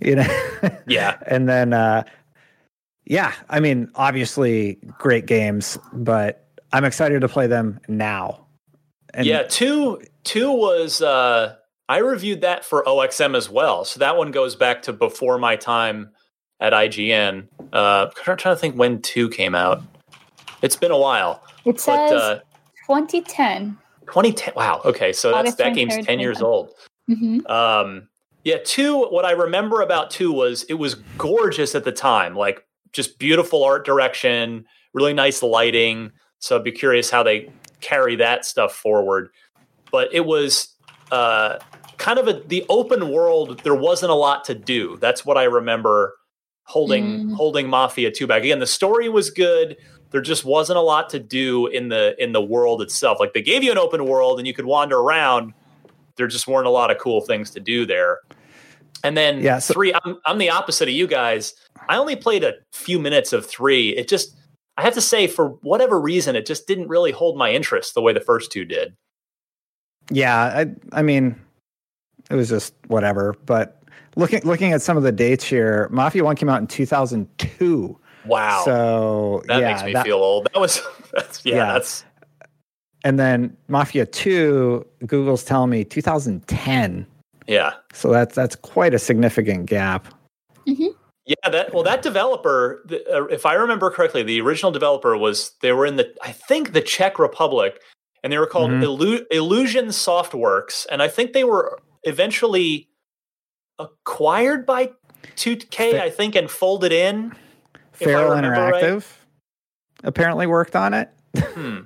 you 0.00 0.16
know? 0.16 0.40
Yeah. 0.86 1.18
and 1.26 1.48
then 1.48 1.72
uh, 1.72 2.04
yeah, 3.06 3.32
I 3.50 3.60
mean, 3.60 3.90
obviously 3.94 4.78
great 4.98 5.26
games, 5.26 5.78
but 5.92 6.46
I'm 6.72 6.84
excited 6.84 7.20
to 7.20 7.28
play 7.28 7.46
them 7.46 7.80
now. 7.86 8.46
And 9.12 9.26
yeah, 9.26 9.42
two 9.42 10.02
two 10.24 10.50
was 10.50 11.02
uh 11.02 11.56
I 11.88 11.98
reviewed 11.98 12.40
that 12.40 12.64
for 12.64 12.82
OXM 12.84 13.36
as 13.36 13.48
well. 13.50 13.84
So 13.84 14.00
that 14.00 14.16
one 14.16 14.30
goes 14.30 14.56
back 14.56 14.82
to 14.82 14.92
before 14.92 15.38
my 15.38 15.56
time 15.56 16.10
at 16.60 16.72
IGN. 16.72 17.46
Uh 17.72 18.08
I'm 18.26 18.36
trying 18.36 18.56
to 18.56 18.56
think 18.56 18.74
when 18.76 19.02
two 19.02 19.28
came 19.28 19.54
out. 19.54 19.82
It's 20.64 20.76
been 20.76 20.90
a 20.90 20.98
while. 20.98 21.42
It 21.66 21.78
says 21.78 22.10
But 22.10 22.16
uh 22.16 22.34
2010. 22.86 23.76
2010 24.06 24.54
wow, 24.56 24.80
okay, 24.84 25.12
so 25.12 25.30
that's 25.30 25.54
that 25.56 25.74
game's 25.74 25.94
10 26.06 26.18
years 26.20 26.38
2010. 26.38 26.44
old. 26.46 26.70
hmm 27.08 27.46
Um, 27.50 28.08
yeah, 28.44 28.56
two. 28.64 29.04
What 29.06 29.24
I 29.24 29.30
remember 29.32 29.80
about 29.82 30.10
two 30.10 30.32
was 30.32 30.64
it 30.64 30.74
was 30.74 30.96
gorgeous 31.18 31.74
at 31.74 31.84
the 31.84 31.92
time, 31.92 32.34
like 32.34 32.66
just 32.92 33.18
beautiful 33.18 33.64
art 33.64 33.84
direction, 33.86 34.64
really 34.92 35.14
nice 35.14 35.42
lighting. 35.42 36.12
So 36.40 36.56
I'd 36.56 36.64
be 36.64 36.72
curious 36.72 37.10
how 37.10 37.22
they 37.22 37.50
carry 37.80 38.16
that 38.16 38.44
stuff 38.44 38.74
forward. 38.74 39.30
But 39.90 40.12
it 40.12 40.26
was 40.26 40.74
uh, 41.10 41.58
kind 41.96 42.18
of 42.18 42.28
a 42.28 42.34
the 42.46 42.64
open 42.68 43.10
world. 43.10 43.60
There 43.64 43.74
wasn't 43.74 44.12
a 44.12 44.14
lot 44.14 44.44
to 44.46 44.54
do. 44.54 44.98
That's 45.00 45.24
what 45.24 45.36
I 45.38 45.44
remember 45.44 46.14
holding 46.64 47.04
Mm. 47.20 47.34
holding 47.34 47.68
Mafia 47.68 48.10
two 48.10 48.26
back. 48.26 48.42
Again, 48.42 48.58
the 48.58 48.66
story 48.66 49.08
was 49.08 49.30
good. 49.30 49.76
There 50.14 50.22
just 50.22 50.44
wasn't 50.44 50.78
a 50.78 50.80
lot 50.80 51.10
to 51.10 51.18
do 51.18 51.66
in 51.66 51.88
the 51.88 52.14
in 52.22 52.30
the 52.30 52.40
world 52.40 52.80
itself. 52.80 53.18
Like 53.18 53.32
they 53.34 53.42
gave 53.42 53.64
you 53.64 53.72
an 53.72 53.78
open 53.78 54.06
world 54.06 54.38
and 54.38 54.46
you 54.46 54.54
could 54.54 54.64
wander 54.64 54.96
around 54.96 55.52
there 56.16 56.28
just 56.28 56.46
weren't 56.46 56.68
a 56.68 56.70
lot 56.70 56.92
of 56.92 56.98
cool 56.98 57.20
things 57.20 57.50
to 57.50 57.58
do 57.58 57.84
there. 57.84 58.20
And 59.02 59.16
then 59.16 59.40
Yeah, 59.40 59.58
so- 59.58 59.74
three, 59.74 59.92
I'm, 60.04 60.18
I'm 60.26 60.38
the 60.38 60.50
opposite 60.50 60.88
of 60.88 60.94
you 60.94 61.08
guys. 61.08 61.52
I 61.88 61.96
only 61.96 62.14
played 62.14 62.44
a 62.44 62.54
few 62.72 63.00
minutes 63.00 63.32
of 63.32 63.44
three. 63.44 63.88
It 63.96 64.06
just, 64.06 64.36
I 64.76 64.82
have 64.82 64.94
to 64.94 65.00
say, 65.00 65.26
for 65.26 65.48
whatever 65.62 66.00
reason, 66.00 66.36
it 66.36 66.46
just 66.46 66.68
didn't 66.68 66.86
really 66.86 67.10
hold 67.10 67.36
my 67.36 67.50
interest 67.52 67.94
the 67.94 68.00
way 68.00 68.12
the 68.12 68.20
first 68.20 68.52
two 68.52 68.64
did. 68.64 68.94
Yeah, 70.10 70.36
I 70.36 70.98
I 70.98 71.02
mean, 71.02 71.34
it 72.30 72.36
was 72.36 72.48
just 72.48 72.74
whatever. 72.86 73.34
But 73.44 73.82
looking 74.14 74.42
looking 74.44 74.72
at 74.72 74.82
some 74.82 74.96
of 74.96 75.02
the 75.02 75.10
dates 75.12 75.44
here, 75.44 75.88
Mafia 75.90 76.22
One 76.22 76.36
came 76.36 76.48
out 76.48 76.60
in 76.60 76.68
two 76.68 76.86
thousand 76.86 77.26
two. 77.38 77.98
Wow. 78.26 78.62
So 78.64 79.42
that 79.48 79.60
yeah, 79.60 79.72
makes 79.72 79.84
me 79.84 79.92
that- 79.92 80.04
feel 80.06 80.18
old. 80.18 80.48
That 80.52 80.60
was, 80.60 80.80
that's, 81.12 81.44
yeah, 81.44 81.56
Yeah. 81.56 81.72
that's, 81.74 82.04
And 83.04 83.18
then 83.18 83.56
Mafia 83.68 84.06
Two, 84.06 84.86
Google's 85.06 85.44
telling 85.44 85.70
me 85.70 85.84
two 85.84 86.00
thousand 86.02 86.46
ten. 86.48 87.06
yeah. 87.46 87.72
So 87.92 88.10
that's 88.10 88.34
that's 88.34 88.56
quite 88.56 88.94
a 88.94 88.98
significant 88.98 89.66
gap. 89.66 90.08
Yeah, 91.26 91.48
that 91.50 91.72
well, 91.72 91.82
that 91.84 92.02
developer, 92.02 92.82
the, 92.86 93.02
uh, 93.10 93.24
if 93.24 93.46
I 93.46 93.54
remember 93.54 93.90
correctly, 93.90 94.22
the 94.22 94.40
original 94.42 94.70
developer 94.72 95.16
was 95.16 95.52
they 95.62 95.72
were 95.72 95.86
in 95.86 95.96
the 95.96 96.14
I 96.22 96.32
think 96.32 96.72
the 96.72 96.82
Czech 96.82 97.18
Republic, 97.18 97.80
and 98.22 98.30
they 98.32 98.38
were 98.38 98.46
called 98.46 98.70
Mhm. 98.70 98.82
Illu- 98.82 99.24
Illusion 99.30 99.86
Softworks, 99.86 100.86
and 100.90 101.02
I 101.02 101.08
think 101.08 101.32
they 101.32 101.44
were 101.44 101.78
eventually 102.02 102.88
acquired 103.78 104.66
by 104.66 104.90
2K, 105.36 105.92
Fa- 105.92 106.02
I 106.04 106.10
think, 106.10 106.34
and 106.36 106.50
folded 106.50 106.92
in. 106.92 107.32
If 107.94 108.06
Feral 108.08 108.34
remember 108.34 108.50
right. 108.50 108.82
Interactive 108.82 109.06
apparently 110.02 110.46
worked 110.46 110.76
on 110.76 110.94
it. 110.94 111.10
Hmm. 111.36 111.80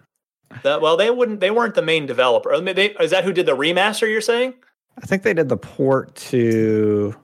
That, 0.62 0.80
well, 0.80 0.96
they 0.96 1.10
wouldn't. 1.10 1.40
They 1.40 1.50
weren't 1.50 1.74
the 1.74 1.82
main 1.82 2.06
developer. 2.06 2.54
I 2.54 2.60
mean, 2.60 2.74
they, 2.74 2.90
is 2.92 3.10
that 3.10 3.24
who 3.24 3.32
did 3.32 3.46
the 3.46 3.56
remaster? 3.56 4.10
You're 4.10 4.20
saying? 4.20 4.54
I 5.00 5.06
think 5.06 5.22
they 5.22 5.34
did 5.34 5.48
the 5.48 5.56
port 5.56 6.14
to 6.16 7.14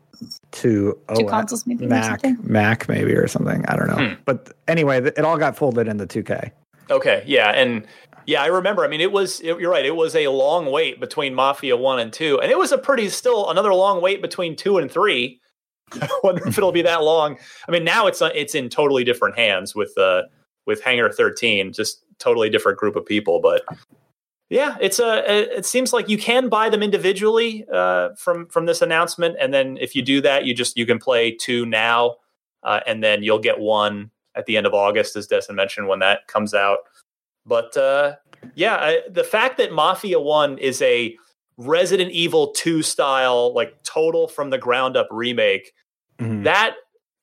to 0.52 0.98
Two 1.14 1.24
OS 1.26 1.30
consoles, 1.30 1.66
maybe. 1.66 1.86
Or 1.86 1.88
Mac, 1.88 2.20
something. 2.20 2.38
Mac 2.42 2.88
maybe 2.88 3.12
or 3.14 3.26
something. 3.26 3.64
I 3.66 3.76
don't 3.76 3.88
know. 3.88 4.08
Hmm. 4.08 4.14
But 4.24 4.52
anyway, 4.68 5.02
it 5.02 5.20
all 5.20 5.38
got 5.38 5.56
folded 5.56 5.88
into 5.88 6.06
2K. 6.06 6.50
Okay, 6.90 7.24
yeah, 7.26 7.50
and 7.50 7.86
yeah, 8.26 8.42
I 8.42 8.46
remember. 8.46 8.84
I 8.84 8.88
mean, 8.88 9.00
it 9.00 9.10
was 9.10 9.40
it- 9.40 9.58
you're 9.58 9.70
right. 9.70 9.84
It 9.86 9.96
was 9.96 10.14
a 10.14 10.28
long 10.28 10.70
wait 10.70 11.00
between 11.00 11.34
Mafia 11.34 11.76
One 11.76 11.98
and 11.98 12.12
Two, 12.12 12.40
and 12.40 12.50
it 12.52 12.58
was 12.58 12.72
a 12.72 12.78
pretty 12.78 13.08
still 13.08 13.50
another 13.50 13.72
long 13.74 14.00
wait 14.02 14.20
between 14.20 14.54
Two 14.54 14.78
and 14.78 14.90
Three. 14.90 15.40
I 15.92 16.08
wonder 16.24 16.46
if 16.46 16.58
it'll 16.58 16.72
be 16.72 16.82
that 16.82 17.02
long. 17.02 17.38
I 17.68 17.72
mean, 17.72 17.84
now 17.84 18.06
it's 18.06 18.22
uh, 18.22 18.30
it's 18.34 18.54
in 18.54 18.68
totally 18.68 19.04
different 19.04 19.36
hands 19.36 19.74
with 19.74 19.96
uh 19.98 20.22
with 20.66 20.82
Hangar 20.82 21.10
Thirteen, 21.10 21.72
just 21.72 22.04
totally 22.18 22.50
different 22.50 22.78
group 22.78 22.96
of 22.96 23.04
people. 23.04 23.40
But 23.40 23.62
yeah, 24.50 24.76
it's 24.80 24.98
a 24.98 25.56
it 25.56 25.66
seems 25.66 25.92
like 25.92 26.08
you 26.08 26.18
can 26.18 26.48
buy 26.48 26.68
them 26.68 26.82
individually 26.82 27.64
uh, 27.72 28.10
from 28.16 28.46
from 28.46 28.66
this 28.66 28.82
announcement, 28.82 29.36
and 29.40 29.52
then 29.52 29.78
if 29.80 29.94
you 29.94 30.02
do 30.02 30.20
that, 30.20 30.44
you 30.44 30.54
just 30.54 30.76
you 30.76 30.86
can 30.86 30.98
play 30.98 31.32
two 31.32 31.66
now, 31.66 32.16
uh, 32.62 32.80
and 32.86 33.02
then 33.02 33.22
you'll 33.22 33.38
get 33.38 33.58
one 33.58 34.10
at 34.36 34.46
the 34.46 34.56
end 34.56 34.66
of 34.66 34.74
August, 34.74 35.16
as 35.16 35.26
Destin 35.26 35.56
mentioned, 35.56 35.88
when 35.88 36.00
that 36.00 36.26
comes 36.26 36.54
out. 36.54 36.78
But 37.46 37.76
uh, 37.76 38.16
yeah, 38.54 38.76
I, 38.76 39.02
the 39.08 39.24
fact 39.24 39.56
that 39.58 39.72
Mafia 39.72 40.20
One 40.20 40.58
is 40.58 40.80
a 40.82 41.16
Resident 41.56 42.10
Evil 42.12 42.48
Two 42.48 42.82
style, 42.82 43.52
like 43.54 43.74
total 43.84 44.26
from 44.28 44.50
the 44.50 44.58
ground 44.58 44.96
up 44.96 45.08
remake, 45.10 45.72
Mhm. 46.20 46.44
that 46.44 46.74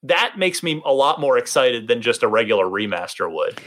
that 0.03 0.33
makes 0.37 0.63
me 0.63 0.81
a 0.85 0.93
lot 0.93 1.19
more 1.19 1.37
excited 1.37 1.87
than 1.87 2.01
just 2.01 2.23
a 2.23 2.27
regular 2.27 2.65
remaster 2.65 3.31
would. 3.31 3.59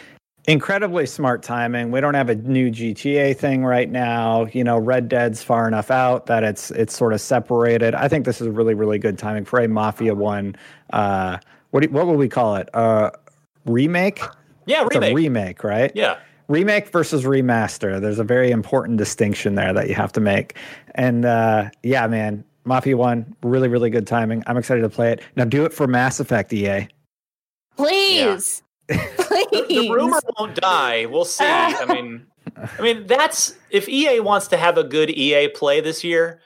incredibly 0.46 1.06
smart 1.06 1.42
timing. 1.42 1.90
We 1.90 2.02
don't 2.02 2.12
have 2.12 2.28
a 2.28 2.34
new 2.34 2.70
GTA 2.70 3.32
thing 3.34 3.64
right 3.64 3.90
now. 3.90 4.44
You 4.52 4.62
know, 4.62 4.76
Red 4.76 5.08
Dead's 5.08 5.42
far 5.42 5.66
enough 5.66 5.90
out 5.90 6.26
that 6.26 6.44
it's 6.44 6.70
it's 6.72 6.94
sort 6.94 7.14
of 7.14 7.20
separated. 7.22 7.94
I 7.94 8.08
think 8.08 8.26
this 8.26 8.40
is 8.42 8.48
a 8.48 8.50
really 8.52 8.74
really 8.74 8.98
good 8.98 9.16
timing 9.18 9.46
for 9.46 9.58
a 9.60 9.68
Mafia 9.68 10.14
One 10.14 10.54
uh, 10.92 11.38
what 11.70 11.82
do, 11.82 11.88
what 11.88 12.06
will 12.06 12.16
we 12.16 12.28
call 12.28 12.56
it? 12.56 12.68
Uh, 12.74 13.10
remake. 13.64 14.20
Yeah, 14.66 14.84
It's 14.84 14.94
remake. 14.94 15.12
a 15.12 15.14
remake, 15.14 15.64
right? 15.64 15.90
yeah, 15.94 16.16
remake 16.48 16.88
versus 16.88 17.24
remaster. 17.24 18.00
There's 18.00 18.18
a 18.18 18.24
very 18.24 18.50
important 18.50 18.98
distinction 18.98 19.54
there 19.54 19.72
that 19.72 19.88
you 19.88 19.94
have 19.94 20.12
to 20.12 20.20
make. 20.20 20.56
And 20.94 21.24
uh, 21.24 21.70
yeah, 21.82 22.06
man, 22.06 22.44
Mafia 22.64 22.96
One, 22.96 23.34
really, 23.42 23.68
really 23.68 23.90
good 23.90 24.06
timing. 24.06 24.42
I'm 24.46 24.56
excited 24.56 24.82
to 24.82 24.88
play 24.88 25.12
it. 25.12 25.20
Now 25.36 25.44
do 25.44 25.64
it 25.64 25.72
for 25.72 25.86
Mass 25.86 26.20
Effect, 26.20 26.52
EA. 26.52 26.88
Please. 27.76 28.62
Please. 28.86 28.86
the, 28.88 29.64
the 29.68 29.90
rumor 29.90 30.20
won't 30.38 30.56
die. 30.56 31.06
We'll 31.06 31.24
see. 31.24 31.44
I 31.44 31.84
mean, 31.88 32.26
I 32.56 32.82
mean 32.82 33.06
that's 33.06 33.54
if 33.70 33.88
EA 33.88 34.20
wants 34.20 34.48
to 34.48 34.56
have 34.56 34.76
a 34.76 34.84
good 34.84 35.10
EA 35.10 35.48
play 35.48 35.80
this 35.80 36.04
year, 36.04 36.40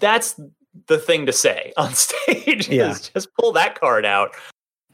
that's 0.00 0.40
the 0.86 0.98
thing 0.98 1.26
to 1.26 1.32
say 1.32 1.72
on 1.76 1.94
stage. 1.94 2.68
Yeah. 2.68 2.90
Is 2.90 3.10
just 3.10 3.28
pull 3.38 3.52
that 3.52 3.78
card 3.78 4.04
out, 4.04 4.30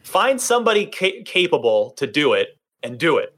find 0.03 0.41
somebody 0.41 0.87
ca- 0.87 1.23
capable 1.25 1.93
to 1.93 2.07
do 2.07 2.33
it, 2.33 2.59
and 2.83 2.99
do 2.99 3.19
it. 3.19 3.37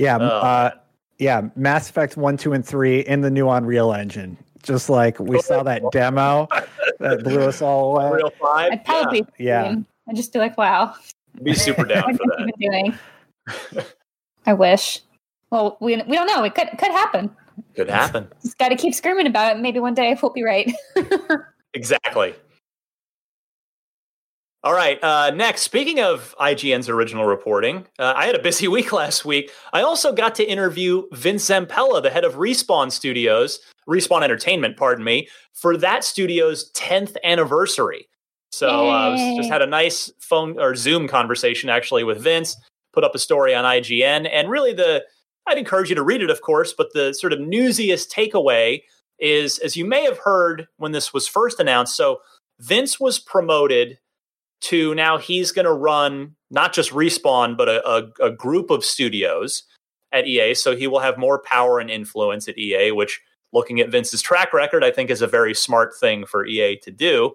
Yeah, 0.00 0.16
Oh, 0.18 0.24
uh, 0.24 0.70
yeah, 1.18 1.42
Mass 1.56 1.90
Effect 1.90 2.16
One, 2.16 2.36
Two, 2.38 2.54
and 2.54 2.64
Three 2.64 3.00
in 3.00 3.20
the 3.20 3.30
new 3.30 3.48
Unreal 3.50 3.92
Engine. 3.92 4.38
Just 4.62 4.88
like 4.88 5.18
we 5.20 5.40
saw 5.40 5.62
that 5.62 5.82
demo 5.92 6.48
that 6.98 7.22
blew 7.22 7.42
us 7.42 7.60
all 7.62 7.96
away. 7.96 8.16
Real 8.16 8.30
five. 8.40 8.72
I'd 8.72 8.84
probably 8.84 9.22
be 9.22 9.28
Yeah. 9.44 9.76
I'd 10.08 10.16
just 10.16 10.32
be 10.32 10.38
like, 10.38 10.56
wow, 10.58 10.94
be 11.42 11.54
super 11.54 11.84
down 11.84 12.16
for 12.16 12.24
that. 12.26 12.52
you 12.58 12.70
doing? 12.70 13.84
I 14.46 14.54
wish. 14.54 15.00
Well, 15.50 15.76
we, 15.80 15.96
we 15.96 16.14
don't 16.16 16.26
know. 16.26 16.44
It 16.44 16.54
could 16.54 16.68
could 16.78 16.90
happen. 16.90 17.30
Could 17.74 17.90
happen. 17.90 18.28
Just 18.42 18.56
got 18.58 18.70
to 18.70 18.76
keep 18.76 18.94
screaming 18.94 19.26
about 19.26 19.56
it. 19.56 19.60
Maybe 19.60 19.80
one 19.80 19.94
day 19.94 20.16
we'll 20.20 20.32
be 20.32 20.42
right. 20.42 20.72
Exactly. 21.72 22.34
All 24.62 24.74
right. 24.74 25.02
Uh, 25.02 25.30
next, 25.30 25.62
speaking 25.62 26.00
of 26.00 26.34
IGN's 26.38 26.90
original 26.90 27.24
reporting, 27.24 27.86
uh, 27.98 28.12
I 28.14 28.26
had 28.26 28.34
a 28.34 28.42
busy 28.42 28.68
week 28.76 28.92
last 28.92 29.24
week. 29.24 29.50
I 29.72 29.80
also 29.82 30.12
got 30.12 30.34
to 30.34 30.44
interview 30.44 31.04
Vince 31.12 31.48
Zampella, 31.48 32.02
the 32.02 32.10
head 32.10 32.24
of 32.24 32.34
Respawn 32.34 32.92
Studios, 32.92 33.60
Respawn 33.88 34.22
Entertainment, 34.22 34.76
pardon 34.76 35.02
me, 35.02 35.28
for 35.54 35.76
that 35.78 36.04
studio's 36.04 36.70
10th 36.72 37.16
anniversary. 37.24 38.06
So 38.52 38.88
uh, 38.90 39.16
just 39.36 39.48
had 39.48 39.62
a 39.62 39.66
nice 39.66 40.12
phone 40.18 40.58
or 40.58 40.74
Zoom 40.74 41.08
conversation 41.08 41.70
actually 41.70 42.04
with 42.04 42.20
Vince. 42.20 42.56
Put 42.92 43.04
up 43.04 43.14
a 43.14 43.18
story 43.18 43.54
on 43.54 43.64
IGN, 43.64 44.28
and 44.30 44.50
really 44.50 44.74
the 44.74 45.04
I'd 45.46 45.56
encourage 45.56 45.88
you 45.88 45.94
to 45.94 46.02
read 46.02 46.20
it, 46.20 46.30
of 46.30 46.42
course. 46.42 46.74
But 46.76 46.92
the 46.92 47.14
sort 47.14 47.32
of 47.32 47.40
newsiest 47.40 48.12
takeaway 48.12 48.82
is, 49.20 49.58
as 49.58 49.76
you 49.76 49.84
may 49.84 50.02
have 50.02 50.18
heard 50.18 50.66
when 50.76 50.90
this 50.90 51.14
was 51.14 51.28
first 51.28 51.60
announced, 51.60 51.96
so 51.96 52.18
Vince 52.58 52.98
was 52.98 53.20
promoted 53.20 53.98
to 54.62 54.94
now 54.94 55.18
he's 55.18 55.52
going 55.52 55.64
to 55.64 55.72
run 55.72 56.34
not 56.50 56.72
just 56.72 56.90
Respawn, 56.90 57.56
but 57.56 57.68
a, 57.68 57.88
a, 57.88 58.26
a 58.26 58.30
group 58.30 58.70
of 58.70 58.84
studios 58.84 59.62
at 60.12 60.26
EA. 60.26 60.54
So 60.54 60.76
he 60.76 60.86
will 60.86 60.98
have 60.98 61.18
more 61.18 61.42
power 61.42 61.78
and 61.78 61.90
influence 61.90 62.48
at 62.48 62.58
EA, 62.58 62.92
which, 62.92 63.20
looking 63.52 63.80
at 63.80 63.90
Vince's 63.90 64.22
track 64.22 64.52
record, 64.52 64.84
I 64.84 64.90
think 64.90 65.10
is 65.10 65.22
a 65.22 65.26
very 65.26 65.54
smart 65.54 65.92
thing 65.98 66.26
for 66.26 66.44
EA 66.44 66.76
to 66.82 66.90
do. 66.90 67.32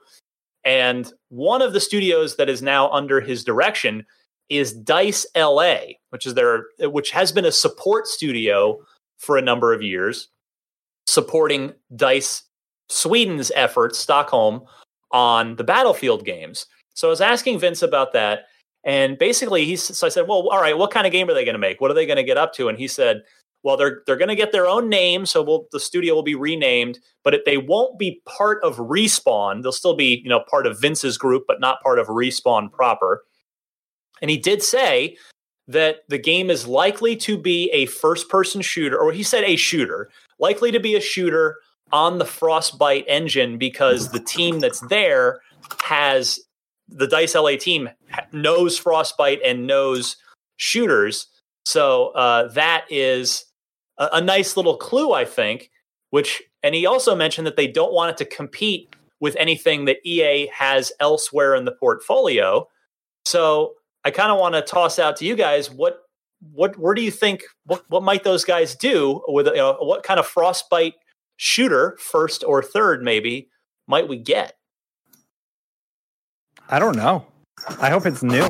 And 0.63 1.11
one 1.29 1.61
of 1.61 1.73
the 1.73 1.79
studios 1.79 2.35
that 2.37 2.49
is 2.49 2.61
now 2.61 2.89
under 2.89 3.21
his 3.21 3.43
direction 3.43 4.05
is 4.49 4.73
Dice 4.73 5.25
LA, 5.35 5.79
which 6.09 6.25
is 6.25 6.33
their 6.33 6.65
which 6.79 7.11
has 7.11 7.31
been 7.31 7.45
a 7.45 7.51
support 7.51 8.07
studio 8.07 8.79
for 9.17 9.37
a 9.37 9.41
number 9.41 9.73
of 9.73 9.81
years, 9.81 10.29
supporting 11.07 11.73
Dice 11.95 12.43
Sweden's 12.89 13.51
efforts, 13.55 13.97
Stockholm, 13.97 14.63
on 15.11 15.55
the 15.55 15.63
Battlefield 15.63 16.25
games. 16.25 16.65
So 16.95 17.07
I 17.07 17.11
was 17.11 17.21
asking 17.21 17.59
Vince 17.59 17.83
about 17.83 18.13
that, 18.13 18.45
and 18.83 19.17
basically 19.17 19.65
he 19.65 19.75
so 19.75 20.07
I 20.07 20.09
said, 20.09 20.27
"Well, 20.27 20.49
all 20.49 20.61
right, 20.61 20.77
what 20.77 20.91
kind 20.91 21.05
of 21.05 21.13
game 21.13 21.29
are 21.29 21.33
they 21.33 21.45
going 21.45 21.53
to 21.53 21.59
make? 21.59 21.79
What 21.79 21.91
are 21.91 21.93
they 21.93 22.05
going 22.07 22.17
to 22.17 22.23
get 22.23 22.37
up 22.37 22.53
to?" 22.53 22.67
And 22.67 22.77
he 22.77 22.87
said, 22.87 23.21
"Well, 23.63 23.77
they're 23.77 24.01
they're 24.07 24.17
going 24.17 24.29
to 24.29 24.35
get 24.35 24.51
their 24.51 24.67
own 24.67 24.89
name, 24.89 25.25
so 25.25 25.43
we'll, 25.43 25.67
the 25.71 25.79
studio 25.79 26.15
will 26.15 26.23
be 26.23 26.35
renamed, 26.35 26.99
but 27.23 27.33
it, 27.33 27.45
they 27.45 27.57
won't 27.57 27.99
be 27.99 28.21
part 28.25 28.63
of 28.63 28.77
Respawn. 28.77 29.61
They'll 29.61 29.71
still 29.71 29.95
be, 29.95 30.21
you 30.23 30.29
know, 30.29 30.43
part 30.49 30.65
of 30.65 30.79
Vince's 30.79 31.17
group, 31.17 31.43
but 31.47 31.59
not 31.59 31.81
part 31.83 31.99
of 31.99 32.07
Respawn 32.07 32.71
proper." 32.71 33.23
And 34.21 34.31
he 34.31 34.37
did 34.37 34.63
say 34.63 35.17
that 35.67 36.03
the 36.07 36.17
game 36.17 36.49
is 36.49 36.65
likely 36.65 37.15
to 37.17 37.37
be 37.37 37.69
a 37.71 37.87
first-person 37.87 38.61
shooter, 38.61 38.97
or 38.97 39.11
he 39.11 39.23
said 39.23 39.43
a 39.43 39.55
shooter, 39.55 40.09
likely 40.39 40.71
to 40.71 40.79
be 40.79 40.95
a 40.95 41.01
shooter 41.01 41.57
on 41.91 42.17
the 42.17 42.25
Frostbite 42.25 43.05
engine 43.07 43.57
because 43.57 44.11
the 44.11 44.19
team 44.19 44.59
that's 44.59 44.79
there 44.81 45.41
has 45.83 46.39
the 46.87 47.07
Dice 47.07 47.35
LA 47.35 47.57
team 47.57 47.89
knows 48.31 48.77
Frostbite 48.77 49.39
and 49.43 49.67
knows 49.67 50.17
shooters. 50.57 51.27
So 51.65 52.09
uh, 52.09 52.49
that 52.49 52.85
is 52.89 53.45
a, 53.97 54.09
a 54.13 54.21
nice 54.21 54.55
little 54.55 54.77
clue, 54.77 55.13
I 55.13 55.25
think. 55.25 55.71
Which, 56.11 56.41
and 56.63 56.73
he 56.73 56.85
also 56.85 57.15
mentioned 57.15 57.45
that 57.47 57.57
they 57.57 57.67
don't 57.67 57.91
want 57.91 58.11
it 58.11 58.17
to 58.17 58.35
compete 58.35 58.95
with 59.19 59.35
anything 59.37 59.85
that 59.85 59.97
EA 60.05 60.47
has 60.53 60.91
elsewhere 60.99 61.55
in 61.55 61.65
the 61.65 61.71
portfolio. 61.71 62.67
So 63.25 63.73
I 64.03 64.11
kind 64.11 64.31
of 64.31 64.37
want 64.39 64.55
to 64.55 64.61
toss 64.61 64.99
out 64.99 65.17
to 65.17 65.25
you 65.25 65.35
guys 65.35 65.71
what 65.71 66.01
what 66.53 66.77
where 66.77 66.93
do 66.93 67.01
you 67.01 67.11
think 67.11 67.43
what 67.65 67.83
what 67.89 68.03
might 68.03 68.23
those 68.23 68.45
guys 68.45 68.75
do 68.75 69.21
with 69.27 69.47
you 69.47 69.55
know, 69.55 69.77
what 69.79 70.03
kind 70.03 70.19
of 70.19 70.27
Frostbite 70.27 70.93
shooter 71.37 71.97
first 71.99 72.43
or 72.43 72.61
third 72.61 73.01
maybe 73.01 73.49
might 73.87 74.07
we 74.07 74.17
get? 74.17 74.53
I 76.69 76.79
don't 76.79 76.95
know. 76.95 77.25
I 77.79 77.89
hope 77.89 78.05
it's 78.05 78.23
new. 78.23 78.47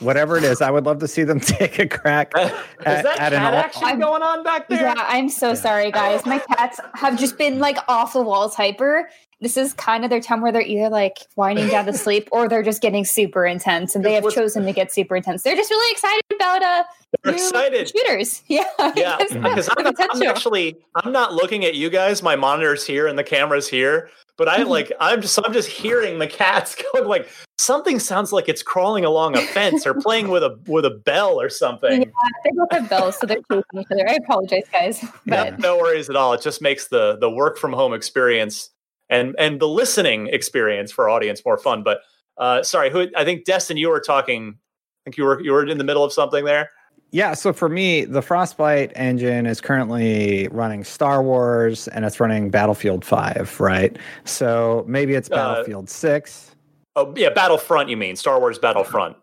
Whatever 0.00 0.36
it 0.36 0.44
is, 0.44 0.60
I 0.62 0.70
would 0.70 0.84
love 0.86 1.00
to 1.00 1.08
see 1.08 1.24
them 1.24 1.40
take 1.40 1.78
a 1.80 1.88
crack. 1.88 2.32
Is 2.38 2.50
At- 2.84 3.02
that 3.04 3.18
at 3.18 3.32
an 3.32 3.38
cat 3.40 3.54
all- 3.54 3.60
action 3.60 3.84
I'm- 3.84 3.98
going 4.00 4.22
on 4.22 4.44
back 4.44 4.68
there? 4.68 4.80
Yeah, 4.82 4.94
I'm 4.96 5.28
so 5.28 5.54
sorry, 5.54 5.90
guys. 5.90 6.24
My 6.24 6.38
cats 6.38 6.78
have 6.94 7.18
just 7.18 7.36
been 7.36 7.58
like 7.58 7.78
off 7.88 8.12
the 8.12 8.22
walls 8.22 8.54
hyper. 8.54 9.08
This 9.40 9.56
is 9.56 9.72
kind 9.74 10.02
of 10.04 10.10
their 10.10 10.20
time 10.20 10.40
where 10.40 10.50
they're 10.50 10.62
either 10.62 10.88
like 10.88 11.18
winding 11.36 11.68
down 11.68 11.86
to 11.86 11.92
sleep 11.96 12.28
or 12.32 12.48
they're 12.48 12.62
just 12.62 12.82
getting 12.82 13.04
super 13.04 13.46
intense, 13.46 13.94
and 13.94 14.04
they 14.04 14.14
have 14.14 14.28
chosen 14.30 14.64
to 14.66 14.72
get 14.72 14.92
super 14.92 15.14
intense. 15.16 15.42
They're 15.42 15.54
just 15.56 15.70
really 15.70 15.92
excited 15.92 16.22
about 16.34 16.62
uh 16.62 16.82
They're 17.22 17.34
new 17.34 17.38
excited. 17.38 17.88
shooters. 17.96 18.42
Yeah, 18.48 18.64
Yeah, 18.96 19.16
because 19.32 19.68
I'm, 19.76 19.86
I'm 20.10 20.22
actually 20.24 20.76
I'm 20.96 21.12
not 21.12 21.34
looking 21.34 21.64
at 21.64 21.74
you 21.74 21.88
guys. 21.90 22.22
My 22.22 22.34
monitor's 22.36 22.84
here 22.84 23.06
and 23.06 23.18
the 23.18 23.22
camera's 23.24 23.68
here, 23.68 24.10
but 24.36 24.48
I 24.48 24.58
Mhm. 24.60 24.68
like 24.68 24.92
I'm 25.00 25.20
just 25.20 25.38
I'm 25.44 25.52
just 25.52 25.68
hearing 25.68 26.18
the 26.18 26.26
cats 26.26 26.74
going 26.92 27.06
like 27.08 27.28
something 27.58 27.98
sounds 28.00 28.32
like 28.32 28.48
it's 28.48 28.62
crawling 28.62 29.04
along 29.04 29.36
a 29.36 29.40
fence 29.42 29.86
or 29.86 29.94
playing 29.94 30.28
with 30.28 30.42
a 30.42 30.58
with 30.66 30.84
a 30.84 30.90
bell 30.90 31.40
or 31.40 31.48
something. 31.48 32.02
Yeah, 32.02 32.08
they 32.44 32.50
both 32.56 32.72
have 32.72 32.88
bells, 32.88 33.18
so 33.20 33.26
they're 33.26 33.36
chasing 33.50 33.62
each 33.80 33.86
other. 33.92 34.08
I 34.08 34.14
apologize, 34.14 34.64
guys, 34.72 35.02
Yeah, 35.26 35.50
but 35.50 35.60
no 35.60 35.76
worries 35.76 36.10
at 36.10 36.16
all. 36.16 36.32
It 36.32 36.42
just 36.42 36.60
makes 36.60 36.88
the 36.88 37.16
the 37.20 37.30
work 37.30 37.56
from 37.56 37.72
home 37.72 37.92
experience 37.94 38.70
and 39.10 39.34
and 39.38 39.60
the 39.60 39.68
listening 39.68 40.28
experience 40.28 40.92
for 40.92 41.04
our 41.04 41.10
audience 41.10 41.42
more 41.44 41.58
fun. 41.58 41.82
But 41.82 42.00
uh, 42.36 42.62
sorry, 42.62 42.90
who 42.90 43.08
I 43.16 43.24
think 43.24 43.44
Destin, 43.44 43.76
you 43.76 43.88
were 43.88 44.00
talking. 44.00 44.56
I 44.58 45.00
think 45.04 45.16
you 45.16 45.24
were 45.24 45.40
you 45.42 45.52
were 45.52 45.66
in 45.66 45.78
the 45.78 45.84
middle 45.84 46.04
of 46.04 46.12
something 46.12 46.44
there. 46.44 46.70
Yeah, 47.10 47.32
so 47.32 47.54
for 47.54 47.70
me, 47.70 48.04
the 48.04 48.20
Frostbite 48.20 48.92
engine 48.94 49.46
is 49.46 49.62
currently 49.62 50.46
running 50.48 50.84
Star 50.84 51.22
Wars 51.22 51.88
and 51.88 52.04
it's 52.04 52.20
running 52.20 52.50
Battlefield 52.50 53.02
5, 53.02 53.60
right? 53.60 53.96
So 54.24 54.84
maybe 54.86 55.14
it's 55.14 55.30
Uh, 55.30 55.36
Battlefield 55.36 55.88
6, 55.88 56.54
Oh 56.96 57.14
yeah, 57.16 57.30
Battlefront. 57.30 57.88
You 57.88 57.96
mean 57.96 58.14
Star 58.14 58.38
Wars 58.38 58.58
Battlefront? 58.58 59.16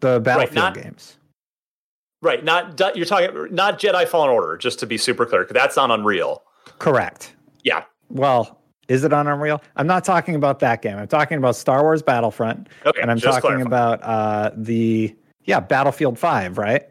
the 0.00 0.18
Battlefield 0.18 0.54
not- 0.56 0.74
games. 0.74 1.18
Right. 2.22 2.44
Not 2.44 2.78
you're 2.96 3.06
talking 3.06 3.54
not 3.54 3.78
Jedi 3.78 4.06
Fallen 4.06 4.28
Order. 4.30 4.56
Just 4.58 4.78
to 4.80 4.86
be 4.86 4.98
super 4.98 5.24
clear, 5.24 5.46
that's 5.48 5.78
on 5.78 5.90
Unreal. 5.90 6.42
Correct. 6.78 7.34
Yeah. 7.62 7.84
Well, 8.10 8.58
is 8.88 9.04
it 9.04 9.12
on 9.12 9.26
Unreal? 9.28 9.62
I'm 9.76 9.86
not 9.86 10.04
talking 10.04 10.34
about 10.34 10.58
that 10.60 10.82
game. 10.82 10.96
I'm 10.98 11.08
talking 11.08 11.38
about 11.38 11.56
Star 11.56 11.82
Wars 11.82 12.02
Battlefront, 12.02 12.68
Okay. 12.84 13.00
and 13.00 13.10
I'm 13.10 13.20
talking 13.20 13.40
clarify. 13.40 13.62
about 13.66 14.02
uh, 14.02 14.50
the 14.56 15.14
yeah 15.44 15.60
Battlefield 15.60 16.18
5, 16.18 16.58
right? 16.58 16.82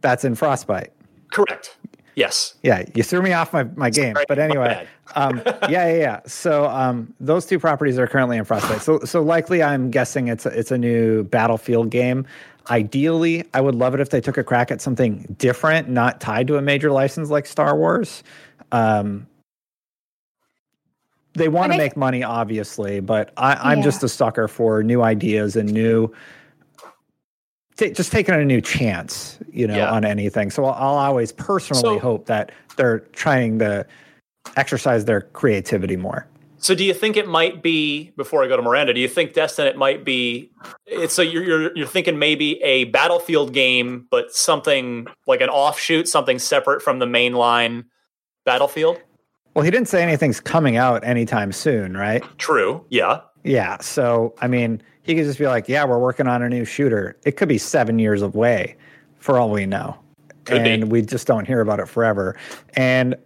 That's 0.00 0.24
in 0.24 0.34
Frostbite. 0.34 0.92
correct. 1.32 1.76
Yes. 2.14 2.54
Yeah, 2.64 2.82
you 2.96 3.04
threw 3.04 3.22
me 3.22 3.32
off 3.32 3.52
my, 3.52 3.62
my 3.76 3.90
game. 3.90 4.14
Sorry, 4.14 4.24
but 4.26 4.40
anyway, 4.40 4.88
um, 5.14 5.40
yeah, 5.46 5.68
yeah, 5.68 5.94
yeah. 5.94 6.20
So 6.26 6.66
um, 6.66 7.14
those 7.20 7.46
two 7.46 7.60
properties 7.60 7.96
are 7.96 8.08
currently 8.08 8.36
in 8.38 8.44
Frostbite. 8.44 8.80
So 8.82 8.98
so 9.04 9.22
likely, 9.22 9.62
I'm 9.62 9.88
guessing 9.92 10.26
it's 10.26 10.44
a, 10.44 10.48
it's 10.48 10.72
a 10.72 10.78
new 10.78 11.22
Battlefield 11.24 11.90
game. 11.90 12.26
Ideally, 12.70 13.44
I 13.54 13.60
would 13.60 13.76
love 13.76 13.94
it 13.94 14.00
if 14.00 14.10
they 14.10 14.20
took 14.20 14.36
a 14.36 14.42
crack 14.42 14.72
at 14.72 14.80
something 14.80 15.32
different, 15.38 15.88
not 15.90 16.20
tied 16.20 16.48
to 16.48 16.56
a 16.56 16.62
major 16.62 16.90
license 16.90 17.30
like 17.30 17.46
Star 17.46 17.76
Wars. 17.76 18.24
Um, 18.72 19.24
they 21.34 21.48
want 21.48 21.72
to 21.72 21.78
make 21.78 21.96
money, 21.96 22.22
obviously, 22.22 23.00
but 23.00 23.32
I, 23.36 23.54
I'm 23.54 23.78
Yeah. 23.78 23.84
just 23.84 24.02
a 24.02 24.08
sucker 24.08 24.48
for 24.48 24.82
new 24.82 25.02
ideas 25.02 25.56
and 25.56 25.72
new. 25.72 26.12
ta- 27.76 27.90
just 27.94 28.10
taking 28.10 28.34
a 28.34 28.44
new 28.44 28.60
chance, 28.60 29.38
you 29.52 29.66
know, 29.66 29.76
Yeah. 29.76 29.90
on 29.92 30.04
anything. 30.04 30.50
So 30.50 30.64
I'll, 30.64 30.74
I'll 30.74 30.98
always 30.98 31.30
personally 31.32 31.80
So- 31.80 31.98
hope 32.00 32.26
that 32.26 32.50
they're 32.76 33.00
trying 33.12 33.58
to 33.60 33.86
exercise 34.56 35.04
their 35.04 35.20
creativity 35.20 35.96
more. 35.96 36.26
So 36.60 36.74
do 36.74 36.82
you 36.82 36.92
think 36.92 37.16
it 37.16 37.28
might 37.28 37.62
be 37.62 38.10
before 38.16 38.42
I 38.42 38.48
go 38.48 38.56
to 38.56 38.62
Miranda? 38.62 38.92
Do 38.92 38.98
you 39.00 39.06
think 39.06 39.32
Destin 39.32 39.68
it 39.68 39.76
might 39.76 40.04
be? 40.04 40.50
It's 40.86 41.14
so 41.14 41.22
you're 41.22 41.44
you're 41.44 41.76
you're 41.76 41.86
thinking 41.86 42.18
maybe 42.18 42.60
a 42.64 42.82
Battlefield 42.84 43.52
game, 43.52 44.08
but 44.10 44.32
something 44.34 45.06
like 45.28 45.40
an 45.40 45.50
offshoot, 45.50 46.08
something 46.08 46.40
separate 46.40 46.82
from 46.82 46.98
the 46.98 47.06
mainline 47.06 47.84
Battlefield. 48.44 48.98
Well, 49.58 49.64
he 49.64 49.72
didn't 49.72 49.88
say 49.88 50.04
anything's 50.04 50.38
coming 50.38 50.76
out 50.76 51.02
anytime 51.02 51.50
soon, 51.50 51.96
right? 51.96 52.22
True. 52.38 52.84
Yeah. 52.90 53.22
Yeah. 53.42 53.78
So 53.80 54.32
I 54.40 54.46
mean, 54.46 54.80
he 55.02 55.16
could 55.16 55.24
just 55.24 55.36
be 55.40 55.48
like, 55.48 55.68
"Yeah, 55.68 55.84
we're 55.84 55.98
working 55.98 56.28
on 56.28 56.42
a 56.44 56.48
new 56.48 56.64
shooter." 56.64 57.16
It 57.24 57.32
could 57.36 57.48
be 57.48 57.58
seven 57.58 57.98
years 57.98 58.22
away, 58.22 58.76
for 59.18 59.36
all 59.36 59.50
we 59.50 59.66
know, 59.66 59.98
Could 60.44 60.62
be. 60.62 60.70
and 60.70 60.92
we 60.92 61.02
just 61.02 61.26
don't 61.26 61.44
hear 61.44 61.60
about 61.60 61.80
it 61.80 61.88
forever. 61.88 62.36
And 62.74 63.16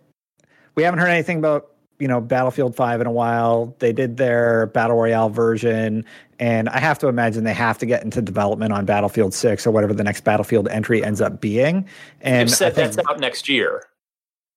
we 0.75 0.85
haven't 0.85 1.01
heard 1.01 1.11
anything 1.11 1.37
about 1.37 1.69
you 1.99 2.09
know 2.09 2.19
Battlefield 2.23 2.75
Five 2.75 3.03
in 3.03 3.07
a 3.07 3.13
while. 3.13 3.77
They 3.81 3.93
did 3.93 4.17
their 4.17 4.69
battle 4.69 4.97
royale 4.97 5.29
version, 5.29 6.03
and 6.39 6.71
I 6.71 6.79
have 6.79 6.99
to 7.01 7.09
imagine 7.09 7.45
they 7.45 7.53
have 7.53 7.77
to 7.77 7.85
get 7.85 8.05
into 8.05 8.23
development 8.23 8.73
on 8.73 8.87
Battlefield 8.87 9.35
Six 9.35 9.67
or 9.67 9.71
whatever 9.71 9.93
the 9.93 10.03
next 10.05 10.25
Battlefield 10.25 10.67
entry 10.69 11.05
ends 11.05 11.21
up 11.21 11.43
being. 11.43 11.87
And 12.23 12.49
They've 12.49 12.57
said 12.57 12.75
think, 12.75 12.95
that's 12.95 13.07
out 13.07 13.21
next 13.21 13.51
year. 13.51 13.85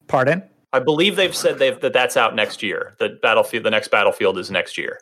pardon. 0.07 0.41
I 0.76 0.80
believe 0.80 1.15
they've 1.15 1.36
said 1.36 1.57
they've, 1.59 1.80
that 1.80 1.93
that's 1.93 2.17
out 2.17 2.36
next 2.36 2.61
year. 2.61 2.93
The 2.99 3.17
Battlefield, 3.21 3.63
the 3.63 3.71
next 3.71 3.89
Battlefield 3.89 4.38
is 4.38 4.51
next 4.51 4.78
year. 4.78 4.99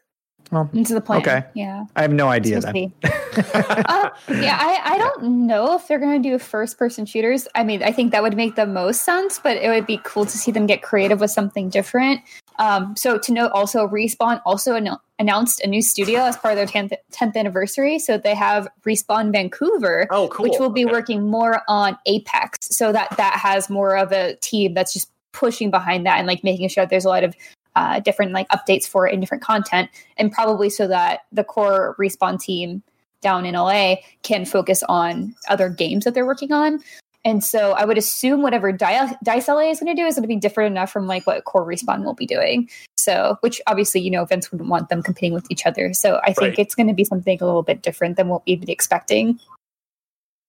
Well, 0.51 0.69
Into 0.73 0.93
the 0.93 1.01
plan. 1.01 1.21
Okay. 1.21 1.43
Yeah. 1.55 1.85
I 1.95 2.03
have 2.03 2.13
no 2.13 2.27
idea 2.27 2.59
then. 2.59 2.93
uh, 3.03 4.09
yeah, 4.29 4.57
I, 4.59 4.81
I 4.83 4.97
don't 4.99 5.47
know 5.47 5.73
if 5.75 5.87
they're 5.87 5.97
going 5.99 6.21
to 6.21 6.29
do 6.29 6.37
first 6.37 6.77
person 6.77 7.05
shooters. 7.07 7.47
I 7.55 7.63
mean, 7.63 7.81
I 7.81 7.91
think 7.91 8.11
that 8.11 8.21
would 8.21 8.35
make 8.35 8.55
the 8.55 8.67
most 8.67 9.03
sense, 9.03 9.39
but 9.39 9.57
it 9.57 9.69
would 9.69 9.87
be 9.87 9.99
cool 10.03 10.25
to 10.25 10.37
see 10.37 10.51
them 10.51 10.67
get 10.67 10.83
creative 10.83 11.19
with 11.19 11.31
something 11.31 11.69
different. 11.69 12.21
Um, 12.59 12.95
so, 12.95 13.17
to 13.17 13.31
note 13.31 13.51
also, 13.51 13.87
Respawn 13.87 14.39
also 14.45 14.75
anno- 14.75 15.01
announced 15.17 15.59
a 15.61 15.67
new 15.67 15.81
studio 15.81 16.19
as 16.19 16.37
part 16.37 16.55
of 16.55 16.57
their 16.57 16.67
10th, 16.67 16.93
10th 17.11 17.35
anniversary. 17.35 17.97
So, 17.97 18.19
they 18.19 18.35
have 18.35 18.67
Respawn 18.85 19.31
Vancouver, 19.31 20.07
Oh, 20.11 20.27
cool. 20.27 20.43
which 20.47 20.59
will 20.59 20.69
be 20.69 20.85
Okay. 20.85 20.93
working 20.93 21.27
more 21.31 21.63
on 21.67 21.97
Apex. 22.05 22.59
So, 22.69 22.91
that 22.91 23.15
that 23.17 23.39
has 23.39 23.71
more 23.71 23.97
of 23.97 24.11
a 24.11 24.35
team 24.35 24.75
that's 24.75 24.93
just 24.93 25.09
pushing 25.33 25.69
behind 25.69 26.05
that 26.05 26.17
and 26.17 26.27
like 26.27 26.43
making 26.43 26.69
sure 26.69 26.83
that 26.83 26.89
there's 26.89 27.05
a 27.05 27.09
lot 27.09 27.23
of 27.23 27.35
uh, 27.75 27.99
different 27.99 28.31
like 28.31 28.47
updates 28.49 28.87
for 28.87 29.07
it 29.07 29.13
and 29.13 29.21
different 29.21 29.43
content, 29.43 29.89
and 30.17 30.31
probably 30.31 30.69
so 30.69 30.87
that 30.87 31.21
the 31.31 31.43
core 31.43 31.95
respawn 31.99 32.39
team 32.39 32.83
down 33.21 33.45
in 33.45 33.55
LA 33.55 33.95
can 34.21 34.45
focus 34.45 34.83
on 34.87 35.33
other 35.49 35.69
games 35.69 36.05
that 36.05 36.13
they're 36.13 36.25
working 36.25 36.51
on. 36.51 36.79
And 37.25 37.41
so 37.41 37.71
I 37.71 37.85
would 37.85 37.97
assume 37.97 38.41
whatever 38.41 38.71
Dice 38.73 39.47
LA 39.47 39.69
is 39.69 39.79
going 39.79 39.95
to 39.95 40.01
do 40.01 40.05
is 40.05 40.15
going 40.15 40.23
to 40.23 40.27
be 40.27 40.35
different 40.35 40.71
enough 40.71 40.91
from 40.91 41.07
like 41.07 41.25
what 41.25 41.43
core 41.45 41.65
respawn 41.65 42.03
will 42.03 42.13
be 42.13 42.25
doing. 42.25 42.69
So, 42.97 43.37
which 43.39 43.61
obviously 43.65 44.01
you 44.01 44.11
know 44.11 44.25
Vince 44.25 44.51
wouldn't 44.51 44.69
want 44.69 44.89
them 44.89 45.01
competing 45.01 45.33
with 45.33 45.49
each 45.49 45.65
other. 45.65 45.93
So 45.93 46.19
I 46.23 46.33
think 46.33 46.39
Right. 46.41 46.59
it's 46.59 46.75
going 46.75 46.87
to 46.87 46.93
be 46.93 47.05
something 47.05 47.37
a 47.41 47.45
little 47.45 47.63
bit 47.63 47.81
different 47.81 48.17
than 48.17 48.27
what 48.27 48.43
we'd 48.45 48.65
be 48.65 48.71
expecting. 48.73 49.39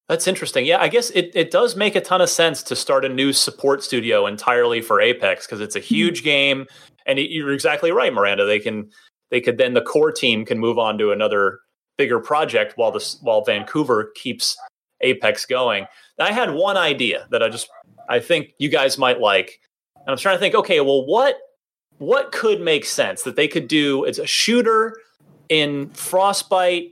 That's 0.08 0.26
interesting. 0.26 0.66
Yeah, 0.66 0.80
I 0.80 0.88
guess 0.88 1.10
it, 1.10 1.30
it 1.34 1.50
does 1.50 1.76
make 1.76 1.96
a 1.96 2.00
ton 2.00 2.20
of 2.20 2.28
sense 2.28 2.62
to 2.64 2.76
start 2.76 3.04
a 3.04 3.08
new 3.08 3.32
support 3.32 3.82
studio 3.82 4.26
entirely 4.26 4.82
for 4.82 5.00
Apex 5.00 5.46
because 5.46 5.60
it's 5.60 5.76
a 5.76 5.80
mm-hmm. 5.80 5.94
huge 5.94 6.22
game, 6.22 6.66
and 7.06 7.18
y- 7.18 7.26
you're 7.28 7.52
exactly 7.52 7.90
right, 7.90 8.12
Miranda. 8.12 8.44
They 8.44 8.58
can 8.58 8.90
they 9.30 9.40
could 9.40 9.56
then 9.56 9.74
the 9.74 9.80
core 9.80 10.12
team 10.12 10.44
can 10.44 10.58
move 10.58 10.78
on 10.78 10.98
to 10.98 11.10
another 11.10 11.60
bigger 11.96 12.20
project 12.20 12.74
while 12.76 12.92
this 12.92 13.18
while 13.22 13.44
Vancouver 13.44 14.12
keeps 14.14 14.56
Apex 15.00 15.46
going. 15.46 15.86
I 16.18 16.32
had 16.32 16.52
one 16.52 16.76
idea 16.76 17.26
that 17.30 17.42
I 17.42 17.48
just 17.48 17.68
I 18.08 18.20
think 18.20 18.50
you 18.58 18.68
guys 18.68 18.98
might 18.98 19.20
like, 19.20 19.58
and 19.96 20.10
I'm 20.10 20.18
trying 20.18 20.36
to 20.36 20.40
think. 20.40 20.54
Okay, 20.54 20.80
well, 20.80 21.06
what 21.06 21.38
what 21.96 22.30
could 22.30 22.60
make 22.60 22.84
sense 22.84 23.22
that 23.22 23.36
they 23.36 23.48
could 23.48 23.68
do? 23.68 24.04
It's 24.04 24.18
a 24.18 24.26
shooter 24.26 24.96
in 25.48 25.88
Frostbite 25.90 26.90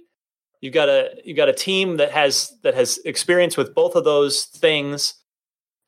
you've 0.63 0.73
got 0.73 0.89
a 0.89 1.11
you 1.23 1.35
got 1.35 1.51
a 1.51 1.53
team 1.53 1.99
that 1.99 2.11
has 2.11 2.57
that 2.63 2.75
has 2.75 2.99
experience 3.05 3.59
with 3.59 3.75
both 3.75 3.95
of 3.95 4.05
those 4.05 4.45
things. 4.45 5.15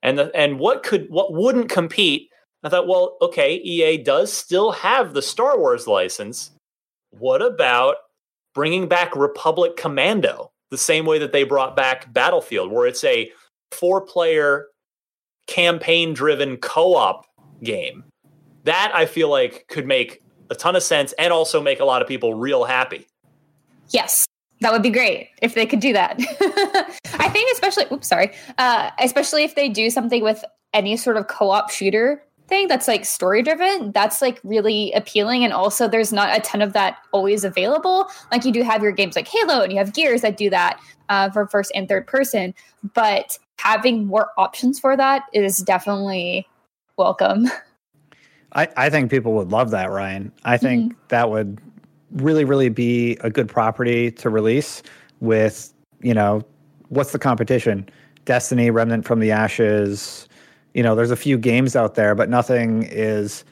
And 0.03 0.19
the, 0.19 0.31
and 0.37 0.59
what 0.59 0.83
could 0.83 1.07
what 1.09 1.33
wouldn't 1.33 1.71
compete? 1.71 2.29
I 2.63 2.69
thought 2.69 2.89
well 2.89 3.17
okay 3.23 3.55
ea 3.55 3.97
does 3.97 4.31
still 4.31 4.73
have 4.73 5.15
the 5.15 5.23
star 5.23 5.59
wars 5.59 5.87
license. 5.87 6.51
What 7.11 7.41
about 7.41 7.97
bringing 8.55 8.87
back 8.89 9.17
republic 9.17 9.77
commando 9.77 10.51
the 10.71 10.79
same 10.79 11.07
way 11.07 11.19
that 11.19 11.33
they 11.33 11.45
brought 11.45 11.77
back 11.77 12.13
battlefield 12.13 12.71
where 12.71 12.87
it's 12.87 13.05
a 13.05 13.31
four 13.71 14.01
player 14.01 14.67
campaign 15.47 16.13
driven 16.13 16.57
co-op 16.59 17.27
game? 17.63 18.05
That 18.65 18.93
i 18.95 19.07
feel 19.07 19.31
like 19.31 19.67
could 19.69 19.87
make 19.87 20.23
a 20.51 20.55
ton 20.55 20.75
of 20.75 20.83
sense 20.83 21.13
and 21.19 21.33
also 21.33 21.63
make 21.63 21.81
a 21.81 21.85
lot 21.85 22.03
of 22.03 22.09
people 22.09 22.35
real 22.35 22.65
happy. 22.65 23.07
Yes, 23.91 24.27
that 24.65 24.73
would 24.73 24.83
be 24.83 24.91
great 24.91 25.29
if 25.43 25.55
they 25.55 25.67
could 25.67 25.81
do 25.81 25.93
that. 25.93 26.19
I 27.19 27.29
think, 27.29 27.53
especially, 27.53 27.85
oops, 27.93 28.09
sorry, 28.09 28.33
uh, 28.57 28.91
especially 28.99 29.45
if 29.45 29.55
they 29.55 29.69
do 29.69 29.91
something 29.91 30.23
with 30.23 30.43
any 30.73 30.97
sort 30.97 31.19
of 31.19 31.29
co-op 31.29 31.71
shooter 31.71 32.23
thing 32.49 32.67
that's 32.67 32.89
like 32.89 33.05
story 33.05 33.43
driven, 33.43 33.93
that's 33.93 34.23
like 34.23 34.41
really 34.43 34.91
appealing. 34.93 35.45
And 35.45 35.53
also, 35.53 35.87
there's 35.87 36.15
not 36.15 36.35
a 36.35 36.41
ton 36.41 36.63
of 36.63 36.73
that 36.73 36.97
always 37.13 37.45
available. 37.45 38.09
Like 38.33 38.47
you 38.47 38.53
do 38.53 38.63
have 38.63 38.83
your 38.83 38.93
games 38.93 39.17
like 39.17 39.29
Halo, 39.29 39.61
and 39.61 39.71
you 39.71 39.79
have 39.79 39.93
Gears 39.93 40.23
that 40.23 40.39
do 40.39 40.49
that 40.49 40.81
uh, 41.11 41.29
for 41.31 41.47
first 41.47 41.71
and 41.75 41.87
third 41.87 42.07
person. 42.07 42.55
But 42.95 43.39
having 43.59 44.07
more 44.07 44.31
options 44.39 44.81
for 44.81 44.97
that 44.97 45.25
is 45.35 45.59
definitely 45.59 46.49
welcome. 46.97 47.51
I, 48.53 48.69
I 48.77 48.89
think 48.89 49.11
people 49.11 49.35
would 49.35 49.51
love 49.51 49.73
that, 49.73 49.91
Ryan. 49.91 50.33
I 50.45 50.57
think 50.57 50.95
that 51.09 51.29
would 51.29 51.61
really, 52.15 52.45
really 52.45 52.69
be 52.69 53.17
a 53.21 53.31
good 53.31 53.49
property 53.49 54.11
to 54.13 54.31
release 54.31 54.83
with, 55.21 55.73
you 56.01 56.15
know, 56.15 56.43
what's 56.89 57.13
the 57.13 57.19
competition? 57.19 57.89
Destiny, 58.25 58.71
Remnant 58.71 59.05
from 59.05 59.21
the 59.21 59.31
Ashes. 59.31 60.29
You 60.75 60.83
know, 60.83 60.95
there's 60.95 61.11
a 61.11 61.17
few 61.17 61.39
games 61.39 61.77
out 61.77 61.95
there, 61.95 62.15
but 62.15 62.29
nothing 62.29 62.85
is 62.85 63.45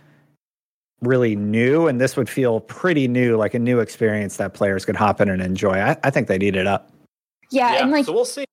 really 1.03 1.37
new. 1.37 1.87
And 1.87 2.01
this 2.01 2.17
would 2.17 2.29
feel 2.29 2.61
pretty 2.61 3.09
new, 3.09 3.37
like 3.37 3.55
a 3.55 3.59
new 3.59 3.81
experience 3.81 4.37
that 4.37 4.55
players 4.55 4.85
could 4.85 4.97
hop 4.97 5.21
in 5.21 5.29
and 5.29 5.43
enjoy. 5.43 5.75
I, 5.75 5.97
I 6.05 6.11
think 6.11 6.29
they'd 6.29 6.43
eat 6.43 6.57
it 6.57 6.67
up. 6.67 6.91
Yeah, 7.51 7.83
and 7.83 7.91
like 7.91 8.07
so 8.07 8.13
we'll 8.13 8.25
see 8.25 8.45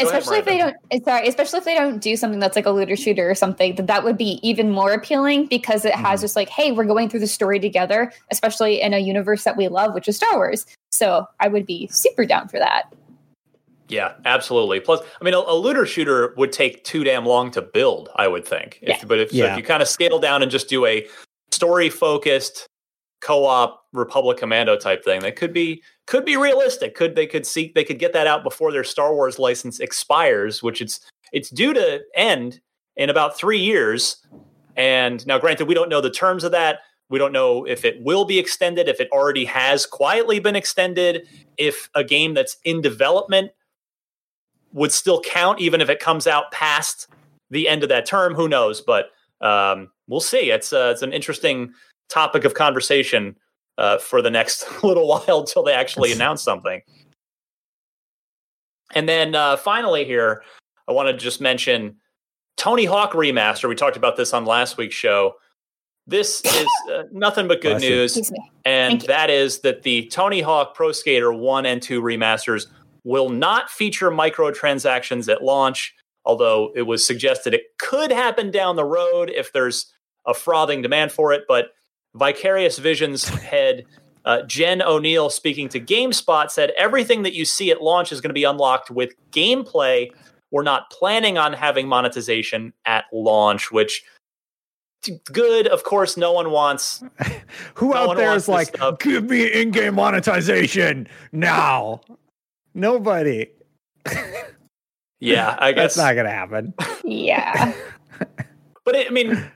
Go 0.00 0.08
ahead, 0.08 0.20
especially 0.22 0.38
if 0.38 0.44
they 0.44 0.58
don't 0.58 1.04
sorry 1.04 1.26
especially 1.26 1.58
if 1.58 1.64
they 1.64 1.74
don't 1.74 1.98
do 1.98 2.16
something 2.16 2.38
that's 2.38 2.54
like 2.54 2.66
a 2.66 2.70
looter 2.70 2.94
shooter 2.94 3.28
or 3.28 3.34
something 3.34 3.74
then 3.74 3.86
that 3.86 4.04
would 4.04 4.16
be 4.16 4.38
even 4.48 4.70
more 4.70 4.92
appealing 4.92 5.46
because 5.46 5.84
it 5.84 5.94
has 5.94 6.20
Mhm. 6.20 6.22
just 6.22 6.36
like 6.36 6.48
hey 6.48 6.70
we're 6.70 6.84
going 6.84 7.08
through 7.08 7.18
the 7.20 7.26
story 7.26 7.58
together 7.58 8.12
especially 8.30 8.80
in 8.80 8.94
a 8.94 8.98
universe 8.98 9.42
that 9.42 9.56
we 9.56 9.66
love 9.66 9.94
which 9.94 10.06
is 10.06 10.14
star 10.16 10.36
wars 10.36 10.66
so 10.90 11.26
i 11.40 11.48
would 11.48 11.66
be 11.66 11.88
super 11.90 12.24
down 12.24 12.46
for 12.48 12.58
that 12.60 12.84
Yeah, 13.88 14.12
absolutely. 14.26 14.80
Plus, 14.80 15.00
I 15.18 15.24
mean, 15.24 15.32
a, 15.32 15.38
a 15.38 15.54
looter 15.56 15.86
shooter 15.86 16.34
would 16.36 16.52
take 16.52 16.84
too 16.84 17.04
damn 17.04 17.24
long 17.24 17.50
to 17.52 17.62
build. 17.62 18.10
I 18.16 18.28
would 18.28 18.44
think. 18.44 18.78
If, 18.82 18.88
Yeah. 18.88 19.04
But 19.06 19.18
if, 19.18 19.30
so 19.30 19.46
if 19.46 19.56
you 19.56 19.62
kind 19.62 19.80
of 19.80 19.88
scale 19.88 20.18
down 20.18 20.42
and 20.42 20.50
just 20.50 20.68
do 20.68 20.84
a 20.84 21.06
story 21.50 21.88
focused 21.88 22.66
co-op 23.22 23.82
Republic 23.98 24.38
Commando 24.38 24.76
type 24.76 25.04
thing, 25.04 25.20
that 25.20 25.36
could 25.36 25.52
be 25.52 25.82
could 26.06 26.24
be 26.24 26.36
realistic. 26.36 26.94
Could 26.94 27.14
they 27.14 27.26
could 27.26 27.46
seek 27.46 27.74
they 27.74 27.84
could 27.84 27.98
get 27.98 28.12
that 28.12 28.26
out 28.26 28.42
before 28.42 28.72
their 28.72 28.84
Star 28.84 29.14
Wars 29.14 29.38
license 29.38 29.80
expires, 29.80 30.62
which 30.62 30.80
it's 30.80 31.00
it's 31.32 31.50
due 31.50 31.74
to 31.74 32.02
end 32.14 32.60
in 32.96 33.10
about 33.10 33.36
three 33.36 33.58
years. 33.58 34.24
And 34.76 35.26
now, 35.26 35.38
granted, 35.38 35.66
we 35.66 35.74
don't 35.74 35.88
know 35.88 36.00
the 36.00 36.10
terms 36.10 36.44
of 36.44 36.52
that. 36.52 36.80
We 37.10 37.18
don't 37.18 37.32
know 37.32 37.64
if 37.64 37.84
it 37.84 38.02
will 38.02 38.24
be 38.24 38.38
extended, 38.38 38.88
if 38.88 39.00
it 39.00 39.08
already 39.10 39.44
has 39.46 39.86
quietly 39.86 40.40
been 40.40 40.56
extended, 40.56 41.26
if 41.56 41.88
a 41.94 42.04
game 42.04 42.34
that's 42.34 42.58
in 42.64 42.80
development 42.80 43.52
would 44.72 44.92
still 44.92 45.20
count 45.22 45.60
even 45.60 45.80
if 45.80 45.88
it 45.88 46.00
comes 46.00 46.26
out 46.26 46.52
past 46.52 47.08
the 47.50 47.68
end 47.68 47.82
of 47.82 47.88
that 47.88 48.06
term. 48.06 48.34
Who 48.34 48.48
knows? 48.48 48.80
But 48.80 49.06
um, 49.40 49.90
we'll 50.06 50.20
see. 50.20 50.50
It's 50.50 50.72
uh, 50.72 50.90
it's 50.92 51.02
an 51.02 51.12
interesting 51.12 51.72
topic 52.08 52.44
of 52.44 52.54
conversation 52.54 53.36
uh, 53.78 53.98
for 53.98 54.20
the 54.20 54.30
next 54.30 54.66
little 54.82 55.08
while 55.08 55.40
until 55.40 55.62
they 55.62 55.72
actually 55.72 56.12
announce 56.12 56.42
something. 56.42 56.82
And 58.94 59.08
then 59.08 59.34
uh, 59.34 59.56
finally, 59.56 60.04
here 60.04 60.42
I 60.86 60.92
want 60.92 61.08
to 61.08 61.16
just 61.16 61.40
mention 61.40 61.96
Tony 62.56 62.84
Hawk 62.84 63.12
remaster. 63.12 63.68
We 63.68 63.74
talked 63.74 63.96
about 63.96 64.16
this 64.16 64.34
on 64.34 64.44
last 64.44 64.76
week's 64.76 64.94
show. 64.94 65.34
This 66.06 66.40
is 66.44 66.68
uh, 66.92 67.04
nothing 67.12 67.48
but 67.48 67.60
good 67.60 67.78
Bless 67.78 68.16
news 68.16 68.32
and 68.64 69.00
that 69.02 69.30
is 69.30 69.60
that 69.60 69.82
the 69.82 70.06
Tony 70.08 70.40
Hawk 70.40 70.74
Pro 70.74 70.92
Skater 70.92 71.32
1 71.32 71.64
and 71.64 71.80
2 71.80 72.02
remasters 72.02 72.66
will 73.04 73.30
not 73.30 73.70
feature 73.70 74.10
microtransactions 74.10 75.32
at 75.32 75.42
launch, 75.42 75.94
although 76.24 76.72
it 76.74 76.82
was 76.82 77.06
suggested 77.06 77.54
it 77.54 77.62
could 77.78 78.10
happen 78.10 78.50
down 78.50 78.76
the 78.76 78.84
road 78.84 79.30
if 79.30 79.52
there's 79.52 79.92
a 80.26 80.34
frothing 80.34 80.82
demand 80.82 81.12
for 81.12 81.32
it. 81.32 81.44
But 81.48 81.68
Vicarious 82.18 82.78
Visions 82.78 83.26
head 83.28 83.84
uh, 84.24 84.42
Jen 84.42 84.80
Oneal, 84.80 85.32
speaking 85.32 85.68
to 85.70 85.80
GameSpot, 85.80 86.50
said 86.50 86.72
everything 86.76 87.22
that 87.22 87.32
you 87.32 87.44
see 87.44 87.70
at 87.70 87.82
launch 87.82 88.12
is 88.12 88.20
going 88.20 88.28
to 88.30 88.34
be 88.34 88.44
unlocked 88.44 88.90
with 88.90 89.14
gameplay. 89.30 90.10
We're 90.50 90.64
not 90.64 90.90
planning 90.90 91.38
on 91.38 91.54
having 91.54 91.88
monetization 91.88 92.74
at 92.84 93.04
launch, 93.12 93.70
which 93.70 94.04
good. 95.32 95.66
Of 95.66 95.84
course, 95.84 96.16
no 96.16 96.32
one 96.32 96.50
wants. 96.50 97.02
Who 97.74 97.90
No 97.90 97.94
out 97.94 98.08
one 98.08 98.16
there 98.18 98.28
wants 98.28 98.44
is 98.44 98.48
like, 98.48 98.68
stuff. 98.68 98.98
give 98.98 99.24
me 99.30 99.46
in-game 99.46 99.94
monetization 99.94 101.08
now? 101.32 102.02
Nobody. 102.74 103.46
Yeah, 105.20 105.56
I 105.58 105.72
guess 105.72 105.96
That's 105.96 105.96
not 105.96 106.14
gonna 106.14 106.30
happen. 106.30 106.74
Yeah. 107.04 107.72
but 108.84 108.94
it, 108.94 109.08
I 109.08 109.10
mean, 109.10 109.50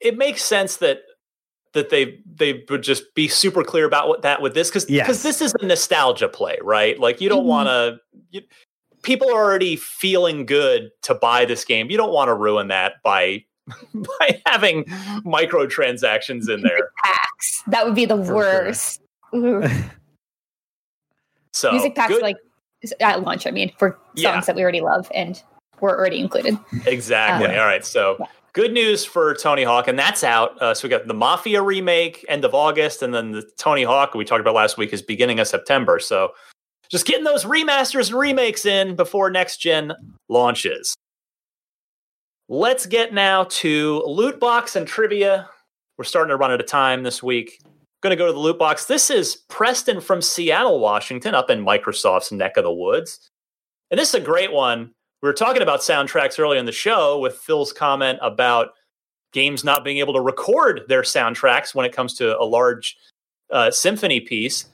it 0.00 0.16
makes 0.16 0.42
sense 0.42 0.76
that 0.76 1.00
that 1.78 1.90
they 1.90 2.18
they 2.36 2.64
would 2.68 2.82
just 2.82 3.14
be 3.14 3.28
super 3.28 3.64
clear 3.64 3.84
about 3.86 4.08
what 4.08 4.22
that 4.22 4.42
with 4.42 4.54
this 4.54 4.68
because 4.68 4.88
Yes. 4.90 5.22
this 5.22 5.40
is 5.40 5.54
a 5.60 5.64
nostalgia 5.66 6.28
play, 6.28 6.58
right? 6.62 6.98
Like 6.98 7.20
you 7.20 7.28
don't 7.28 7.44
Mhm. 7.44 7.46
want 7.46 7.68
to. 8.32 8.42
People 9.02 9.30
are 9.30 9.42
already 9.42 9.76
feeling 9.76 10.44
good 10.44 10.90
to 11.02 11.14
buy 11.14 11.44
this 11.44 11.64
game. 11.64 11.90
You 11.90 11.96
don't 11.96 12.12
want 12.12 12.28
to 12.28 12.34
ruin 12.34 12.68
that 12.68 12.94
by 13.04 13.44
by 13.94 14.42
having 14.46 14.84
microtransactions 15.24 16.48
in 16.48 16.62
there. 16.62 16.90
Packs. 17.04 17.62
That 17.68 17.84
would 17.86 17.94
be 17.94 18.04
the 18.06 18.22
sure. 18.24 18.34
worst. 18.34 19.00
Ooh. 19.34 19.62
So 21.52 21.72
Music 21.72 21.94
packs 21.94 22.12
good- 22.12 22.22
like 22.22 22.36
at 23.00 23.22
launch, 23.22 23.46
I 23.46 23.50
mean, 23.50 23.72
for 23.78 23.90
songs 24.14 24.22
Yeah. 24.22 24.40
that 24.40 24.54
we 24.56 24.62
already 24.62 24.80
love 24.80 25.10
and 25.14 25.40
were 25.80 25.96
already 25.98 26.18
included. 26.20 26.56
Exactly. 26.86 27.48
Uh, 27.56 27.60
All 27.60 27.66
right. 27.66 27.84
So 27.84 28.16
yeah. 28.20 28.26
Good 28.52 28.72
news 28.72 29.04
for 29.04 29.34
Tony 29.34 29.62
Hawk, 29.62 29.88
and 29.88 29.98
that's 29.98 30.24
out. 30.24 30.60
Uh, 30.60 30.74
so 30.74 30.86
we 30.86 30.90
got 30.90 31.06
the 31.06 31.14
Mafia 31.14 31.62
remake 31.62 32.24
end 32.28 32.44
of 32.44 32.54
August, 32.54 33.02
and 33.02 33.14
then 33.14 33.32
the 33.32 33.48
Tony 33.58 33.82
Hawk 33.82 34.14
we 34.14 34.24
talked 34.24 34.40
about 34.40 34.54
last 34.54 34.78
week 34.78 34.92
is 34.92 35.02
beginning 35.02 35.40
of 35.40 35.48
September. 35.48 35.98
So 35.98 36.32
just 36.90 37.06
getting 37.06 37.24
those 37.24 37.44
remasters 37.44 38.10
and 38.10 38.18
remakes 38.18 38.64
in 38.64 38.96
before 38.96 39.30
next 39.30 39.58
gen 39.58 39.92
launches. 40.28 40.94
Let's 42.48 42.86
get 42.86 43.12
now 43.12 43.44
to 43.44 44.02
loot 44.06 44.40
box 44.40 44.74
and 44.74 44.86
trivia. 44.86 45.48
We're 45.98 46.04
starting 46.04 46.30
to 46.30 46.36
run 46.36 46.50
out 46.50 46.60
of 46.60 46.66
time 46.66 47.02
this 47.02 47.22
week. 47.22 47.60
Going 48.00 48.12
to 48.12 48.16
go 48.16 48.26
to 48.26 48.32
the 48.32 48.38
loot 48.38 48.58
box. 48.58 48.86
This 48.86 49.10
is 49.10 49.36
Preston 49.48 50.00
from 50.00 50.22
Seattle, 50.22 50.78
Washington, 50.78 51.34
up 51.34 51.50
in 51.50 51.64
Microsoft's 51.64 52.32
neck 52.32 52.56
of 52.56 52.64
the 52.64 52.72
woods. 52.72 53.28
And 53.90 53.98
this 53.98 54.10
is 54.10 54.14
a 54.14 54.20
great 54.20 54.52
one. 54.52 54.92
We 55.22 55.28
were 55.28 55.34
talking 55.34 55.62
about 55.62 55.80
soundtracks 55.80 56.38
earlier 56.38 56.60
in 56.60 56.66
the 56.66 56.72
show 56.72 57.18
with 57.18 57.36
Phil's 57.36 57.72
comment 57.72 58.18
about 58.22 58.68
games 59.32 59.64
not 59.64 59.84
being 59.84 59.98
able 59.98 60.14
to 60.14 60.20
record 60.20 60.82
their 60.88 61.02
soundtracks 61.02 61.74
when 61.74 61.84
it 61.84 61.92
comes 61.92 62.14
to 62.14 62.38
a 62.38 62.44
large 62.44 62.96
uh, 63.52 63.70
symphony 63.70 64.20
piece. 64.20 64.66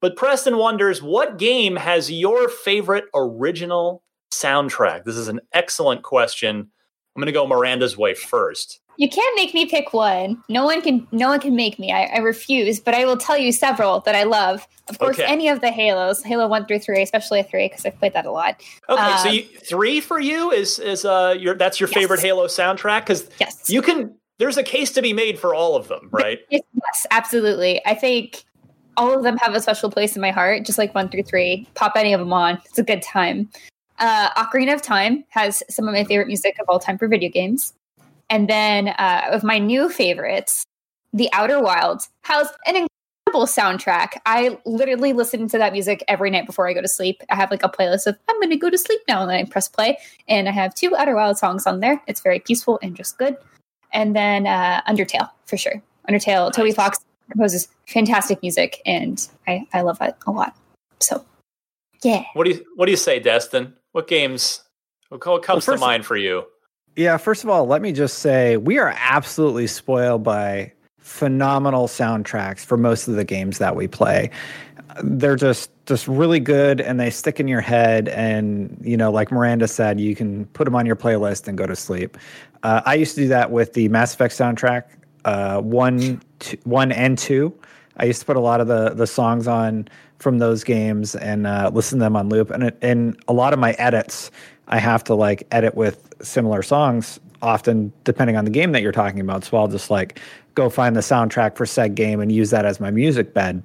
But 0.00 0.16
Preston 0.16 0.56
wonders 0.56 1.02
what 1.02 1.38
game 1.38 1.76
has 1.76 2.10
your 2.10 2.48
favorite 2.48 3.04
original 3.14 4.02
soundtrack? 4.32 5.04
This 5.04 5.16
is 5.16 5.28
an 5.28 5.40
excellent 5.52 6.02
question. 6.02 6.56
I'm 6.56 7.20
going 7.20 7.26
to 7.26 7.32
go 7.32 7.46
Miranda's 7.46 7.98
way 7.98 8.14
first. 8.14 8.79
You 9.00 9.08
can't 9.08 9.34
make 9.34 9.54
me 9.54 9.64
pick 9.64 9.94
one. 9.94 10.42
No 10.50 10.66
one 10.66 10.82
can. 10.82 11.08
No 11.10 11.28
one 11.30 11.40
can 11.40 11.56
make 11.56 11.78
me. 11.78 11.90
I, 11.90 12.04
I 12.04 12.18
refuse. 12.18 12.78
But 12.80 12.92
I 12.92 13.06
will 13.06 13.16
tell 13.16 13.38
you 13.38 13.50
several 13.50 14.00
that 14.00 14.14
I 14.14 14.24
love. 14.24 14.68
Of 14.90 14.98
course, 14.98 15.18
Okay. 15.18 15.24
any 15.26 15.48
of 15.48 15.62
the 15.62 15.70
Halos, 15.70 16.22
Halo 16.22 16.46
one 16.46 16.66
through 16.66 16.80
three, 16.80 17.00
especially 17.00 17.42
three, 17.44 17.68
because 17.68 17.86
I've 17.86 17.98
played 17.98 18.12
that 18.12 18.26
a 18.26 18.30
lot. 18.30 18.62
Okay, 18.90 19.16
so 19.16 19.28
Um, 19.30 19.34
you, 19.36 19.42
three 19.66 20.02
for 20.02 20.20
you 20.20 20.50
is 20.50 20.78
is 20.78 21.06
uh 21.06 21.34
your 21.38 21.54
that's 21.54 21.80
your 21.80 21.88
Yes. 21.88 21.94
favorite 21.94 22.20
Halo 22.20 22.46
soundtrack 22.46 23.00
because 23.00 23.30
Yes, 23.40 23.70
you 23.70 23.80
can. 23.80 24.14
There's 24.38 24.58
a 24.58 24.62
case 24.62 24.90
to 24.92 25.00
be 25.00 25.14
made 25.14 25.38
for 25.38 25.54
all 25.54 25.76
of 25.76 25.88
them, 25.88 26.08
right? 26.12 26.40
Yes, 26.50 26.60
yes, 26.74 27.06
absolutely. 27.10 27.80
I 27.86 27.94
think 27.94 28.44
all 28.98 29.16
of 29.16 29.22
them 29.22 29.38
have 29.38 29.54
a 29.54 29.60
special 29.60 29.90
place 29.90 30.14
in 30.14 30.20
my 30.20 30.30
heart, 30.30 30.66
just 30.66 30.76
like 30.76 30.94
one 30.94 31.08
through 31.08 31.22
three. 31.22 31.66
Pop 31.74 31.92
any 31.96 32.12
of 32.12 32.20
them 32.20 32.34
on; 32.34 32.60
it's 32.66 32.78
a 32.78 32.82
good 32.82 33.00
time. 33.00 33.48
Uh, 33.98 34.28
Ocarina 34.32 34.74
of 34.74 34.82
Time 34.82 35.24
has 35.30 35.62
some 35.70 35.88
of 35.88 35.94
my 35.94 36.04
favorite 36.04 36.26
music 36.26 36.56
of 36.60 36.66
all 36.68 36.78
time 36.78 36.98
for 36.98 37.06
video 37.08 37.30
games, 37.30 37.72
and 38.30 38.48
then 38.48 38.88
uh, 38.88 39.28
of 39.32 39.42
my 39.42 39.58
new 39.58 39.88
favorites, 39.90 40.64
The 41.12 41.28
Outer 41.32 41.60
Wilds 41.60 42.08
has 42.22 42.48
an 42.66 42.76
incredible 42.76 43.46
soundtrack. 43.46 44.12
I 44.26 44.58
literally 44.64 45.12
listen 45.12 45.48
to 45.48 45.58
that 45.58 45.72
music 45.72 46.02
every 46.08 46.30
night 46.30 46.46
before 46.46 46.68
I 46.68 46.72
go 46.72 46.80
to 46.80 46.88
sleep. 46.88 47.22
I 47.28 47.34
have 47.34 47.50
like 47.50 47.62
a 47.62 47.68
playlist 47.68 48.06
of 48.06 48.16
"I'm 48.28 48.36
going 48.40 48.50
to 48.50 48.56
go 48.56 48.70
to 48.70 48.78
sleep 48.78 49.00
now," 49.08 49.20
and 49.22 49.30
then 49.30 49.36
I 49.38 49.44
press 49.44 49.68
play, 49.68 49.98
and 50.28 50.48
I 50.48 50.52
have 50.52 50.74
two 50.74 50.96
Outer 50.96 51.14
Wild 51.14 51.36
songs 51.36 51.66
on 51.66 51.80
there. 51.80 52.00
It's 52.06 52.20
very 52.20 52.38
peaceful 52.40 52.78
and 52.82 52.96
just 52.96 53.18
good. 53.18 53.36
And 53.92 54.14
then 54.16 54.46
uh, 54.46 54.80
Undertale 54.88 55.28
for 55.46 55.56
sure. 55.56 55.82
Undertale, 56.08 56.52
Toby 56.52 56.72
Fox 56.72 56.98
composes 57.30 57.68
fantastic 57.86 58.40
music, 58.42 58.80
and 58.86 59.28
I, 59.46 59.66
I 59.72 59.82
love 59.82 59.98
it 60.00 60.14
a 60.26 60.30
lot. 60.30 60.56
So, 61.00 61.24
yeah. 62.02 62.24
What 62.34 62.44
do 62.44 62.50
you 62.50 62.64
What 62.76 62.86
do 62.86 62.92
you 62.92 62.96
say, 62.96 63.18
Destin? 63.20 63.74
What 63.92 64.06
games? 64.08 64.62
What 65.08 65.20
co- 65.20 65.38
comes 65.40 65.66
Well, 65.66 65.74
first- 65.74 65.82
to 65.82 65.86
mind 65.86 66.06
for 66.06 66.16
you? 66.16 66.44
Yeah, 67.00 67.16
first 67.16 67.44
of 67.44 67.48
all, 67.48 67.64
let 67.64 67.80
me 67.80 67.92
just 67.92 68.18
say 68.18 68.58
we 68.58 68.78
are 68.78 68.94
absolutely 68.98 69.66
spoiled 69.68 70.22
by 70.22 70.70
phenomenal 70.98 71.86
soundtracks 71.86 72.58
for 72.58 72.76
most 72.76 73.08
of 73.08 73.14
the 73.14 73.24
games 73.24 73.56
that 73.56 73.74
we 73.74 73.88
play. 73.88 74.30
They're 75.02 75.34
just 75.34 75.70
just 75.86 76.06
really 76.06 76.40
good 76.40 76.78
and 76.78 77.00
they 77.00 77.08
stick 77.08 77.40
in 77.40 77.48
your 77.48 77.62
head 77.62 78.08
and 78.10 78.78
you 78.82 78.98
know 78.98 79.10
like 79.10 79.32
Miranda 79.32 79.66
said 79.66 79.98
you 79.98 80.14
can 80.14 80.44
put 80.48 80.66
them 80.66 80.76
on 80.76 80.84
your 80.84 80.94
playlist 80.94 81.48
and 81.48 81.56
go 81.56 81.64
to 81.64 81.74
sleep. 81.74 82.18
Uh, 82.64 82.82
I 82.84 82.96
used 82.96 83.14
to 83.14 83.22
do 83.22 83.28
that 83.28 83.50
with 83.50 83.72
the 83.72 83.88
Mass 83.88 84.12
Effect 84.12 84.34
soundtrack 84.34 84.82
uh, 85.24 85.62
1 85.62 86.20
1 86.64 86.92
and 86.92 87.16
2. 87.16 87.60
I 87.96 88.04
used 88.04 88.20
to 88.20 88.26
put 88.26 88.36
a 88.36 88.40
lot 88.40 88.60
of 88.60 88.66
the 88.66 88.90
the 88.90 89.06
songs 89.06 89.48
on 89.48 89.88
from 90.18 90.36
those 90.36 90.64
games 90.64 91.16
and 91.16 91.46
uh, 91.46 91.70
listen 91.72 91.98
to 91.98 92.04
them 92.04 92.14
on 92.14 92.28
loop 92.28 92.50
and 92.50 92.70
and 92.82 93.18
a 93.26 93.32
lot 93.32 93.54
of 93.54 93.58
my 93.58 93.72
edits 93.78 94.30
I 94.70 94.78
have 94.78 95.04
to 95.04 95.14
like 95.14 95.46
edit 95.50 95.74
with 95.74 96.14
similar 96.22 96.62
songs 96.62 97.20
often 97.42 97.92
depending 98.04 98.36
on 98.36 98.44
the 98.44 98.50
game 98.50 98.72
that 98.72 98.82
you're 98.82 98.92
talking 98.92 99.20
about. 99.20 99.44
So 99.44 99.56
I'll 99.56 99.68
just 99.68 99.90
like 99.90 100.20
go 100.54 100.68
find 100.68 100.94
the 100.96 101.00
soundtrack 101.00 101.56
for 101.56 101.66
said 101.66 101.94
game 101.94 102.20
and 102.20 102.30
use 102.30 102.50
that 102.50 102.64
as 102.64 102.80
my 102.80 102.90
music 102.90 103.34
bed 103.34 103.62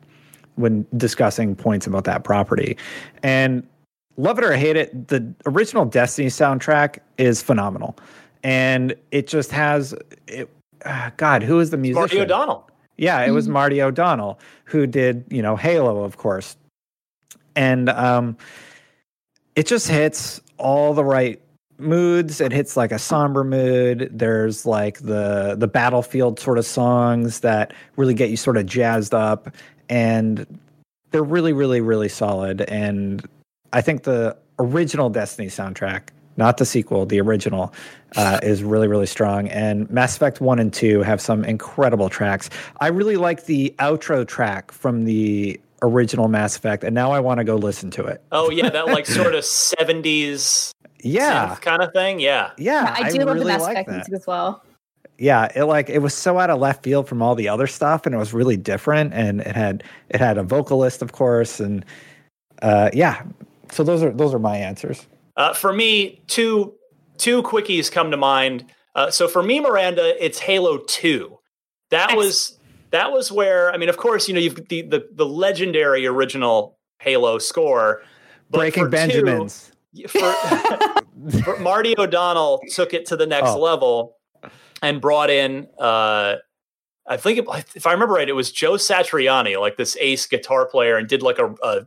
when 0.56 0.86
discussing 0.96 1.56
points 1.56 1.86
about 1.86 2.06
that 2.06 2.24
property. 2.24 2.78
And 3.24 3.68
love 4.18 4.40
it 4.40 4.46
or 4.46 4.56
hate 4.56 4.78
it, 4.78 5.10
the 5.10 5.34
original 5.46 5.86
Destiny 5.86 6.30
soundtrack 6.30 7.00
is 7.18 7.42
phenomenal. 7.42 7.98
And 8.44 8.96
it 9.12 9.28
just 9.28 9.52
has 9.52 9.94
it 10.28 10.50
uh, 10.86 11.10
God, 11.18 11.42
who 11.44 11.60
is 11.60 11.72
the 11.72 11.78
musician? 11.78 12.20
Marty 12.20 12.22
O'Donnell. 12.22 12.70
Yeah, 12.98 13.26
it 13.26 13.32
was 13.32 13.48
Mhm. 13.48 13.52
Marty 13.52 13.82
O'Donnell 13.82 14.40
who 14.64 14.88
did, 14.88 15.26
you 15.30 15.42
know, 15.42 15.56
Halo, 15.56 16.04
of 16.04 16.18
course. 16.18 16.56
And 17.56 17.90
um 17.90 18.38
it 19.56 19.68
just 19.68 19.88
hits 19.88 20.42
all 20.58 20.94
the 20.94 21.04
right 21.04 21.42
moods. 21.78 22.42
It 22.42 22.52
hits 22.52 22.78
like 22.78 22.92
a 22.92 23.00
somber 23.00 23.44
mood. 23.44 24.10
There's 24.12 24.66
like 24.66 25.00
the 25.00 25.56
the 25.58 25.68
battlefield 25.68 26.40
sort 26.40 26.58
of 26.58 26.66
songs 26.66 27.42
that 27.42 27.74
really 27.98 28.14
get 28.14 28.30
you 28.30 28.38
sort 28.38 28.58
of 28.58 28.66
jazzed 28.66 29.14
up 29.14 29.54
and 29.90 30.46
they're 31.12 31.24
really 31.24 31.54
really 31.54 31.80
really 31.82 32.10
solid 32.10 32.62
and 32.62 33.28
I 33.72 33.82
think 33.82 34.04
the 34.04 34.36
original 34.58 35.10
Destiny 35.10 35.48
soundtrack 35.48 36.10
not 36.38 36.58
the 36.58 36.66
sequel, 36.66 37.06
the 37.06 37.22
original, 37.22 37.74
uh, 38.16 38.40
is 38.44 38.64
really, 38.64 38.88
really 38.88 39.06
strong. 39.06 39.48
And 39.50 39.90
Mass 39.90 40.16
Effect 40.16 40.42
1 40.42 40.60
and 40.60 40.74
2 40.74 41.02
have 41.02 41.22
some 41.22 41.46
incredible 41.46 42.10
tracks. 42.10 42.50
I 42.82 42.88
really 42.88 43.18
like 43.18 43.46
the 43.46 43.74
outro 43.80 44.28
track 44.28 44.72
from 44.72 45.06
the 45.06 45.60
original 45.82 46.28
Mass 46.28 46.56
Effect, 46.58 46.84
and 46.84 46.94
now 46.96 47.12
I 47.12 47.20
want 47.20 47.40
to 47.40 47.44
go 47.44 47.56
listen 47.56 47.92
to 47.92 48.06
it. 48.06 48.24
Oh 48.32 48.50
yeah, 48.50 48.70
that 48.70 48.88
like 48.88 49.06
sort 49.22 49.36
of 49.36 49.44
seventies 49.46 50.74
Yeah. 51.02 51.56
kind 51.62 51.82
of 51.82 51.92
thing. 51.94 52.20
Yeah. 52.20 52.52
Yeah, 52.58 52.94
I 52.98 53.12
do 53.12 53.20
love 53.20 53.28
really 53.28 53.40
the 53.40 53.46
Mass 53.46 53.62
like 53.62 53.72
Effect 53.74 53.90
that. 53.90 53.96
music 53.96 54.14
as 54.14 54.28
well. 54.28 54.64
yeah 55.18 55.48
it 55.56 55.64
like 55.66 55.90
it 55.90 56.00
was 56.00 56.14
so 56.14 56.40
out 56.40 56.50
of 56.50 56.60
left 56.60 56.84
field 56.84 57.08
from 57.08 57.22
all 57.22 57.36
the 57.36 57.48
other 57.48 57.68
stuff 57.68 58.06
and 58.06 58.14
it 58.14 58.18
was 58.18 58.34
really 58.34 58.58
different 58.58 59.14
and 59.14 59.40
it 59.42 59.56
had 59.56 59.84
it 60.10 60.20
had 60.20 60.38
a 60.38 60.44
vocalist 60.44 61.02
of 61.02 61.12
course 61.14 61.60
and 61.62 61.86
uh 62.62 62.90
yeah 62.94 63.24
so 63.72 63.82
those 63.84 64.04
are 64.04 64.12
those 64.12 64.34
are 64.34 64.40
my 64.40 64.58
answers 64.58 65.08
Uh, 65.38 65.54
for 65.54 65.72
me, 65.74 66.22
two 66.28 66.74
two 67.18 67.42
quickies 67.44 67.92
come 67.92 68.12
to 68.12 68.18
mind. 68.18 68.66
Uh, 68.94 69.10
so 69.12 69.28
for 69.28 69.44
me, 69.44 69.60
Miranda, 69.60 70.16
it's 70.24 70.40
Halo 70.40 70.78
Two. 70.78 71.38
That 71.92 72.10
Nice. 72.10 72.18
was 72.18 72.55
that 72.96 73.12
was 73.12 73.32
where 73.32 73.72
I 73.74 73.78
mean, 73.78 73.90
of 73.90 73.98
course, 73.98 74.28
you 74.28 74.34
know, 74.34 74.40
you've 74.40 74.68
the 74.70 74.82
the, 74.84 75.08
the 75.14 75.26
legendary 75.26 76.08
original 76.08 76.78
Halo 77.00 77.38
score. 77.38 78.02
but 78.50 78.60
breaking 78.60 78.86
for 78.86 78.88
two- 78.88 78.92
benjamins 78.92 79.72
for, 80.10 80.34
for 81.44 81.60
Marty 81.60 81.96
O'Donnell 81.98 82.62
took 82.74 82.94
it 82.94 83.06
to 83.08 83.16
the 83.16 83.26
next 83.28 83.50
Oh. 83.52 83.60
level 83.60 84.18
and 84.82 85.00
brought 85.02 85.30
in 85.30 85.68
uh 85.80 86.36
I 87.08 87.18
think 87.18 87.38
it, 87.38 87.46
if 87.76 87.86
I 87.86 87.92
remember 87.92 88.16
right, 88.16 88.28
it 88.28 88.34
was 88.34 88.52
Joe 88.52 88.74
Satriani, 88.74 89.60
like 89.60 89.78
this 89.78 89.96
ace 90.02 90.26
guitar 90.26 90.66
player, 90.66 90.98
and 90.98 91.08
did 91.08 91.22
like 91.22 91.38
a, 91.38 91.54
a 91.62 91.86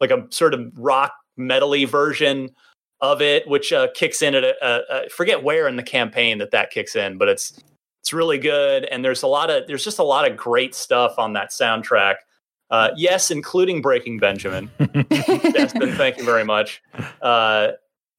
like 0.00 0.12
a 0.12 0.26
sort 0.30 0.54
of 0.54 0.70
rock 0.76 1.12
metally 1.38 1.86
version 1.88 2.50
of 3.00 3.20
it, 3.20 3.48
which 3.48 3.72
uh, 3.72 3.88
kicks 3.94 4.22
in 4.22 4.36
at 4.36 4.44
a, 4.44 4.54
a, 4.64 5.04
a 5.06 5.08
forget 5.08 5.42
where 5.42 5.66
in 5.66 5.74
the 5.74 5.82
campaign 5.82 6.38
that 6.38 6.52
that 6.52 6.70
kicks 6.70 6.94
in, 6.94 7.18
but 7.18 7.28
it's 7.28 7.58
it's 8.02 8.12
really 8.12 8.38
good. 8.38 8.84
And 8.84 9.04
there's 9.04 9.22
a 9.22 9.26
lot 9.26 9.48
of 9.48 9.66
there's 9.66 9.84
just 9.84 9.98
a 9.98 10.04
lot 10.04 10.30
of 10.30 10.36
great 10.36 10.74
stuff 10.74 11.18
on 11.18 11.32
that 11.32 11.50
soundtrack. 11.50 12.16
Uh, 12.70 12.90
yes, 12.96 13.30
including 13.30 13.80
Breaking 13.80 14.18
Benjamin. 14.18 14.70
Destin, 15.08 15.92
thank 15.92 16.18
you 16.18 16.24
very 16.24 16.44
much. 16.44 16.82
Uh, 17.20 17.72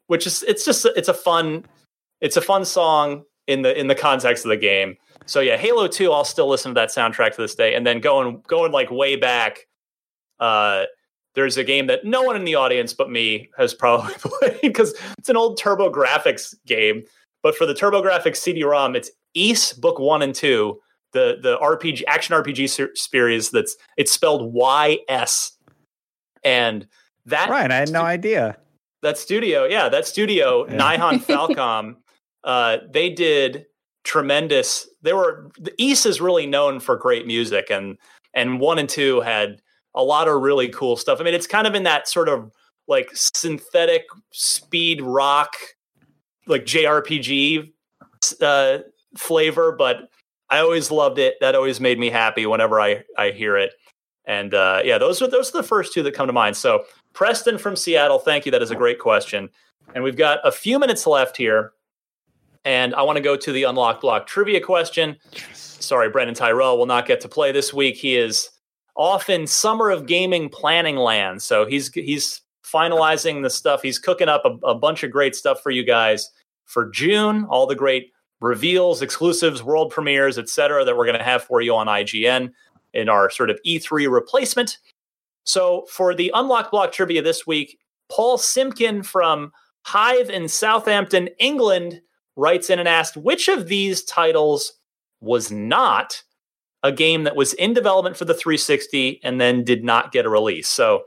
which 0.07 0.25
is 0.25 0.43
it's 0.43 0.63
just 0.63 0.85
it's 0.95 1.09
a 1.09 1.13
fun 1.13 1.65
it's 2.21 2.37
a 2.37 2.41
fun 2.41 2.65
song. 2.65 3.23
in 3.47 3.61
the 3.61 3.77
in 3.77 3.87
the 3.87 3.95
context 3.95 4.45
of 4.45 4.49
the 4.49 4.57
game. 4.57 4.95
So 5.25 5.39
yeah, 5.39 5.57
Halo 5.57 5.87
Two, 5.87 6.11
I'll 6.11 6.25
still 6.25 6.47
listen 6.47 6.71
to 6.71 6.79
that 6.79 6.89
soundtrack 6.89 7.35
to 7.35 7.41
this 7.41 7.55
day. 7.55 7.75
And 7.75 7.85
then 7.85 7.99
going 7.99 8.41
going 8.47 8.71
like 8.71 8.91
way 8.91 9.15
back, 9.15 9.67
uh, 10.39 10.85
there's 11.35 11.57
a 11.57 11.63
game 11.63 11.87
that 11.87 12.05
no 12.05 12.21
one 12.21 12.35
in 12.35 12.45
the 12.45 12.55
audience 12.55 12.93
but 12.93 13.09
me 13.09 13.49
has 13.57 13.73
probably 13.73 14.13
played 14.19 14.59
because 14.61 14.93
it's 15.17 15.29
an 15.29 15.37
old 15.37 15.59
TurboGrafx 15.59 16.55
game. 16.65 17.03
But 17.43 17.55
for 17.55 17.65
the 17.65 17.73
TurboGrafx 17.73 18.37
CD-ROM, 18.37 18.95
it's 18.95 19.11
Ys 19.35 19.73
Book 19.73 19.99
One 19.99 20.21
and 20.21 20.33
Two, 20.33 20.79
the 21.11 21.37
the 21.41 21.57
RPG 21.57 22.03
action 22.07 22.35
RPG 22.35 22.97
series. 22.97 23.51
That's 23.51 23.75
it's 23.97 24.11
spelled 24.11 24.53
Y 24.53 24.99
S, 25.07 25.51
and 26.43 26.87
that 27.25 27.49
right. 27.49 27.69
I 27.69 27.75
had 27.75 27.91
no 27.91 28.01
idea. 28.01 28.57
That 29.01 29.17
studio, 29.17 29.65
yeah, 29.65 29.89
that 29.89 30.07
studio, 30.07 30.65
yeah. 30.69 30.77
Nihon 30.77 31.23
Falcom, 31.25 31.97
uh, 32.43 32.77
they 32.91 33.09
did 33.09 33.65
tremendous. 34.03 34.87
They 35.01 35.13
were 35.13 35.51
the 35.59 35.73
Ys 35.77 36.05
is 36.05 36.21
really 36.21 36.45
known 36.45 36.79
for 36.79 36.95
great 36.95 37.27
music, 37.27 37.69
and 37.69 37.97
and 38.33 38.59
one 38.59 38.79
and 38.79 38.89
two 38.89 39.21
had 39.21 39.61
a 39.95 40.03
lot 40.03 40.27
of 40.27 40.41
really 40.41 40.69
cool 40.69 40.95
stuff. 40.95 41.19
I 41.19 41.23
mean, 41.23 41.33
it's 41.33 41.47
kind 41.47 41.67
of 41.67 41.75
in 41.75 41.83
that 41.83 42.07
sort 42.07 42.29
of 42.29 42.51
like 42.87 43.09
synthetic 43.13 44.03
speed 44.31 45.01
rock, 45.01 45.53
like 46.47 46.65
JRPG 46.65 47.71
uh, 48.41 48.79
flavor, 49.17 49.71
but 49.71 50.09
I 50.49 50.59
always 50.59 50.91
loved 50.91 51.19
it. 51.19 51.35
That 51.41 51.55
always 51.55 51.79
made 51.79 51.99
me 51.99 52.09
happy 52.09 52.45
whenever 52.45 52.79
I 52.79 53.03
I 53.17 53.31
hear 53.31 53.57
it. 53.57 53.73
And 54.25 54.53
uh, 54.53 54.81
yeah, 54.83 54.97
those 54.97 55.21
are 55.21 55.27
those 55.27 55.49
are 55.53 55.61
the 55.61 55.67
first 55.67 55.93
two 55.93 56.03
that 56.03 56.13
come 56.13 56.27
to 56.27 56.33
mind. 56.33 56.55
So 56.55 56.83
Preston 57.13 57.57
from 57.57 57.75
Seattle, 57.75 58.19
thank 58.19 58.45
you. 58.45 58.51
That 58.51 58.61
is 58.61 58.71
a 58.71 58.75
great 58.75 58.99
question. 58.99 59.49
And 59.95 60.03
we've 60.03 60.17
got 60.17 60.39
a 60.43 60.51
few 60.51 60.79
minutes 60.79 61.05
left 61.05 61.37
here. 61.37 61.73
And 62.65 62.95
I 62.95 63.01
want 63.01 63.17
to 63.17 63.21
go 63.21 63.35
to 63.35 63.51
the 63.51 63.63
unlocked 63.63 64.01
block 64.01 64.25
trivia 64.25 64.61
question. 64.61 65.17
Sorry, 65.53 66.09
Brendan 66.09 66.33
Tyrell 66.33 66.77
will 66.77 66.85
not 66.85 67.05
get 67.05 67.19
to 67.21 67.27
play 67.27 67.51
this 67.51 67.73
week. 67.73 67.97
He 67.97 68.15
is 68.15 68.49
off 68.95 69.29
in 69.29 69.47
summer 69.47 69.89
of 69.89 70.05
gaming 70.05 70.47
planning 70.49 70.95
land. 70.95 71.41
So 71.41 71.65
he's 71.65 71.91
he's 71.93 72.41
finalizing 72.73 73.43
the 73.43 73.49
stuff. 73.49 73.81
He's 73.81 73.99
cooking 73.99 74.29
up 74.29 74.43
a, 74.45 74.67
a 74.67 74.75
bunch 74.75 75.03
of 75.03 75.11
great 75.11 75.35
stuff 75.35 75.61
for 75.61 75.69
you 75.69 75.83
guys 75.83 76.29
for 76.65 76.89
June. 76.89 77.45
All 77.49 77.67
the 77.67 77.75
great 77.75 78.11
reveals, 78.41 79.01
exclusives, 79.01 79.63
world 79.63 79.91
premieres, 79.91 80.37
etc., 80.37 80.83
that 80.83 80.97
we're 80.97 81.05
going 81.05 81.17
to 81.17 81.23
have 81.23 81.43
for 81.43 81.61
you 81.61 81.75
on 81.75 81.87
IGN 81.87 82.51
in 82.93 83.09
our 83.09 83.29
sort 83.29 83.49
of 83.49 83.59
E3 83.65 84.11
replacement. 84.11 84.77
So 85.45 85.85
for 85.89 86.13
the 86.13 86.31
unlock 86.33 86.71
block 86.71 86.91
trivia 86.91 87.21
this 87.21 87.45
week, 87.45 87.79
Paul 88.09 88.37
Simpkin 88.37 89.03
from 89.03 89.51
Hive 89.85 90.29
in 90.29 90.47
Southampton, 90.47 91.29
England, 91.39 92.01
writes 92.35 92.69
in 92.69 92.79
and 92.79 92.87
asked 92.87 93.15
which 93.15 93.47
of 93.47 93.67
these 93.67 94.03
titles 94.03 94.73
was 95.21 95.51
not 95.51 96.23
a 96.81 96.91
game 96.91 97.23
that 97.23 97.35
was 97.35 97.53
in 97.53 97.73
development 97.73 98.17
for 98.17 98.25
the 98.25 98.33
360 98.33 99.21
and 99.23 99.39
then 99.39 99.63
did 99.63 99.83
not 99.83 100.11
get 100.11 100.25
a 100.25 100.29
release. 100.29 100.67
So 100.67 101.03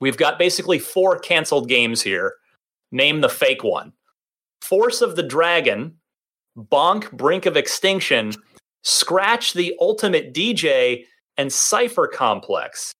we've 0.00 0.16
got 0.16 0.38
basically 0.38 0.78
four 0.78 1.18
canceled 1.18 1.68
games 1.68 2.02
here. 2.02 2.34
Name 2.92 3.20
the 3.20 3.28
fake 3.28 3.64
one 3.64 3.92
Force 4.60 5.02
of 5.02 5.16
the 5.16 5.22
Dragon, 5.22 5.96
Bonk 6.56 7.10
Brink 7.12 7.46
of 7.46 7.56
Extinction, 7.56 8.32
Scratch 8.82 9.52
the 9.52 9.74
Ultimate 9.80 10.32
DJ, 10.32 11.04
and 11.36 11.52
Cipher 11.52 12.06
Complex. 12.06 12.92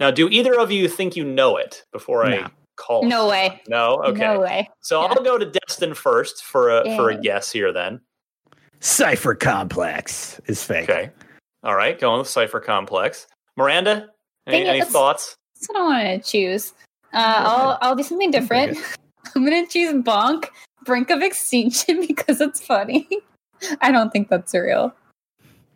Now, 0.00 0.10
do 0.10 0.28
either 0.28 0.58
of 0.58 0.70
you 0.70 0.88
think 0.88 1.16
you 1.16 1.24
know 1.24 1.56
it 1.56 1.84
before 1.92 2.28
no. 2.28 2.36
I 2.36 2.50
call? 2.76 3.04
No 3.04 3.28
way. 3.28 3.60
No. 3.68 4.02
Okay. 4.04 4.20
No 4.20 4.40
way. 4.40 4.68
So 4.80 5.02
yeah. 5.02 5.08
I'll 5.08 5.22
go 5.22 5.38
to 5.38 5.46
Destin 5.46 5.94
first 5.94 6.44
for 6.44 6.70
a 6.70 6.88
yeah. 6.88 6.96
for 6.96 7.10
a 7.10 7.20
guess 7.20 7.50
here. 7.50 7.72
Then 7.72 8.00
Cipher 8.80 9.34
Complex 9.34 10.40
is 10.46 10.62
fake. 10.62 10.88
Okay. 10.88 11.10
All 11.64 11.74
right, 11.74 11.98
going 11.98 12.20
with 12.20 12.28
Cipher 12.28 12.60
Complex. 12.60 13.26
Miranda, 13.56 14.08
any, 14.46 14.64
any 14.64 14.82
thoughts? 14.82 15.36
That's 15.58 15.68
what 15.68 15.78
I 15.78 15.82
want 15.82 16.24
to 16.24 16.30
choose. 16.30 16.72
Uh, 17.12 17.34
I'll 17.38 17.78
I'll 17.80 17.96
do 17.96 18.04
something 18.04 18.30
different. 18.30 18.78
I'm 19.34 19.44
gonna 19.44 19.66
choose 19.66 19.92
Bonk 20.04 20.46
Brink 20.84 21.10
of 21.10 21.20
Extinction 21.20 22.00
because 22.06 22.40
it's 22.40 22.60
funny. 22.60 23.08
I 23.80 23.90
don't 23.90 24.10
think 24.10 24.28
that's 24.28 24.54
real. 24.54 24.94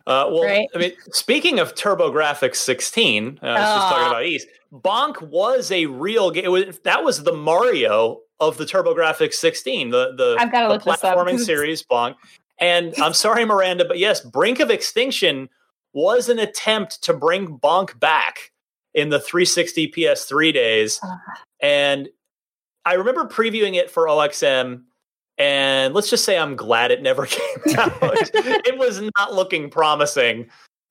Uh, 0.05 0.27
well, 0.31 0.43
right? 0.43 0.67
I 0.73 0.77
mean, 0.77 0.91
speaking 1.11 1.59
of 1.59 1.75
TurboGrafx 1.75 2.55
16, 2.55 3.39
uh, 3.41 3.45
I 3.45 3.51
was 3.51 3.59
just 3.59 3.87
talking 3.87 4.07
about 4.07 4.25
Ys. 4.25 4.45
Bonk 4.73 5.21
was 5.21 5.71
a 5.71 5.85
real 5.85 6.31
game. 6.31 6.51
Was, 6.51 6.79
that 6.83 7.03
was 7.03 7.23
the 7.23 7.33
Mario 7.33 8.19
of 8.39 8.57
the 8.57 8.65
TurboGrafx 8.65 9.33
16, 9.33 9.89
the 9.89 10.13
the, 10.15 10.37
I've 10.39 10.51
got 10.51 10.67
to 10.67 10.77
the 10.77 10.91
platforming 10.91 11.39
series 11.39 11.83
Bonk. 11.83 12.15
And 12.59 12.93
I'm 13.01 13.13
sorry, 13.13 13.43
Miranda, 13.43 13.85
but 13.85 13.97
yes, 13.97 14.21
Brink 14.21 14.59
of 14.59 14.69
Extinction 14.69 15.49
was 15.93 16.29
an 16.29 16.39
attempt 16.39 17.03
to 17.03 17.13
bring 17.13 17.59
Bonk 17.59 17.99
back 17.99 18.52
in 18.93 19.09
the 19.09 19.19
360 19.19 19.91
PS3 19.91 20.53
days. 20.53 20.99
And 21.61 22.09
I 22.85 22.93
remember 22.93 23.25
previewing 23.25 23.75
it 23.75 23.89
for 23.89 24.07
OXM 24.07 24.83
and 25.37 25.93
let's 25.93 26.09
just 26.09 26.25
say 26.25 26.37
I'm 26.37 26.55
glad 26.55 26.91
it 26.91 27.01
never 27.01 27.25
came 27.27 27.57
out. 27.77 27.93
it 28.03 28.77
was 28.77 29.01
not 29.17 29.33
looking 29.33 29.69
promising. 29.69 30.49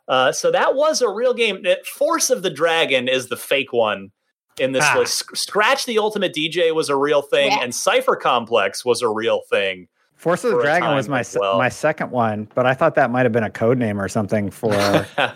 Uh, 0.09 0.33
so 0.33 0.51
that 0.51 0.75
was 0.75 1.01
a 1.01 1.09
real 1.09 1.33
game. 1.35 1.65
Force 1.97 2.31
of 2.31 2.43
the 2.43 2.51
Dragon 2.51 3.09
is 3.09 3.29
the 3.29 3.37
fake 3.37 3.73
one 3.73 4.11
in 4.59 4.73
this 4.73 4.85
ah. 4.87 4.99
list. 4.99 5.37
Scratch 5.37 5.87
the 5.87 5.99
Ultimate 5.99 6.35
DJ 6.35 6.75
was 6.75 6.89
a 6.89 6.97
real 6.97 7.23
thing, 7.23 7.53
yeah. 7.53 7.61
and 7.61 7.75
Cipher 7.75 8.17
Complex 8.17 8.85
was 8.85 9.01
a 9.01 9.09
real 9.09 9.43
thing. 9.49 9.89
Force 10.23 10.45
of 10.45 10.53
the 10.53 10.63
Dragon 10.63 10.95
was 10.95 11.09
my 11.09 11.25
well. 11.35 11.59
my 11.59 11.69
second 11.69 12.13
one, 12.13 12.47
but 12.55 12.65
I 12.65 12.75
thought 12.75 12.95
that 12.95 13.11
might 13.11 13.25
have 13.25 13.33
been 13.33 13.43
a 13.43 13.51
code 13.51 13.77
name 13.77 14.01
or 14.01 14.07
something 14.07 14.53
for 14.53 14.73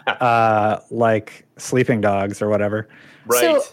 uh, 0.07 0.79
like 0.93 1.45
sleeping 1.57 2.01
dogs 2.01 2.41
or 2.41 2.49
whatever. 2.49 2.89
Right. 3.27 3.41
So 3.41 3.65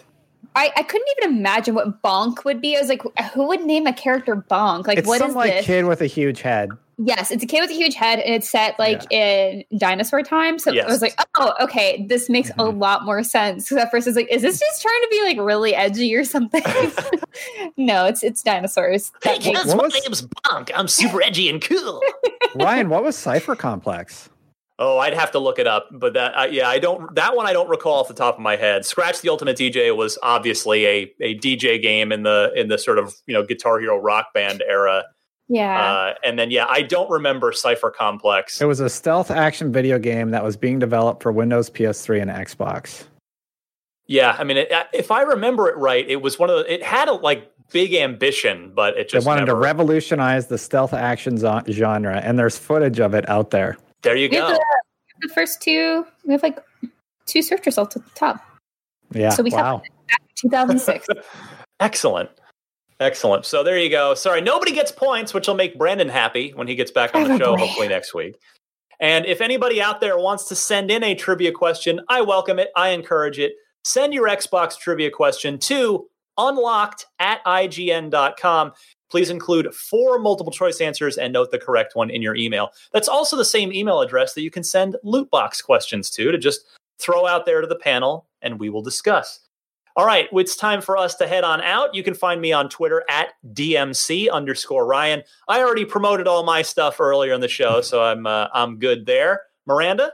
I, 0.56 0.72
I 0.76 0.82
couldn't 0.82 1.06
even 1.16 1.36
imagine 1.36 1.76
what 1.76 2.02
bonk 2.02 2.44
would 2.44 2.60
be. 2.60 2.76
I 2.76 2.80
was 2.80 2.88
like, 2.88 3.02
who 3.32 3.46
would 3.46 3.64
name 3.64 3.86
a 3.86 3.92
character 3.92 4.34
bonk? 4.34 4.88
Like, 4.88 4.98
it's 4.98 5.06
what 5.06 5.20
some, 5.20 5.30
is 5.30 5.36
like 5.36 5.52
this? 5.52 5.66
kid 5.66 5.84
with 5.84 6.00
a 6.00 6.06
huge 6.06 6.40
head. 6.40 6.72
Yes, 6.98 7.30
it's 7.30 7.42
a 7.42 7.46
kid 7.46 7.60
with 7.60 7.70
a 7.70 7.74
huge 7.74 7.94
head, 7.94 8.20
and 8.20 8.34
it's 8.34 8.48
set 8.48 8.78
like 8.78 9.02
yeah. 9.10 9.50
in 9.50 9.64
dinosaur 9.78 10.22
time. 10.22 10.58
So 10.58 10.72
yes. 10.72 10.86
I 10.86 10.90
was 10.90 11.02
like, 11.02 11.18
oh, 11.36 11.52
okay, 11.60 12.06
this 12.08 12.28
makes 12.28 12.50
mm-hmm. 12.50 12.60
a 12.60 12.64
lot 12.70 13.04
more 13.04 13.22
sense. 13.22 13.64
Because 13.64 13.84
at 13.84 13.90
first, 13.90 14.06
I 14.06 14.10
was 14.10 14.16
like, 14.16 14.30
is 14.30 14.42
this 14.42 14.60
just 14.60 14.82
trying 14.82 15.00
to 15.02 15.08
be 15.10 15.22
like 15.22 15.38
really 15.38 15.74
edgy 15.74 16.14
or 16.14 16.24
something? 16.24 16.62
no, 17.76 18.06
it's 18.06 18.22
it's 18.22 18.42
dinosaurs. 18.42 19.12
Hey 19.22 19.38
kids, 19.38 19.74
my 19.74 19.82
was... 19.82 19.92
name's 20.04 20.22
Bonk. 20.22 20.70
I'm 20.74 20.88
super 20.88 21.22
edgy 21.22 21.48
and 21.48 21.60
cool. 21.60 22.00
Ryan, 22.54 22.88
what 22.88 23.02
was 23.02 23.16
Cipher 23.16 23.56
Complex? 23.56 24.30
Oh, 24.78 24.98
I'd 24.98 25.14
have 25.14 25.30
to 25.32 25.38
look 25.38 25.60
it 25.60 25.68
up, 25.68 25.88
but 25.92 26.14
that 26.14 26.32
uh, 26.32 26.48
yeah, 26.50 26.68
I 26.68 26.80
don't. 26.80 27.14
That 27.14 27.36
one 27.36 27.46
I 27.46 27.52
don't 27.52 27.68
recall 27.68 28.00
off 28.00 28.08
the 28.08 28.14
top 28.14 28.34
of 28.34 28.40
my 28.40 28.56
head. 28.56 28.84
Scratch 28.84 29.20
the 29.20 29.28
Ultimate 29.28 29.56
DJ 29.56 29.96
was 29.96 30.18
obviously 30.22 30.84
a 30.86 31.12
a 31.20 31.38
DJ 31.38 31.80
game 31.80 32.10
in 32.10 32.24
the 32.24 32.52
in 32.56 32.68
the 32.68 32.78
sort 32.78 32.98
of 32.98 33.14
you 33.26 33.34
know 33.34 33.44
Guitar 33.44 33.78
Hero 33.78 33.96
Rock 33.96 34.34
Band 34.34 34.62
era. 34.66 35.04
Yeah, 35.48 35.92
uh, 35.92 36.14
and 36.24 36.38
then 36.38 36.50
yeah, 36.50 36.66
I 36.68 36.82
don't 36.82 37.10
remember 37.10 37.52
Cipher 37.52 37.90
Complex. 37.90 38.60
It 38.60 38.64
was 38.64 38.80
a 38.80 38.88
stealth 38.88 39.30
action 39.30 39.72
video 39.72 39.98
game 39.98 40.30
that 40.30 40.42
was 40.42 40.56
being 40.56 40.78
developed 40.78 41.22
for 41.22 41.32
Windows, 41.32 41.68
PS3, 41.68 42.22
and 42.22 42.30
Xbox. 42.30 43.04
Yeah, 44.06 44.36
I 44.38 44.44
mean, 44.44 44.58
it, 44.58 44.72
uh, 44.72 44.84
if 44.92 45.10
I 45.10 45.22
remember 45.22 45.68
it 45.68 45.76
right, 45.76 46.08
it 46.08 46.22
was 46.22 46.38
one 46.38 46.50
of 46.50 46.56
the. 46.56 46.72
It 46.72 46.82
had 46.82 47.08
a 47.08 47.12
like 47.12 47.50
big 47.72 47.94
ambition, 47.94 48.72
but 48.74 48.96
it 48.96 49.08
just 49.08 49.24
they 49.24 49.28
wanted 49.28 49.46
never... 49.46 49.60
to 49.60 49.64
revolutionize 49.64 50.46
the 50.46 50.58
stealth 50.58 50.94
action 50.94 51.38
genre, 51.38 52.16
and 52.16 52.38
there's 52.38 52.58
footage 52.58 53.00
of 53.00 53.14
it 53.14 53.28
out 53.28 53.50
there. 53.50 53.76
There 54.02 54.16
you 54.16 54.28
go. 54.28 54.48
The, 54.48 54.64
the, 55.22 55.28
first 55.28 55.62
two, 55.62 56.06
we 56.24 56.32
have 56.32 56.42
like 56.42 56.58
two 57.26 57.42
search 57.42 57.64
results 57.66 57.96
at 57.96 58.04
the 58.04 58.10
top. 58.10 58.44
Yeah. 59.12 59.30
So 59.30 59.42
we 59.42 59.50
wow. 59.50 59.82
have 60.08 60.20
2006. 60.36 61.06
Excellent. 61.80 62.30
Excellent. 63.00 63.44
So 63.44 63.62
there 63.62 63.78
you 63.78 63.90
go. 63.90 64.14
Sorry, 64.14 64.40
nobody 64.40 64.72
gets 64.72 64.92
points, 64.92 65.34
which 65.34 65.48
will 65.48 65.54
make 65.54 65.76
Brandon 65.76 66.08
happy 66.08 66.52
when 66.54 66.68
he 66.68 66.74
gets 66.74 66.90
back 66.90 67.14
on 67.14 67.28
the 67.28 67.38
show, 67.38 67.56
hopefully 67.56 67.88
next 67.88 68.14
week. 68.14 68.36
And 69.00 69.26
if 69.26 69.40
anybody 69.40 69.82
out 69.82 70.00
there 70.00 70.16
wants 70.16 70.44
to 70.48 70.54
send 70.54 70.90
in 70.90 71.02
a 71.02 71.14
trivia 71.14 71.52
question, 71.52 72.00
I 72.08 72.20
welcome 72.20 72.58
it. 72.58 72.70
I 72.76 72.90
encourage 72.90 73.38
it. 73.38 73.54
Send 73.82 74.14
your 74.14 74.28
Xbox 74.28 74.78
trivia 74.78 75.10
question 75.10 75.58
to 75.58 76.08
unlocked 76.38 77.06
at 77.18 77.44
ign.com. 77.44 78.72
Please 79.10 79.30
include 79.30 79.74
four 79.74 80.18
multiple 80.18 80.52
choice 80.52 80.80
answers 80.80 81.18
and 81.18 81.32
note 81.32 81.50
the 81.50 81.58
correct 81.58 81.94
one 81.94 82.10
in 82.10 82.22
your 82.22 82.34
email. 82.34 82.70
That's 82.92 83.08
also 83.08 83.36
the 83.36 83.44
same 83.44 83.72
email 83.72 84.00
address 84.00 84.34
that 84.34 84.42
you 84.42 84.50
can 84.50 84.64
send 84.64 84.96
loot 85.02 85.30
box 85.30 85.60
questions 85.60 86.10
to 86.10 86.32
to 86.32 86.38
just 86.38 86.64
throw 86.98 87.26
out 87.26 87.46
there 87.46 87.60
to 87.60 87.66
the 87.66 87.76
panel 87.76 88.26
and 88.42 88.58
we 88.58 88.70
will 88.70 88.82
discuss. 88.82 89.40
All 89.96 90.04
right, 90.04 90.28
it's 90.32 90.56
time 90.56 90.80
for 90.80 90.96
us 90.96 91.14
to 91.16 91.26
head 91.26 91.44
on 91.44 91.60
out. 91.60 91.94
You 91.94 92.02
can 92.02 92.14
find 92.14 92.40
me 92.40 92.52
on 92.52 92.68
Twitter 92.68 93.04
at 93.08 93.28
DMC 93.52 94.28
underscore 94.28 94.84
Ryan. 94.84 95.22
I 95.46 95.60
already 95.60 95.84
promoted 95.84 96.26
all 96.26 96.42
my 96.42 96.62
stuff 96.62 97.00
earlier 97.00 97.32
in 97.32 97.40
the 97.40 97.48
show, 97.48 97.80
so 97.80 98.02
I'm 98.02 98.26
uh, 98.26 98.48
I'm 98.52 98.80
good 98.80 99.06
there. 99.06 99.42
Miranda? 99.66 100.12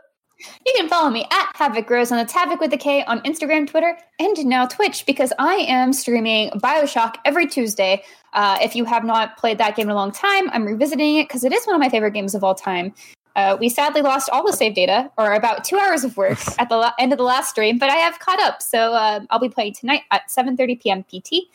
You 0.66 0.72
can 0.76 0.86
follow 0.86 1.08
me 1.08 1.26
at 1.30 1.52
Havok 1.54 1.88
Rose, 1.88 2.10
and 2.10 2.20
that's 2.20 2.32
Havok 2.32 2.60
with 2.60 2.74
a 2.74 2.76
K 2.76 3.04
on 3.04 3.20
Instagram, 3.22 3.66
Twitter, 3.66 3.96
and 4.18 4.44
now 4.44 4.66
Twitch 4.66 5.06
because 5.06 5.32
I 5.38 5.54
am 5.54 5.94
streaming 5.94 6.50
Bioshock 6.50 7.14
every 7.24 7.46
Tuesday. 7.46 8.02
Uh, 8.34 8.58
if 8.60 8.76
you 8.76 8.84
have 8.84 9.04
not 9.04 9.38
played 9.38 9.56
that 9.58 9.76
game 9.76 9.86
in 9.86 9.92
a 9.92 9.94
long 9.94 10.12
time, 10.12 10.50
I'm 10.50 10.64
revisiting 10.66 11.16
it 11.16 11.28
because 11.28 11.42
it 11.42 11.54
is 11.54 11.64
one 11.66 11.74
of 11.74 11.80
my 11.80 11.88
favorite 11.88 12.12
games 12.12 12.34
of 12.34 12.44
all 12.44 12.54
time. 12.54 12.92
Uh, 13.36 13.56
we 13.58 13.68
sadly 13.68 14.02
lost 14.02 14.28
all 14.30 14.44
the 14.44 14.52
save 14.52 14.74
data, 14.74 15.10
or 15.16 15.32
about 15.34 15.64
two 15.64 15.78
hours 15.78 16.04
of 16.04 16.16
work 16.16 16.38
at 16.58 16.68
the 16.68 16.76
la- 16.76 16.92
end 16.98 17.12
of 17.12 17.18
the 17.18 17.24
last 17.24 17.50
stream, 17.50 17.78
but 17.78 17.90
I 17.90 17.96
have 17.96 18.18
caught 18.18 18.40
up. 18.40 18.62
So 18.62 18.92
uh, 18.92 19.20
I'll 19.30 19.38
be 19.38 19.48
playing 19.48 19.74
tonight 19.74 20.02
at 20.10 20.22
7:30 20.28 20.80
p.m. 20.80 21.04
PT. 21.04 21.46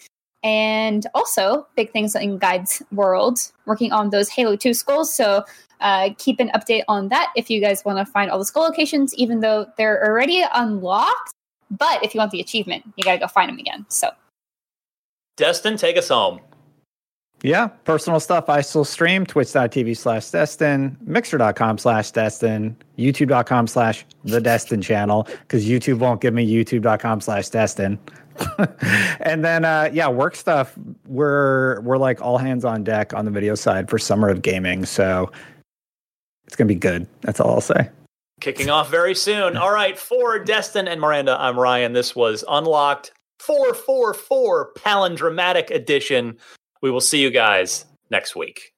And 0.44 1.08
also, 1.16 1.66
big 1.76 1.92
things 1.92 2.16
in 2.16 2.38
Guides 2.38 2.84
World, 2.92 3.40
working 3.66 3.92
on 3.92 4.12
those 4.12 4.30
Halo 4.30 4.56
2 4.56 4.76
skulls. 4.76 5.12
So 5.12 5.44
uh, 5.82 6.12
keep 6.20 6.40
an 6.40 6.52
update 6.54 6.84
on 6.88 7.10
that 7.10 7.34
if 7.36 7.50
you 7.50 7.60
guys 7.60 7.84
want 7.84 7.98
to 7.98 8.06
find 8.06 8.30
all 8.30 8.38
the 8.38 8.46
skull 8.46 8.64
locations, 8.64 9.14
even 9.16 9.40
though 9.40 9.66
they're 9.76 10.06
already 10.06 10.44
unlocked. 10.54 11.34
But 11.72 12.04
if 12.04 12.14
you 12.14 12.20
want 12.20 12.30
the 12.30 12.40
achievement, 12.40 12.84
you 12.96 13.04
got 13.04 13.14
to 13.14 13.18
go 13.18 13.28
find 13.28 13.50
them 13.50 13.58
again. 13.58 13.88
So, 13.90 14.12
Destin, 15.36 15.78
take 15.78 15.98
us 15.98 16.10
home. 16.10 16.40
Yeah, 17.46 17.68
personal 17.68 18.20
stuff. 18.20 18.50
I 18.50 18.62
still 18.62 18.84
stream 18.84 19.24
twitch.tv 19.24 19.96
slash 19.96 20.32
Destin, 20.32 20.98
mixer.com 21.02 21.78
slash 21.78 22.10
Destin, 22.10 22.76
youtube.com 22.98 23.68
slash 23.68 24.04
the 24.24 24.42
Destin 24.42 24.82
channel, 24.82 25.28
because 25.42 25.64
YouTube 25.64 26.00
won't 26.00 26.22
give 26.22 26.34
me 26.34 26.52
youtube.com 26.52 27.22
slash 27.22 27.50
Destin. 27.50 28.00
and 29.20 29.46
then 29.46 29.64
uh 29.64 29.92
yeah, 29.94 30.08
work 30.08 30.36
stuff. 30.36 30.74
We're 31.06 31.82
we're 31.82 32.00
like 32.00 32.20
all 32.20 32.40
hands 32.40 32.66
on 32.66 32.84
deck 32.84 33.14
on 33.14 33.26
the 33.26 33.32
video 33.32 33.54
side 33.54 33.92
for 33.92 34.00
summer 34.00 34.28
of 34.28 34.42
gaming. 34.42 34.84
So 34.84 35.32
it's 36.48 36.56
gonna 36.56 36.68
be 36.68 36.74
good. 36.74 37.06
That's 37.22 37.40
all 37.40 37.52
I'll 37.52 37.62
say. 37.62 37.90
Kicking 38.42 38.72
off 38.72 38.90
very 38.90 39.14
soon. 39.14 39.56
All 39.56 39.72
right, 39.72 40.00
for 40.00 40.40
Destin 40.40 40.88
and 40.88 41.00
Miranda, 41.00 41.40
I'm 41.40 41.60
Ryan. 41.60 41.94
This 41.94 42.16
was 42.16 42.44
Unlocked 42.50 43.12
444 43.38 44.74
Palindromatic 44.74 45.70
Edition. 45.70 46.40
We 46.86 46.92
will 46.92 47.02
see 47.02 47.18
you 47.18 47.32
guys 47.32 47.84
next 48.12 48.36
week. 48.36 48.75